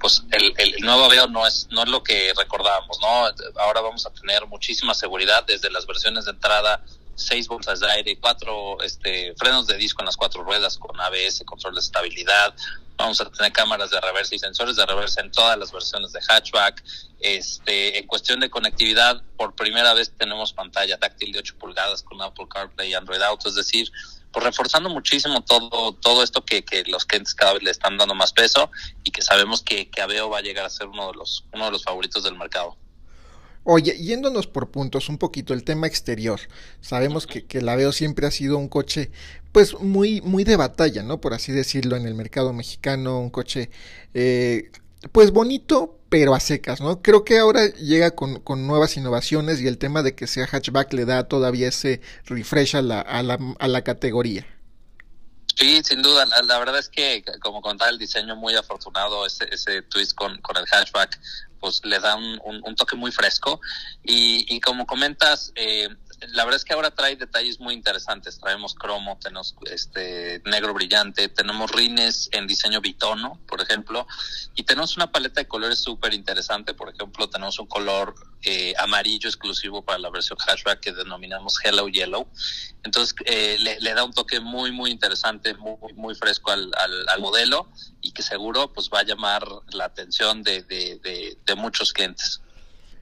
pues 0.00 0.22
el, 0.30 0.54
el, 0.58 0.80
nuevo 0.80 1.04
Aveo 1.04 1.26
no 1.26 1.46
es, 1.46 1.66
no 1.70 1.82
es 1.82 1.88
lo 1.88 2.02
que 2.02 2.32
recordábamos, 2.36 3.00
¿no? 3.00 3.26
Ahora 3.60 3.80
vamos 3.80 4.06
a 4.06 4.10
tener 4.10 4.46
muchísima 4.46 4.94
seguridad 4.94 5.44
desde 5.44 5.70
las 5.70 5.86
versiones 5.86 6.24
de 6.24 6.30
entrada 6.30 6.84
seis 7.18 7.48
bolsas 7.48 7.80
de 7.80 7.90
aire, 7.90 8.18
cuatro 8.20 8.80
este, 8.82 9.34
frenos 9.36 9.66
de 9.66 9.76
disco 9.76 10.02
en 10.02 10.06
las 10.06 10.16
cuatro 10.16 10.42
ruedas 10.42 10.78
con 10.78 10.98
ABS, 11.00 11.42
control 11.44 11.74
de 11.74 11.80
estabilidad. 11.80 12.54
Vamos 12.96 13.20
a 13.20 13.30
tener 13.30 13.52
cámaras 13.52 13.90
de 13.90 14.00
reversa 14.00 14.34
y 14.34 14.38
sensores 14.38 14.76
de 14.76 14.84
reversa 14.84 15.20
en 15.20 15.30
todas 15.30 15.56
las 15.56 15.70
versiones 15.70 16.12
de 16.12 16.20
hatchback. 16.20 16.82
Este, 17.20 17.98
en 17.98 18.06
cuestión 18.06 18.40
de 18.40 18.50
conectividad, 18.50 19.22
por 19.36 19.54
primera 19.54 19.94
vez 19.94 20.12
tenemos 20.16 20.52
pantalla 20.52 20.98
táctil 20.98 21.32
de 21.32 21.40
8 21.40 21.56
pulgadas 21.58 22.02
con 22.02 22.20
Apple 22.22 22.46
CarPlay 22.48 22.90
y 22.90 22.94
Android 22.94 23.22
Auto, 23.22 23.48
es 23.48 23.54
decir, 23.54 23.90
pues 24.32 24.44
reforzando 24.44 24.90
muchísimo 24.90 25.42
todo 25.42 25.92
todo 25.92 26.22
esto 26.22 26.44
que, 26.44 26.64
que 26.64 26.84
los 26.84 27.04
clientes 27.04 27.34
cada 27.34 27.54
vez 27.54 27.62
le 27.62 27.70
están 27.70 27.96
dando 27.96 28.14
más 28.14 28.32
peso 28.32 28.70
y 29.02 29.10
que 29.10 29.22
sabemos 29.22 29.62
que, 29.62 29.88
que 29.90 30.02
Aveo 30.02 30.28
va 30.28 30.38
a 30.38 30.42
llegar 30.42 30.66
a 30.66 30.70
ser 30.70 30.86
uno 30.86 31.10
de 31.12 31.18
los 31.18 31.44
uno 31.52 31.66
de 31.66 31.70
los 31.70 31.84
favoritos 31.84 32.24
del 32.24 32.36
mercado. 32.36 32.76
Oye, 33.70 33.98
yéndonos 33.98 34.46
por 34.46 34.70
puntos, 34.70 35.10
un 35.10 35.18
poquito 35.18 35.52
el 35.52 35.62
tema 35.62 35.86
exterior. 35.86 36.40
Sabemos 36.80 37.26
que, 37.26 37.44
que 37.44 37.60
la 37.60 37.76
Veo 37.76 37.92
siempre 37.92 38.26
ha 38.26 38.30
sido 38.30 38.56
un 38.56 38.66
coche, 38.66 39.10
pues 39.52 39.78
muy, 39.78 40.22
muy 40.22 40.42
de 40.42 40.56
batalla, 40.56 41.02
¿no? 41.02 41.20
Por 41.20 41.34
así 41.34 41.52
decirlo, 41.52 41.94
en 41.96 42.06
el 42.06 42.14
mercado 42.14 42.54
mexicano, 42.54 43.20
un 43.20 43.28
coche, 43.28 43.68
eh, 44.14 44.70
pues 45.12 45.32
bonito, 45.32 46.00
pero 46.08 46.34
a 46.34 46.40
secas, 46.40 46.80
¿no? 46.80 47.02
Creo 47.02 47.26
que 47.26 47.36
ahora 47.36 47.66
llega 47.74 48.12
con, 48.12 48.40
con, 48.40 48.66
nuevas 48.66 48.96
innovaciones 48.96 49.60
y 49.60 49.66
el 49.66 49.76
tema 49.76 50.02
de 50.02 50.14
que 50.14 50.26
sea 50.26 50.46
hatchback 50.46 50.90
le 50.94 51.04
da 51.04 51.28
todavía 51.28 51.68
ese 51.68 52.00
refresh 52.24 52.74
a 52.74 52.80
la, 52.80 53.02
a 53.02 53.22
la, 53.22 53.38
a 53.58 53.68
la 53.68 53.84
categoría. 53.84 54.46
Sí, 55.58 55.82
sin 55.84 56.02
duda. 56.02 56.24
La, 56.24 56.40
la, 56.40 56.58
verdad 56.58 56.78
es 56.78 56.88
que, 56.88 57.22
como 57.42 57.60
contaba, 57.60 57.90
el 57.90 57.98
diseño 57.98 58.36
muy 58.36 58.54
afortunado, 58.54 59.26
ese, 59.26 59.44
ese 59.52 59.82
twist 59.82 60.14
con, 60.14 60.40
con 60.40 60.56
el 60.56 60.64
hatchback, 60.64 61.18
pues 61.60 61.80
le 61.84 61.98
da 61.98 62.16
un, 62.16 62.40
un, 62.44 62.62
un 62.64 62.74
toque 62.76 62.96
muy 62.96 63.12
fresco. 63.12 63.60
Y, 64.02 64.46
y 64.54 64.60
como 64.60 64.86
comentas, 64.86 65.52
eh, 65.56 65.88
la 66.20 66.44
verdad 66.44 66.56
es 66.56 66.64
que 66.64 66.74
ahora 66.74 66.90
trae 66.90 67.16
detalles 67.16 67.60
muy 67.60 67.74
interesantes. 67.74 68.38
Traemos 68.38 68.74
cromo, 68.74 69.18
tenemos 69.22 69.54
este 69.70 70.42
negro 70.44 70.74
brillante, 70.74 71.28
tenemos 71.28 71.70
rines 71.70 72.28
en 72.32 72.46
diseño 72.46 72.80
bitono, 72.80 73.40
por 73.46 73.60
ejemplo, 73.60 74.06
y 74.54 74.64
tenemos 74.64 74.96
una 74.96 75.12
paleta 75.12 75.40
de 75.40 75.48
colores 75.48 75.78
súper 75.78 76.14
interesante. 76.14 76.74
Por 76.74 76.88
ejemplo, 76.88 77.28
tenemos 77.28 77.58
un 77.58 77.66
color 77.66 78.14
eh, 78.42 78.74
amarillo 78.78 79.28
exclusivo 79.28 79.82
para 79.82 79.98
la 79.98 80.10
versión 80.10 80.38
hatchback 80.38 80.80
que 80.80 80.92
denominamos 80.92 81.54
Hello 81.62 81.88
Yellow. 81.88 82.28
Entonces, 82.82 83.14
eh, 83.24 83.56
le, 83.58 83.94
da 83.94 84.04
un 84.04 84.12
toque 84.12 84.40
muy, 84.40 84.72
muy 84.72 84.90
interesante, 84.90 85.54
muy, 85.54 85.92
muy 85.94 86.14
fresco 86.14 86.50
al, 86.50 86.70
modelo 87.20 87.68
y 88.00 88.12
que 88.12 88.22
seguro 88.22 88.72
pues 88.72 88.90
va 88.92 89.00
a 89.00 89.02
llamar 89.02 89.46
la 89.72 89.86
atención 89.86 90.42
de 90.42 91.54
muchos 91.56 91.92
clientes. 91.92 92.40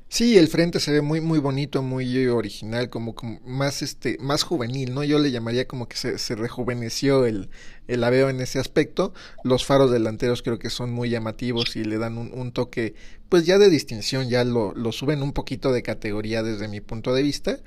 Sí, 0.08 0.38
el 0.38 0.48
frente 0.48 0.78
se 0.78 0.92
ve 0.92 1.00
muy 1.02 1.20
muy 1.20 1.40
bonito, 1.40 1.82
muy 1.82 2.26
original, 2.28 2.88
como, 2.88 3.14
más 3.44 3.82
este 3.82 4.16
más 4.20 4.44
juvenil, 4.44 4.94
¿no? 4.94 5.02
Yo 5.04 5.18
le 5.18 5.32
llamaría 5.32 5.66
como 5.66 5.88
que 5.88 5.96
se, 5.96 6.36
rejuveneció 6.36 7.26
el, 7.26 7.50
el 7.88 8.04
Aveo 8.04 8.30
en 8.30 8.40
ese 8.40 8.60
aspecto. 8.60 9.12
Los 9.42 9.66
faros 9.66 9.90
delanteros 9.90 10.42
creo 10.42 10.58
que 10.60 10.70
son 10.70 10.92
muy 10.92 11.10
llamativos 11.10 11.74
y 11.76 11.84
le 11.84 11.98
dan 11.98 12.18
un, 12.18 12.52
toque 12.52 12.94
pues 13.28 13.44
ya 13.46 13.58
de 13.58 13.68
distinción, 13.68 14.28
ya 14.28 14.44
lo, 14.44 14.72
lo, 14.74 14.92
suben 14.92 15.22
un 15.22 15.32
poquito 15.32 15.72
de 15.72 15.82
categoría 15.82 16.42
desde 16.44 16.68
mi 16.68 16.80
punto 16.80 17.12
de 17.12 17.22
vista. 17.22 17.58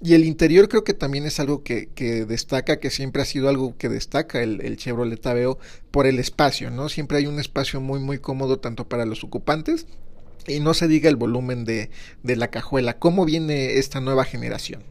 Y 0.00 0.14
el 0.14 0.24
interior 0.24 0.68
creo 0.68 0.84
que 0.84 0.94
también 0.94 1.26
es 1.26 1.38
algo 1.40 1.62
que, 1.62 1.90
que 1.94 2.24
destaca, 2.24 2.80
que 2.80 2.90
siempre 2.90 3.22
ha 3.22 3.26
sido 3.26 3.48
algo 3.50 3.76
que 3.76 3.88
destaca 3.90 4.42
el, 4.42 4.62
el 4.62 4.76
Chevrolet 4.78 5.24
Aveo 5.26 5.58
por 5.90 6.06
el 6.06 6.18
espacio, 6.18 6.70
¿no? 6.70 6.88
Siempre 6.88 7.18
hay 7.18 7.26
un 7.26 7.38
espacio 7.38 7.80
muy 7.80 8.00
muy 8.00 8.18
cómodo 8.18 8.58
tanto 8.58 8.88
para 8.88 9.04
los 9.04 9.22
ocupantes 9.24 9.86
y 10.46 10.60
no 10.60 10.74
se 10.74 10.88
diga 10.88 11.08
el 11.08 11.16
volumen 11.16 11.64
de, 11.64 11.90
de 12.22 12.36
la 12.36 12.48
cajuela. 12.48 12.98
¿Cómo 12.98 13.24
viene 13.24 13.78
esta 13.78 14.00
nueva 14.00 14.24
generación? 14.24 14.84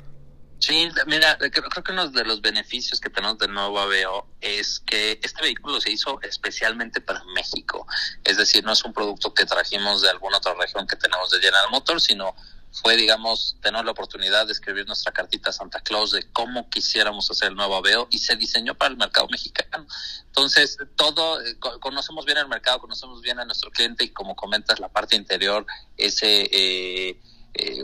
Sí, 0.61 0.87
mira, 1.07 1.39
creo, 1.39 1.51
creo, 1.51 1.83
que 1.83 1.91
uno 1.91 2.07
de 2.09 2.23
los 2.23 2.39
beneficios 2.39 3.01
que 3.01 3.09
tenemos 3.09 3.39
del 3.39 3.51
nuevo 3.51 3.79
Aveo 3.79 4.27
es 4.41 4.79
que 4.79 5.19
este 5.23 5.41
vehículo 5.41 5.81
se 5.81 5.91
hizo 5.91 6.21
especialmente 6.21 7.01
para 7.01 7.23
México. 7.33 7.87
Es 8.23 8.37
decir, 8.37 8.63
no 8.63 8.71
es 8.73 8.85
un 8.85 8.93
producto 8.93 9.33
que 9.33 9.47
trajimos 9.47 10.03
de 10.03 10.11
alguna 10.11 10.37
otra 10.37 10.53
región 10.53 10.85
que 10.85 10.95
tenemos 10.95 11.31
de 11.31 11.39
General 11.39 11.65
Motors, 11.71 12.03
sino 12.03 12.35
fue, 12.71 12.95
digamos, 12.95 13.57
tener 13.61 13.83
la 13.83 13.91
oportunidad 13.91 14.45
de 14.45 14.53
escribir 14.53 14.87
nuestra 14.87 15.11
cartita 15.11 15.49
a 15.49 15.53
Santa 15.53 15.81
Claus 15.81 16.11
de 16.11 16.23
cómo 16.31 16.69
quisiéramos 16.69 17.29
hacer 17.29 17.49
el 17.49 17.55
nuevo 17.55 17.75
Aveo 17.75 18.07
y 18.11 18.19
se 18.19 18.35
diseñó 18.35 18.75
para 18.75 18.91
el 18.91 18.97
mercado 18.97 19.27
mexicano. 19.29 19.85
Entonces, 20.27 20.77
todo, 20.95 21.41
eh, 21.41 21.57
conocemos 21.59 22.25
bien 22.25 22.37
el 22.37 22.47
mercado, 22.47 22.79
conocemos 22.79 23.21
bien 23.21 23.39
a 23.39 23.45
nuestro 23.45 23.71
cliente 23.71 24.05
y 24.05 24.09
como 24.09 24.35
comentas, 24.35 24.79
la 24.79 24.89
parte 24.89 25.15
interior, 25.15 25.65
ese, 25.97 26.49
eh, 26.51 27.21
eh, 27.53 27.83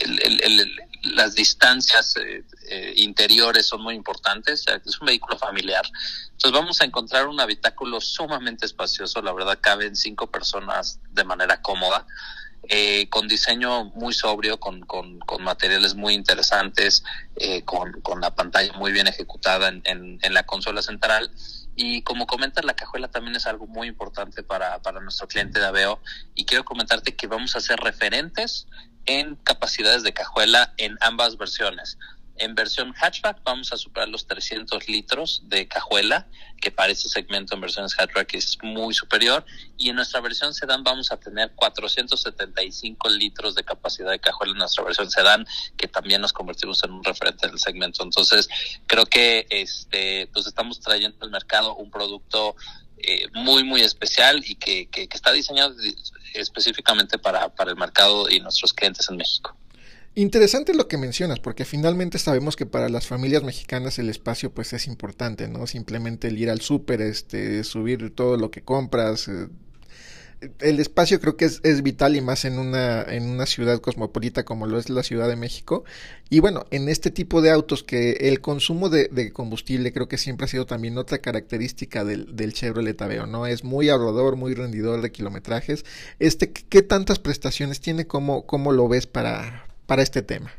el, 0.00 0.76
las 1.02 1.34
distancias 1.34 2.16
eh, 2.16 2.44
eh, 2.68 2.94
interiores 2.96 3.66
son 3.66 3.82
muy 3.82 3.94
importantes, 3.94 4.64
es 4.84 5.00
un 5.00 5.06
vehículo 5.06 5.38
familiar. 5.38 5.84
Entonces 6.32 6.52
vamos 6.52 6.80
a 6.80 6.84
encontrar 6.84 7.28
un 7.28 7.40
habitáculo 7.40 8.00
sumamente 8.00 8.66
espacioso, 8.66 9.22
la 9.22 9.32
verdad 9.32 9.58
caben 9.60 9.94
cinco 9.96 10.30
personas 10.30 11.00
de 11.10 11.24
manera 11.24 11.62
cómoda. 11.62 12.06
Eh, 12.68 13.08
con 13.10 13.28
diseño 13.28 13.84
muy 13.94 14.12
sobrio, 14.12 14.58
con, 14.58 14.80
con, 14.80 15.20
con 15.20 15.44
materiales 15.44 15.94
muy 15.94 16.14
interesantes, 16.14 17.04
eh, 17.36 17.62
con, 17.62 18.00
con, 18.00 18.20
la 18.20 18.34
pantalla 18.34 18.72
muy 18.72 18.90
bien 18.90 19.06
ejecutada 19.06 19.68
en, 19.68 19.82
en, 19.84 20.34
la 20.34 20.42
consola 20.44 20.82
central. 20.82 21.30
Y 21.76 22.02
como 22.02 22.26
comentas, 22.26 22.64
la 22.64 22.74
cajuela 22.74 23.08
también 23.08 23.36
es 23.36 23.46
algo 23.46 23.66
muy 23.66 23.86
importante 23.86 24.42
para, 24.42 24.80
para 24.82 25.00
nuestro 25.00 25.28
cliente 25.28 25.60
de 25.60 25.66
Aveo. 25.66 26.00
Y 26.34 26.44
quiero 26.44 26.64
comentarte 26.64 27.14
que 27.14 27.28
vamos 27.28 27.54
a 27.54 27.60
ser 27.60 27.78
referentes 27.78 28.66
en 29.04 29.36
capacidades 29.36 30.02
de 30.02 30.12
cajuela 30.12 30.74
en 30.76 30.96
ambas 31.00 31.38
versiones. 31.38 31.98
En 32.38 32.54
versión 32.54 32.92
hatchback 32.92 33.42
vamos 33.44 33.72
a 33.72 33.76
superar 33.76 34.08
los 34.08 34.26
300 34.26 34.88
litros 34.88 35.42
de 35.44 35.66
cajuela, 35.66 36.26
que 36.60 36.70
para 36.70 36.92
ese 36.92 37.08
segmento 37.08 37.54
en 37.54 37.60
versiones 37.60 37.94
hatchback 37.94 38.34
es 38.34 38.58
muy 38.62 38.94
superior. 38.94 39.44
Y 39.78 39.88
en 39.88 39.96
nuestra 39.96 40.20
versión 40.20 40.52
sedán 40.52 40.84
vamos 40.84 41.10
a 41.12 41.18
tener 41.18 41.52
475 41.54 43.08
litros 43.10 43.54
de 43.54 43.64
capacidad 43.64 44.10
de 44.10 44.18
cajuela 44.18 44.52
en 44.52 44.58
nuestra 44.58 44.84
versión 44.84 45.10
sedán, 45.10 45.46
que 45.76 45.88
también 45.88 46.20
nos 46.20 46.32
convertimos 46.32 46.82
en 46.84 46.92
un 46.92 47.04
referente 47.04 47.48
del 47.48 47.58
segmento. 47.58 48.02
Entonces, 48.02 48.48
creo 48.86 49.06
que 49.06 49.46
este, 49.50 50.28
pues 50.32 50.46
estamos 50.46 50.80
trayendo 50.80 51.16
al 51.22 51.30
mercado 51.30 51.74
un 51.76 51.90
producto 51.90 52.54
eh, 52.98 53.28
muy, 53.34 53.62
muy 53.62 53.82
especial 53.82 54.42
y 54.46 54.56
que, 54.56 54.88
que, 54.88 55.06
que 55.06 55.16
está 55.16 55.32
diseñado 55.32 55.74
específicamente 56.34 57.18
para, 57.18 57.54
para 57.54 57.70
el 57.70 57.76
mercado 57.76 58.28
y 58.28 58.40
nuestros 58.40 58.72
clientes 58.72 59.08
en 59.10 59.16
México. 59.16 59.56
Interesante 60.18 60.72
lo 60.72 60.88
que 60.88 60.96
mencionas, 60.96 61.40
porque 61.40 61.66
finalmente 61.66 62.18
sabemos 62.18 62.56
que 62.56 62.64
para 62.64 62.88
las 62.88 63.06
familias 63.06 63.42
mexicanas 63.42 63.98
el 63.98 64.08
espacio 64.08 64.50
pues 64.50 64.72
es 64.72 64.86
importante, 64.86 65.46
¿no? 65.46 65.66
Simplemente 65.66 66.28
el 66.28 66.38
ir 66.38 66.48
al 66.48 66.62
súper, 66.62 67.02
este, 67.02 67.62
subir 67.64 68.14
todo 68.14 68.38
lo 68.38 68.50
que 68.50 68.62
compras. 68.62 69.28
Eh, 69.28 69.48
el 70.60 70.80
espacio 70.80 71.20
creo 71.20 71.36
que 71.36 71.44
es, 71.44 71.82
vital 71.82 72.16
y 72.16 72.22
más 72.22 72.46
en 72.46 72.58
una, 72.58 73.02
en 73.02 73.28
una 73.28 73.44
ciudad 73.44 73.78
cosmopolita 73.80 74.46
como 74.46 74.66
lo 74.66 74.78
es 74.78 74.88
la 74.88 75.02
Ciudad 75.02 75.28
de 75.28 75.36
México. 75.36 75.84
Y 76.30 76.40
bueno, 76.40 76.64
en 76.70 76.88
este 76.88 77.10
tipo 77.10 77.42
de 77.42 77.50
autos 77.50 77.82
que 77.82 78.12
el 78.12 78.40
consumo 78.40 78.88
de, 78.88 79.10
de 79.12 79.32
combustible 79.32 79.92
creo 79.92 80.08
que 80.08 80.16
siempre 80.16 80.46
ha 80.46 80.48
sido 80.48 80.64
también 80.64 80.96
otra 80.96 81.18
característica 81.18 82.06
del, 82.06 82.34
del 82.34 82.54
Chevrolet 82.54 83.00
Aveo, 83.02 83.26
¿no? 83.26 83.46
Es 83.46 83.64
muy 83.64 83.90
ahorrador, 83.90 84.36
muy 84.36 84.54
rendidor 84.54 85.02
de 85.02 85.12
kilometrajes. 85.12 85.84
Este, 86.20 86.52
¿qué 86.52 86.80
tantas 86.80 87.18
prestaciones 87.18 87.82
tiene? 87.82 88.06
¿Cómo, 88.06 88.46
cómo 88.46 88.72
lo 88.72 88.88
ves 88.88 89.06
para, 89.06 89.65
para 89.86 90.02
este 90.02 90.22
tema? 90.22 90.52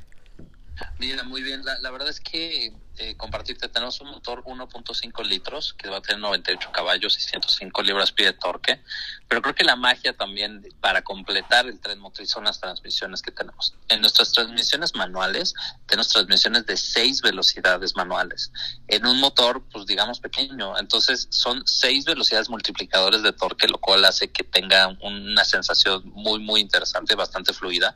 Mira, 0.99 1.23
muy 1.23 1.41
bien. 1.41 1.63
La, 1.65 1.79
la 1.79 1.91
verdad 1.91 2.09
es 2.09 2.19
que 2.19 2.73
eh, 2.99 3.15
compartirte, 3.15 3.69
tenemos 3.69 4.01
un 4.01 4.09
motor 4.09 4.43
1.5 4.43 5.23
litros 5.23 5.75
que 5.77 5.87
va 5.87 5.97
a 5.97 6.01
tener 6.01 6.19
98 6.19 6.71
caballos 6.71 7.15
y 7.19 7.21
105 7.21 7.83
libras-pie 7.83 8.25
de 8.25 8.33
torque, 8.33 8.81
pero 9.27 9.43
creo 9.43 9.53
que 9.53 9.63
la 9.63 9.75
magia 9.75 10.17
también 10.17 10.67
para 10.81 11.03
completar 11.03 11.67
el 11.67 11.79
tren 11.79 11.99
motriz 11.99 12.31
son 12.31 12.45
las 12.45 12.59
transmisiones 12.59 13.21
que 13.21 13.29
tenemos. 13.29 13.75
En 13.89 14.01
nuestras 14.01 14.31
transmisiones 14.31 14.95
manuales 14.95 15.53
tenemos 15.85 16.07
transmisiones 16.07 16.65
de 16.65 16.75
6 16.75 17.21
velocidades 17.21 17.95
manuales 17.95 18.51
en 18.87 19.05
un 19.05 19.19
motor, 19.19 19.63
pues 19.71 19.85
digamos 19.85 20.19
pequeño, 20.19 20.75
entonces 20.79 21.27
son 21.29 21.67
6 21.67 22.05
velocidades 22.05 22.49
multiplicadores 22.49 23.21
de 23.21 23.31
torque, 23.31 23.67
lo 23.67 23.77
cual 23.77 24.05
hace 24.05 24.31
que 24.31 24.43
tenga 24.43 24.87
una 25.01 25.45
sensación 25.45 26.01
muy, 26.15 26.39
muy 26.39 26.61
interesante, 26.61 27.13
bastante 27.13 27.53
fluida 27.53 27.95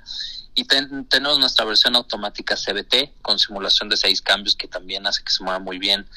y 0.55 0.65
ten, 0.65 1.05
tenemos 1.05 1.39
nuestra 1.39 1.65
versión 1.65 1.95
automática 1.95 2.55
CBT 2.55 3.21
con 3.21 3.39
simulación 3.39 3.89
de 3.89 3.97
seis 3.97 4.21
cambios 4.21 4.55
que 4.55 4.67
también 4.67 5.07
hace 5.07 5.23
que 5.23 5.31
se 5.31 5.43
mueva 5.43 5.59
muy 5.59 5.79
bien. 5.79 6.07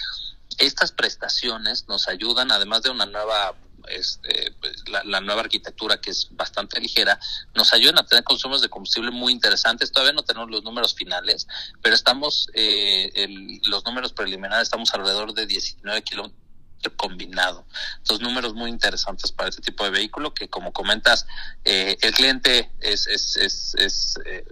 Estas 0.58 0.92
prestaciones 0.92 1.88
nos 1.88 2.08
ayudan, 2.08 2.50
además 2.52 2.82
de 2.82 2.90
una 2.90 3.06
nueva 3.06 3.54
este, 3.88 4.52
pues, 4.60 4.82
la, 4.88 5.20
nueva 5.20 5.42
arquitectura 5.42 6.00
que 6.00 6.10
es 6.10 6.28
bastante 6.32 6.80
ligera, 6.80 7.18
nos 7.54 7.72
ayudan 7.72 7.98
a 7.98 8.06
tener 8.06 8.24
consumos 8.24 8.62
de 8.62 8.68
combustible 8.68 9.10
muy 9.10 9.32
interesantes. 9.32 9.92
Todavía 9.92 10.14
no 10.14 10.22
tenemos 10.22 10.50
los 10.50 10.64
números 10.64 10.94
finales, 10.94 11.46
pero 11.82 11.94
estamos, 11.94 12.48
eh, 12.54 13.10
el, 13.14 13.60
los 13.64 13.84
números 13.84 14.12
preliminares, 14.12 14.64
estamos 14.64 14.92
alrededor 14.94 15.34
de 15.34 15.46
19 15.46 16.02
kilómetros 16.02 16.43
combinado. 16.90 17.64
Entonces, 17.98 18.26
números 18.26 18.54
muy 18.54 18.70
interesantes 18.70 19.32
para 19.32 19.48
este 19.48 19.62
tipo 19.62 19.84
de 19.84 19.90
vehículo 19.90 20.34
que, 20.34 20.48
como 20.48 20.72
comentas, 20.72 21.26
eh, 21.64 21.96
el 22.00 22.12
cliente 22.12 22.70
es, 22.80 23.06
es, 23.06 23.36
es, 23.36 23.74
es 23.76 24.18
eh, 24.26 24.44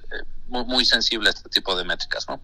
muy, 0.49 0.65
muy 0.65 0.85
sensible 0.85 1.29
a 1.29 1.33
este 1.33 1.49
tipo 1.49 1.77
de 1.77 1.85
métricas, 1.85 2.27
¿no? 2.29 2.41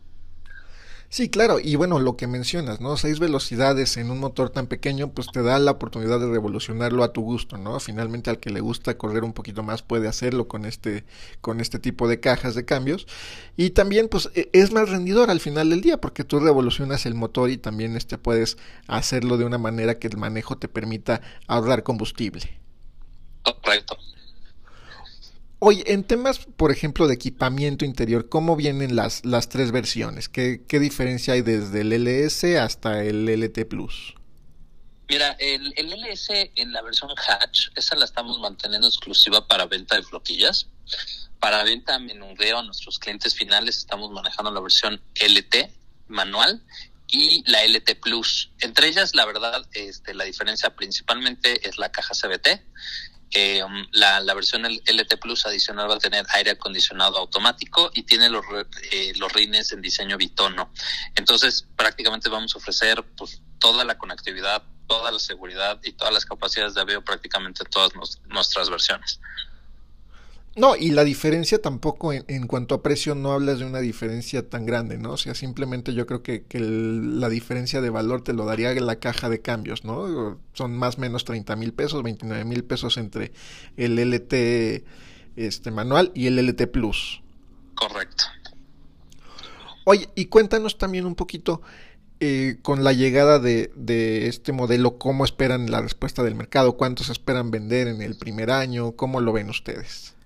Sí, 1.11 1.31
claro, 1.31 1.59
y 1.59 1.75
bueno, 1.77 1.99
lo 2.01 2.19
que 2.19 2.27
mencionas, 2.27 2.83
¿no? 2.83 2.99
Seis 2.99 3.19
velocidades 3.19 3.97
en 3.97 4.11
un 4.11 4.21
motor 4.21 4.51
tan 4.51 4.67
pequeño, 4.67 5.09
pues 5.11 5.29
te 5.33 5.43
da 5.43 5.59
la 5.59 5.71
oportunidad 5.71 6.21
de 6.21 6.29
revolucionarlo 6.29 7.03
a 7.03 7.15
tu 7.15 7.23
gusto, 7.23 7.57
¿no? 7.57 7.81
Finalmente 7.81 8.29
al 8.29 8.39
que 8.41 8.51
le 8.51 8.61
gusta 8.61 8.99
correr 8.99 9.25
un 9.25 9.33
poquito 9.33 9.63
más 9.63 9.81
puede 9.83 10.07
hacerlo 10.07 10.49
con 10.49 10.67
este, 10.67 11.05
con 11.41 11.61
este 11.61 11.79
tipo 11.79 12.09
de 12.09 12.21
cajas 12.21 12.55
de 12.55 12.67
cambios. 12.67 13.07
Y 13.57 13.71
también, 13.71 14.09
pues, 14.09 14.29
e, 14.35 14.51
es 14.53 14.71
más 14.71 14.91
rendidor 14.91 15.31
al 15.31 15.41
final 15.41 15.71
del 15.71 15.81
día, 15.81 15.99
porque 15.99 16.25
tú 16.25 16.41
revolucionas 16.41 17.07
el 17.07 17.15
motor 17.15 17.49
y 17.51 17.57
también 17.57 17.97
este 17.97 18.19
puedes 18.19 18.59
hacerlo 18.87 19.39
de 19.39 19.47
una 19.47 19.59
manera 19.59 19.99
que 19.99 20.09
el 20.09 20.19
manejo 20.19 20.59
te 20.59 20.69
permita 20.69 21.23
ahorrar 21.47 21.85
combustible. 21.85 22.61
Correcto. 23.43 23.97
Oye, 25.61 25.83
en 25.93 26.05
temas, 26.05 26.39
por 26.57 26.71
ejemplo, 26.71 27.09
de 27.09 27.15
equipamiento 27.15 27.85
interior, 27.85 28.29
¿cómo 28.29 28.55
vienen 28.55 28.95
las, 28.95 29.25
las 29.25 29.49
tres 29.49 29.73
versiones? 29.73 30.29
¿Qué, 30.29 30.63
¿Qué 30.69 30.79
diferencia 30.79 31.35
hay 31.35 31.43
desde 31.43 31.81
el 31.81 31.93
LS 31.93 32.57
hasta 32.59 33.03
el 33.03 33.27
LT 33.29 33.67
Plus? 33.69 34.15
Mira, 35.09 35.35
el, 35.39 35.73
LS 35.77 36.29
en 36.55 36.73
la 36.73 36.83
versión 36.83 37.11
hatch, 37.17 37.69
esa 37.75 37.97
la 37.97 38.05
estamos 38.05 38.39
manteniendo 38.41 38.87
exclusiva 38.87 39.47
para 39.49 39.65
venta 39.65 39.97
de 39.97 40.03
flotillas. 40.03 40.69
Para 41.41 41.65
venta 41.65 41.99
menudeo 41.99 42.59
a 42.59 42.63
nuestros 42.63 42.99
clientes 42.99 43.35
finales 43.35 43.79
estamos 43.79 44.11
manejando 44.11 44.51
la 44.51 44.61
versión 44.61 45.01
LT 45.15 45.71
manual 46.09 46.63
y 47.07 47.43
la 47.51 47.65
LT 47.65 48.01
Plus. 48.01 48.51
Entre 48.61 48.89
ellas, 48.89 49.15
la 49.15 49.25
verdad, 49.25 49.67
este, 49.73 50.13
la 50.13 50.25
diferencia 50.25 50.77
principalmente 50.77 51.67
es 51.67 51.79
la 51.79 51.91
caja 51.91 52.13
CBT. 52.15 52.61
Eh, 53.33 53.63
la, 53.93 54.21
la, 54.21 54.35
versión 54.35 54.65
LT 54.65 55.19
Plus 55.21 55.45
adicional 55.45 55.91
va 55.91 55.97
a 55.97 55.99
tener 55.99 56.25
aire 56.31 56.53
acondicionado 56.53 57.19
automático 57.19 57.91
y 57.95 58.05
tiene 58.05 58.31
los, 58.31 58.45
eh, 58.91 59.13
los 59.17 59.33
rines 59.33 59.71
en 59.73 59.83
diseño 59.83 60.17
bitono. 60.17 60.73
Entonces, 61.15 61.67
prácticamente 61.77 62.31
vamos 62.31 62.55
a 62.55 62.59
ofrecer 62.59 63.03
pues, 63.17 63.43
toda 63.59 63.85
la 63.85 63.99
conectividad, 63.99 64.63
toda 64.87 65.11
la 65.11 65.19
seguridad 65.19 65.79
y 65.85 65.93
todas 65.93 66.15
las 66.15 66.25
capacidades 66.25 66.75
de 66.75 66.81
avión 66.81 67.05
prácticamente 67.05 67.65
todas 67.65 67.95
nos, 67.95 68.21
nuestras 68.27 68.71
versiones. 68.71 69.21
No, 70.59 70.75
y 70.75 70.91
la 70.91 71.05
diferencia 71.05 71.63
tampoco 71.63 72.13
en, 72.13 72.25
en, 72.27 72.49
cuanto 72.49 72.75
a 72.75 72.83
precio 72.83 73.15
no 73.15 73.33
hablas 73.33 73.61
de 73.61 73.65
una 73.65 73.79
diferencia 73.79 74.49
tan 74.49 74.67
grande, 74.67 74.99
¿no? 74.99 75.13
O 75.13 75.17
sea, 75.17 75.37
simplemente 75.37 75.95
yo 75.95 76.05
creo 76.05 76.25
que, 76.25 76.43
que 76.43 76.59
el, 76.59 77.21
la 77.21 77.29
diferencia 77.29 77.81
de 77.81 77.91
valor 77.91 78.25
te 78.25 78.33
lo 78.33 78.45
daría 78.45 78.75
la 78.75 78.97
caja 78.97 79.29
de 79.29 79.41
cambios, 79.41 79.85
¿no? 79.85 80.37
Son 80.55 80.77
más 80.77 80.99
o 80.99 81.01
menos 81.01 81.25
30 81.25 81.55
mil 81.55 81.73
pesos, 81.73 82.03
29 82.03 82.45
mil 82.45 82.65
pesos 82.65 82.97
entre 82.97 83.31
el 83.77 84.01
LT 84.01 84.85
este, 85.37 85.71
manual 85.71 86.11
y 86.13 86.27
el 86.27 86.39
LT 86.45 86.67
Plus. 86.67 87.23
Correcto. 87.77 88.25
Oye, 89.85 90.09
y 90.17 90.27
cuéntanos 90.27 90.77
también 90.77 91.07
un 91.07 91.15
poquito 91.15 91.63
eh, 92.19 92.57
con 92.63 92.83
la 92.83 92.93
llegada 92.93 93.39
de, 93.39 93.71
de, 93.77 94.27
este 94.27 94.51
modelo, 94.51 94.99
¿cómo 94.99 95.25
esperan 95.25 95.71
la 95.71 95.81
respuesta 95.83 96.25
del 96.25 96.35
mercado? 96.35 96.77
¿Cuántos 96.77 97.11
esperan 97.11 97.53
vender 97.53 97.87
en 97.87 98.03
el 98.03 98.17
primer 98.17 98.51
año? 98.51 98.97
¿Cómo 98.97 99.21
lo 99.21 99.33
ven 99.33 99.51
ustedes? 99.51 100.18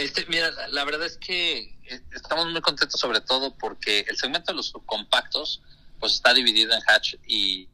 Este, 0.00 0.24
mira, 0.28 0.50
la 0.70 0.84
verdad 0.84 1.06
es 1.06 1.18
que 1.18 1.76
estamos 2.14 2.46
muy 2.46 2.62
contentos 2.62 2.98
sobre 2.98 3.20
todo 3.20 3.54
porque 3.56 4.06
el 4.08 4.16
segmento 4.16 4.52
de 4.52 4.56
los 4.56 4.72
compactos 4.86 5.60
pues 5.98 6.14
está 6.14 6.32
dividido 6.32 6.72
en 6.72 6.80
hatch 6.86 7.16
y 7.26 7.68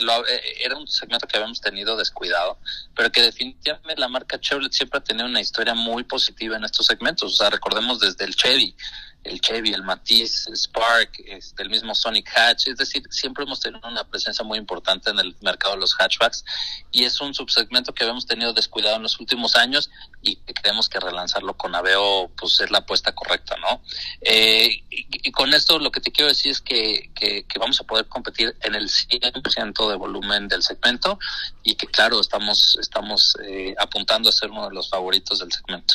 lo, 0.00 0.26
eh, 0.26 0.40
era 0.62 0.76
un 0.76 0.86
segmento 0.86 1.26
que 1.26 1.38
habíamos 1.38 1.62
tenido 1.62 1.96
descuidado, 1.96 2.58
pero 2.94 3.10
que 3.10 3.22
definitivamente 3.22 3.98
la 3.98 4.08
marca 4.08 4.38
Chevrolet 4.38 4.72
siempre 4.72 4.98
ha 4.98 5.02
tenido 5.02 5.26
una 5.26 5.40
historia 5.40 5.72
muy 5.72 6.04
positiva 6.04 6.56
en 6.56 6.64
estos 6.64 6.84
segmentos. 6.86 7.32
O 7.32 7.36
sea, 7.36 7.48
recordemos 7.48 8.00
desde 8.00 8.24
el 8.26 8.36
Chevy, 8.36 8.76
el 9.24 9.40
Chevy, 9.40 9.72
el 9.72 9.82
Matiz, 9.82 10.46
el 10.46 10.56
Spark, 10.56 11.22
este, 11.26 11.62
el 11.62 11.70
mismo 11.70 11.94
Sonic 11.94 12.30
Hatch, 12.36 12.68
es 12.68 12.76
decir, 12.76 13.02
siempre 13.10 13.44
hemos 13.44 13.60
tenido 13.60 13.86
una 13.86 14.04
presencia 14.04 14.44
muy 14.44 14.58
importante 14.58 15.10
en 15.10 15.18
el 15.18 15.36
mercado 15.42 15.74
de 15.74 15.80
los 15.80 15.94
hatchbacks 15.94 16.44
y 16.90 17.04
es 17.04 17.20
un 17.20 17.34
subsegmento 17.34 17.92
que 17.92 18.04
habíamos 18.04 18.26
tenido 18.26 18.52
descuidado 18.52 18.96
en 18.96 19.02
los 19.02 19.20
últimos 19.20 19.56
años 19.56 19.90
y 20.22 20.36
que 20.36 20.54
creemos 20.54 20.88
que 20.88 21.00
relanzarlo 21.00 21.56
con 21.56 21.74
Aveo 21.74 22.30
pues 22.36 22.60
es 22.60 22.70
la 22.70 22.78
apuesta 22.78 23.12
correcta, 23.14 23.56
¿no? 23.58 23.82
Eh, 24.22 24.82
y, 24.90 25.28
y, 25.28 25.32
con 25.32 25.52
esto 25.54 25.78
lo 25.78 25.90
que 25.90 26.00
te 26.00 26.12
quiero 26.12 26.28
decir 26.28 26.52
es 26.52 26.60
que, 26.60 27.10
que, 27.14 27.44
que 27.44 27.58
vamos 27.58 27.80
a 27.80 27.84
poder 27.84 28.06
competir 28.06 28.56
en 28.62 28.74
el 28.74 28.88
100% 28.88 29.88
de 29.88 29.96
volumen 29.96 30.48
del 30.48 30.62
segmento 30.62 31.18
y 31.62 31.74
que 31.74 31.86
claro, 31.86 32.20
estamos, 32.20 32.78
estamos 32.80 33.36
eh, 33.44 33.74
apuntando 33.78 34.28
a 34.28 34.32
ser 34.32 34.50
uno 34.50 34.68
de 34.68 34.74
los 34.74 34.88
favoritos 34.90 35.40
del 35.40 35.52
segmento. 35.52 35.94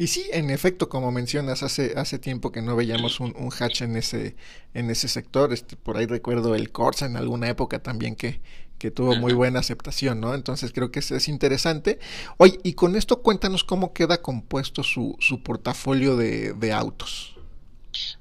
Y 0.00 0.06
sí, 0.06 0.30
en 0.32 0.48
efecto, 0.48 0.88
como 0.88 1.12
mencionas, 1.12 1.62
hace, 1.62 1.92
hace 1.94 2.18
tiempo 2.18 2.52
que 2.52 2.62
no 2.62 2.74
veíamos 2.74 3.20
un, 3.20 3.36
un 3.36 3.52
hatch 3.52 3.82
en 3.82 3.96
ese, 3.96 4.34
en 4.72 4.88
ese 4.88 5.08
sector. 5.08 5.52
Este, 5.52 5.76
por 5.76 5.98
ahí 5.98 6.06
recuerdo 6.06 6.54
el 6.54 6.72
Corsa 6.72 7.04
en 7.04 7.18
alguna 7.18 7.50
época 7.50 7.82
también 7.82 8.16
que, 8.16 8.40
que 8.78 8.90
tuvo 8.90 9.14
muy 9.16 9.34
buena 9.34 9.60
aceptación, 9.60 10.18
¿no? 10.18 10.34
Entonces 10.34 10.72
creo 10.72 10.90
que 10.90 11.00
es, 11.00 11.10
es, 11.10 11.28
interesante. 11.28 11.98
Oye, 12.38 12.58
y 12.62 12.72
con 12.72 12.96
esto 12.96 13.20
cuéntanos 13.20 13.62
cómo 13.62 13.92
queda 13.92 14.22
compuesto 14.22 14.82
su, 14.82 15.18
su 15.20 15.42
portafolio 15.42 16.16
de, 16.16 16.54
de 16.54 16.72
autos. 16.72 17.36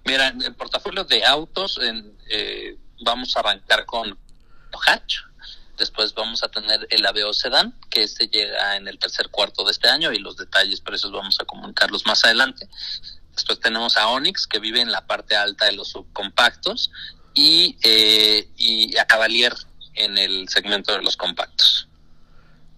Mira, 0.04 0.28
el 0.28 0.56
portafolio 0.56 1.06
de 1.06 1.24
autos, 1.24 1.80
en, 1.82 2.12
eh, 2.30 2.78
vamos 3.06 3.38
a 3.38 3.40
arrancar 3.40 3.86
con 3.86 4.20
hatch, 4.86 5.20
Después 5.80 6.14
vamos 6.14 6.44
a 6.44 6.50
tener 6.50 6.86
el 6.90 7.06
Aveo 7.06 7.34
Sedan, 7.34 7.74
que 7.90 8.04
este 8.04 8.28
llega 8.28 8.76
en 8.76 8.88
el 8.88 9.00
tercer 9.00 9.30
cuarto 9.30 9.64
de 9.64 9.72
este 9.72 9.88
año 9.88 10.12
y 10.12 10.20
los 10.20 10.38
detalles 10.38 10.82
precios 10.82 11.12
vamos 11.12 11.40
a 11.40 11.46
comunicarlos 11.46 12.06
más 12.06 12.24
adelante. 12.26 12.68
Después 13.34 13.60
tenemos 13.60 13.96
a 13.96 14.10
Onix, 14.10 14.46
que 14.46 14.60
vive 14.60 14.82
en 14.82 14.92
la 14.92 15.08
parte 15.08 15.36
alta 15.38 15.66
de 15.66 15.72
los 15.72 15.88
subcompactos, 15.88 16.92
y, 17.34 17.78
eh, 17.84 18.50
y 18.58 18.98
a 18.98 19.06
Cavalier 19.06 19.54
en 19.96 20.18
el 20.18 20.50
segmento 20.50 20.92
de 20.92 21.02
los 21.02 21.16
compactos. 21.16 21.88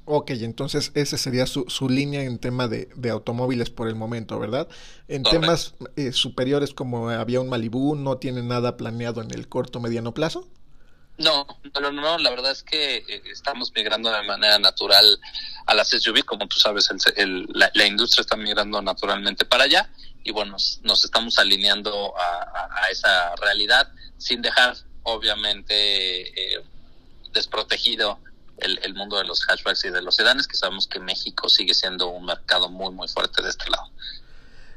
Ok, 0.06 0.32
entonces 0.32 0.91
esa 0.95 1.18
sería 1.18 1.45
su, 1.45 1.66
su 1.68 1.88
línea 1.88 2.24
en 2.24 2.38
tema 2.38 2.68
de, 2.68 2.89
de, 2.95 3.10
automóviles 3.12 3.70
por 3.70 3.88
el 3.88 3.95
momento, 3.95 4.39
¿verdad? 4.39 4.68
En 5.08 5.24
Correcto. 5.24 5.41
temas 5.41 5.76
eh, 5.95 6.12
superiores 6.12 6.74
como 6.74 7.10
había 7.10 7.39
un 7.39 7.49
Malibu, 7.49 7.95
¿no 7.95 8.18
tiene 8.18 8.41
nada 8.41 8.78
planeado 8.78 9.22
en 9.22 9.32
el 9.32 9.47
corto 9.47 9.80
mediano 9.80 10.14
plazo? 10.14 10.47
No, 11.22 11.45
no, 11.80 11.91
no, 11.91 12.17
la 12.17 12.30
verdad 12.30 12.51
es 12.51 12.63
que 12.63 12.97
eh, 12.97 13.22
estamos 13.32 13.72
migrando 13.76 14.11
de 14.11 14.24
manera 14.24 14.57
natural 14.59 15.19
a 15.65 15.74
las 15.76 15.89
SUV, 15.89 16.24
como 16.26 16.47
tú 16.47 16.59
sabes, 16.59 16.89
el, 16.89 16.99
el, 17.15 17.47
la, 17.53 17.69
la, 17.74 17.86
industria 17.86 18.22
está 18.22 18.36
migrando 18.36 18.82
naturalmente 18.82 19.45
para 19.45 19.65
allá 19.65 19.89
y 20.24 20.32
bueno, 20.32 20.57
nos, 20.84 21.05
estamos 21.05 21.38
alineando 21.39 22.13
a, 22.17 22.89
esa 22.91 23.36
realidad 23.36 23.91
sin 24.17 24.41
dejar, 24.41 24.76
obviamente, 25.03 26.55
eh, 26.55 26.63
desprotegido 27.34 28.19
el, 28.57 28.80
el, 28.84 28.93
mundo 28.93 29.17
de 29.17 29.24
los 29.24 29.43
hatchbacks 29.45 29.86
y 29.86 29.89
de 29.89 30.01
los 30.01 30.15
sedanes, 30.15 30.47
que 30.47 30.57
sabemos 30.57 30.88
que 30.88 30.99
México 30.99 31.49
sigue 31.49 31.74
siendo 31.74 32.09
un 32.09 32.26
mercado 32.26 32.69
muy, 32.69 32.93
muy 32.93 33.07
fuerte 33.07 33.41
de 33.41 33.49
este 33.49 33.69
lado. 33.69 33.89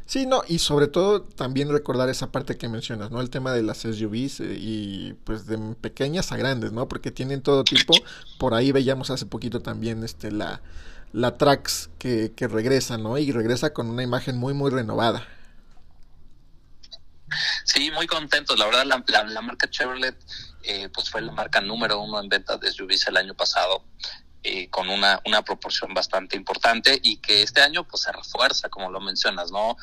Sí, 0.07 0.27
no, 0.27 0.43
y 0.47 0.59
sobre 0.59 0.87
todo 0.87 1.23
también 1.23 1.71
recordar 1.71 2.11
esa 2.11 2.31
parte 2.31 2.59
que 2.59 2.69
mencionas, 2.69 3.11
¿no? 3.11 3.21
El 3.23 3.31
tema 3.31 3.53
de 3.53 3.63
las 3.63 3.79
SUVs 3.79 4.41
eh, 4.41 4.57
y 4.59 5.15
pues 5.25 5.47
de 5.47 5.57
pequeñas 5.81 6.31
a 6.31 6.37
grandes, 6.37 6.73
¿no? 6.73 6.89
Porque 6.89 7.11
tienen 7.11 7.41
todo 7.41 7.65
tipo. 7.65 7.95
Por 8.39 8.53
ahí 8.53 8.71
veíamos 8.71 9.11
hace 9.11 9.25
poquito 9.25 9.61
también 9.61 10.05
este 10.05 10.31
la 10.31 10.61
la 11.13 11.39
Trax 11.39 11.91
que, 11.99 12.33
que 12.37 12.49
regresa, 12.49 12.99
¿no? 12.99 13.17
Y 13.17 13.31
regresa 13.33 13.73
con 13.73 13.89
una 13.89 14.03
imagen 14.03 14.37
muy 14.37 14.53
muy 14.53 14.71
renovada. 14.71 15.27
Sí, 17.65 17.91
muy 17.91 18.07
contentos. 18.07 18.59
La 18.59 18.67
verdad, 18.67 18.85
la, 18.85 19.25
la, 19.25 19.41
marca 19.41 19.69
Chevrolet 19.71 20.17
eh, 20.63 20.89
pues 20.93 21.11
fue 21.11 21.23
la 21.23 21.33
marca 21.33 21.61
número 21.61 22.01
uno 22.01 22.21
en 22.21 22.29
ventas 22.29 22.61
de 22.61 22.71
SUVs 22.71 23.09
el 23.09 23.17
año 23.17 23.35
pasado. 23.35 23.85
Eh, 24.47 24.69
con 24.69 24.91
una, 24.91 25.23
una 25.25 25.41
proporción 25.41 25.95
bastante 25.95 26.37
importante 26.37 27.01
y 27.03 27.17
que 27.17 27.41
este 27.41 27.63
año 27.63 27.85
pues 27.85 28.03
se 28.03 28.13
refuerza, 28.13 28.69
como 28.69 28.91
lo 28.91 29.01
mencionas, 29.01 29.51
¿no? 29.51 29.75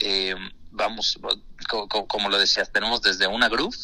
Eh, 0.00 0.34
vamos, 0.72 1.20
como, 1.68 2.08
como, 2.08 2.28
lo 2.28 2.36
decías, 2.36 2.72
tenemos 2.72 3.00
desde 3.00 3.28
una 3.28 3.48
Groove, 3.48 3.76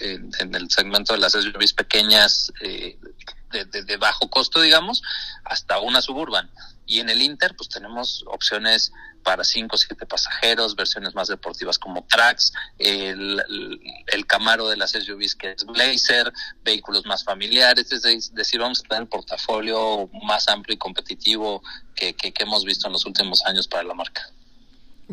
en, 0.00 0.54
el 0.54 0.70
segmento 0.70 1.12
de 1.12 1.18
las 1.18 1.32
SUVs 1.32 1.74
pequeñas 1.74 2.50
eh, 2.62 2.98
de, 3.52 3.66
de, 3.66 3.84
de, 3.84 3.96
bajo 3.98 4.30
costo, 4.30 4.62
digamos, 4.62 5.02
hasta 5.44 5.78
una 5.78 6.00
Suburban. 6.00 6.50
Y 6.88 7.00
en 7.00 7.10
el 7.10 7.20
Inter, 7.20 7.54
pues 7.54 7.68
tenemos 7.68 8.24
opciones 8.26 8.92
para 9.22 9.44
5 9.44 9.76
o 9.76 9.78
7 9.78 10.06
pasajeros, 10.06 10.74
versiones 10.74 11.14
más 11.14 11.28
deportivas 11.28 11.78
como 11.78 12.02
Trax, 12.06 12.50
el, 12.78 13.42
el, 14.06 14.26
Camaro 14.26 14.68
de 14.68 14.76
las 14.78 14.92
SUVs 14.92 15.34
que 15.34 15.52
es 15.52 15.66
Blazer, 15.66 16.32
vehículos 16.64 17.04
más 17.04 17.24
familiares, 17.24 17.92
es 17.92 18.32
decir, 18.34 18.60
vamos 18.60 18.80
a 18.80 18.88
tener 18.88 19.02
el 19.02 19.08
portafolio 19.08 20.08
más 20.24 20.48
amplio 20.48 20.74
y 20.74 20.78
competitivo 20.78 21.62
que, 21.94 22.14
que, 22.14 22.32
que 22.32 22.42
hemos 22.44 22.64
visto 22.64 22.86
en 22.86 22.94
los 22.94 23.04
últimos 23.04 23.44
años 23.44 23.68
para 23.68 23.82
la 23.82 23.92
marca. 23.92 24.22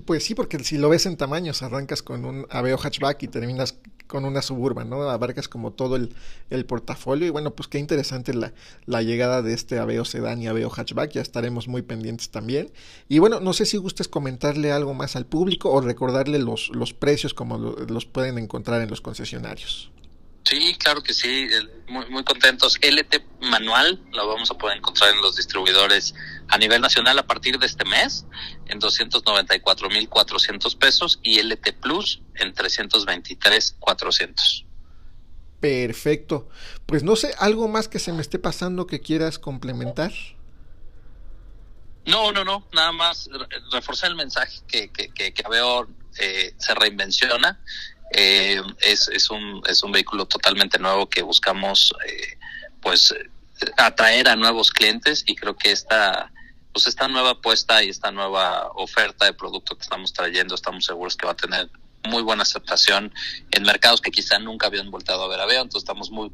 Pues 0.06 0.26
sí, 0.26 0.36
porque 0.36 0.62
si 0.64 0.78
lo 0.78 0.90
ves 0.90 1.06
en 1.06 1.18
tamaños, 1.18 1.62
arrancas 1.62 2.02
con 2.02 2.26
un 2.26 2.48
Aveo 2.50 2.78
hatchback 2.78 3.24
y 3.24 3.28
terminas 3.28 3.76
con 4.08 4.26
una 4.26 4.42
suburban, 4.42 4.90
¿no? 4.90 5.10
Abarcas 5.10 5.48
como 5.48 5.72
todo 5.72 5.96
el, 5.96 6.14
el 6.50 6.66
portafolio 6.66 7.28
y 7.28 7.30
bueno, 7.30 7.52
pues 7.52 7.68
qué 7.68 7.80
interesante 7.80 8.34
la, 8.34 8.54
la, 8.86 9.02
llegada 9.02 9.42
de 9.42 9.54
este 9.54 9.80
Aveo 9.80 10.06
Sedan 10.06 10.42
y 10.42 10.48
Aveo 10.48 10.70
Hatchback, 10.70 11.12
ya 11.12 11.22
estaremos 11.22 11.68
muy 11.68 11.82
pendientes 11.82 12.30
también. 12.30 12.72
Y 13.10 13.20
bueno, 13.20 13.40
no 13.40 13.54
sé 13.54 13.66
si 13.66 13.78
gustes 13.78 14.08
comentarle 14.08 14.72
algo 14.72 14.94
más 14.94 15.16
al 15.16 15.26
público 15.26 15.72
o 15.72 15.82
recordarle 15.82 16.40
los, 16.40 16.70
los 16.70 16.94
precios 16.94 17.34
como 17.34 17.58
los 17.58 18.06
pueden 18.06 18.38
encontrar 18.38 18.82
en 18.82 18.90
los 18.90 19.02
concesionarios. 19.02 19.92
Sí, 20.46 20.76
claro 20.78 21.02
que 21.02 21.14
sí, 21.14 21.50
muy, 21.88 22.06
muy 22.12 22.24
contentos. 22.24 22.78
LT 22.80 23.24
manual 23.42 24.00
lo 24.14 24.28
vamos 24.28 24.52
a 24.52 24.58
poder 24.58 24.78
encontrar 24.78 25.12
en 25.14 25.22
los 25.22 25.36
distribuidores 25.36 26.14
a 26.50 26.60
nivel 26.60 26.82
nacional 26.82 27.18
a 27.18 27.26
partir 27.26 27.58
de 27.58 27.66
este 27.66 27.84
mes 27.84 28.28
en 28.68 28.80
294.400 28.80 30.78
pesos 30.78 31.20
y 31.24 31.42
LT 31.42 31.74
Plus 31.82 32.22
en 32.36 32.54
323.400. 32.54 34.66
Perfecto. 35.60 36.48
Pues 36.86 37.02
no 37.02 37.16
sé, 37.16 37.34
¿algo 37.40 37.68
más 37.68 37.88
que 37.88 37.98
se 37.98 38.14
me 38.14 38.22
esté 38.22 38.38
pasando 38.38 38.86
que 38.86 39.02
quieras 39.02 39.40
complementar? 39.40 40.14
No, 42.06 42.32
no, 42.32 42.44
no, 42.44 42.68
nada 42.72 42.92
más 42.92 43.32
reforzar 43.72 44.12
el 44.12 44.16
mensaje 44.16 44.60
que, 44.68 44.90
que, 44.90 45.10
que, 45.10 45.34
que 45.34 45.44
veo 45.50 45.88
eh, 46.20 46.54
se 46.60 46.76
reinvenciona 46.76 47.60
eh, 48.12 48.62
es, 48.82 49.08
es, 49.10 49.30
un, 49.30 49.62
es 49.68 49.84
un 49.84 49.92
vehículo 49.92 50.26
totalmente 50.26 50.80
nuevo 50.80 51.10
que 51.10 51.22
buscamos 51.22 51.94
eh, 52.08 52.38
pues 52.82 53.14
atraer 53.78 54.28
a 54.28 54.36
nuevos 54.36 54.72
clientes 54.72 55.24
y 55.26 55.36
creo 55.36 55.56
que 55.56 55.72
esta 55.72 56.32
pues 56.72 56.88
esta 56.88 57.08
nueva 57.08 57.32
apuesta 57.32 57.82
y 57.84 57.90
esta 57.90 58.12
nueva 58.12 58.70
oferta 58.76 59.26
de 59.26 59.34
producto 59.34 59.78
que 59.78 59.84
estamos 59.84 60.12
trayendo 60.12 60.56
estamos 60.56 60.86
seguros 60.86 61.16
que 61.16 61.26
va 61.26 61.32
a 61.32 61.38
tener 61.38 61.70
muy 62.04 62.22
buena 62.22 62.44
aceptación 62.44 63.14
en 63.52 63.64
mercados 63.64 64.02
que 64.02 64.12
quizá 64.12 64.40
nunca 64.40 64.68
habían 64.68 64.92
voltado 64.92 65.24
a 65.24 65.28
ver 65.28 65.40
a 65.40 65.46
Veo, 65.46 65.62
entonces 65.62 65.84
estamos 65.84 66.12
muy 66.12 66.32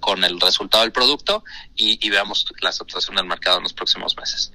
con 0.00 0.24
el 0.24 0.40
resultado 0.40 0.82
del 0.82 0.92
producto 0.92 1.44
y, 1.76 2.04
y 2.04 2.10
veamos 2.10 2.46
la 2.60 2.70
aceptación 2.70 3.16
del 3.16 3.26
mercado 3.26 3.58
en 3.58 3.62
los 3.64 3.72
próximos 3.72 4.16
meses. 4.16 4.52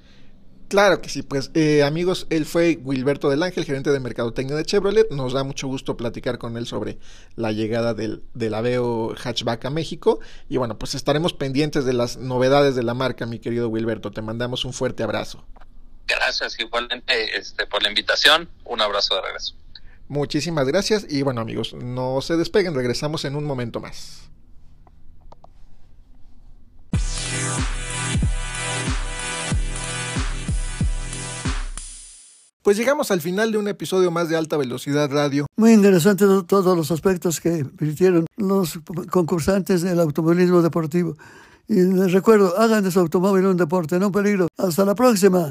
Claro 0.68 1.00
que 1.00 1.08
sí, 1.08 1.22
pues 1.22 1.50
eh, 1.54 1.82
amigos, 1.82 2.26
él 2.28 2.44
fue 2.44 2.78
Wilberto 2.82 3.30
del 3.30 3.42
Ángel, 3.42 3.64
gerente 3.64 3.90
de 3.90 4.00
Mercadotecnia 4.00 4.54
de 4.54 4.64
Chevrolet. 4.64 5.10
Nos 5.10 5.32
da 5.32 5.42
mucho 5.42 5.66
gusto 5.66 5.96
platicar 5.96 6.36
con 6.36 6.58
él 6.58 6.66
sobre 6.66 6.98
la 7.36 7.52
llegada 7.52 7.94
del, 7.94 8.22
del 8.34 8.52
Aveo 8.52 9.14
Hatchback 9.16 9.64
a 9.64 9.70
México. 9.70 10.20
Y 10.48 10.58
bueno, 10.58 10.78
pues 10.78 10.94
estaremos 10.94 11.32
pendientes 11.32 11.86
de 11.86 11.94
las 11.94 12.18
novedades 12.18 12.74
de 12.74 12.82
la 12.82 12.92
marca, 12.92 13.24
mi 13.24 13.38
querido 13.38 13.70
Wilberto. 13.70 14.10
Te 14.10 14.20
mandamos 14.20 14.66
un 14.66 14.74
fuerte 14.74 15.02
abrazo. 15.02 15.42
Gracias 16.06 16.60
igualmente 16.60 17.38
este, 17.38 17.66
por 17.66 17.82
la 17.82 17.88
invitación. 17.88 18.50
Un 18.64 18.82
abrazo 18.82 19.14
de 19.14 19.22
regreso. 19.22 19.54
Muchísimas 20.08 20.66
gracias 20.66 21.06
y 21.08 21.20
bueno 21.20 21.42
amigos, 21.42 21.74
no 21.74 22.22
se 22.22 22.38
despeguen, 22.38 22.74
regresamos 22.74 23.26
en 23.26 23.36
un 23.36 23.44
momento 23.44 23.78
más. 23.78 24.30
Pues 32.68 32.76
llegamos 32.76 33.10
al 33.10 33.22
final 33.22 33.50
de 33.50 33.56
un 33.56 33.66
episodio 33.66 34.10
más 34.10 34.28
de 34.28 34.36
Alta 34.36 34.58
Velocidad 34.58 35.10
Radio. 35.10 35.46
Muy 35.56 35.72
interesante 35.72 36.26
todos 36.46 36.76
los 36.76 36.90
aspectos 36.90 37.40
que 37.40 37.64
virtieron 37.80 38.26
los 38.36 38.78
concursantes 39.10 39.80
del 39.80 39.98
automovilismo 39.98 40.60
deportivo. 40.60 41.16
Y 41.66 41.76
les 41.76 42.12
recuerdo, 42.12 42.58
hagan 42.58 42.84
de 42.84 42.90
su 42.90 43.00
automóvil 43.00 43.46
un 43.46 43.56
deporte, 43.56 43.98
no 43.98 44.08
un 44.08 44.12
peligro. 44.12 44.48
Hasta 44.58 44.84
la 44.84 44.94
próxima. 44.94 45.50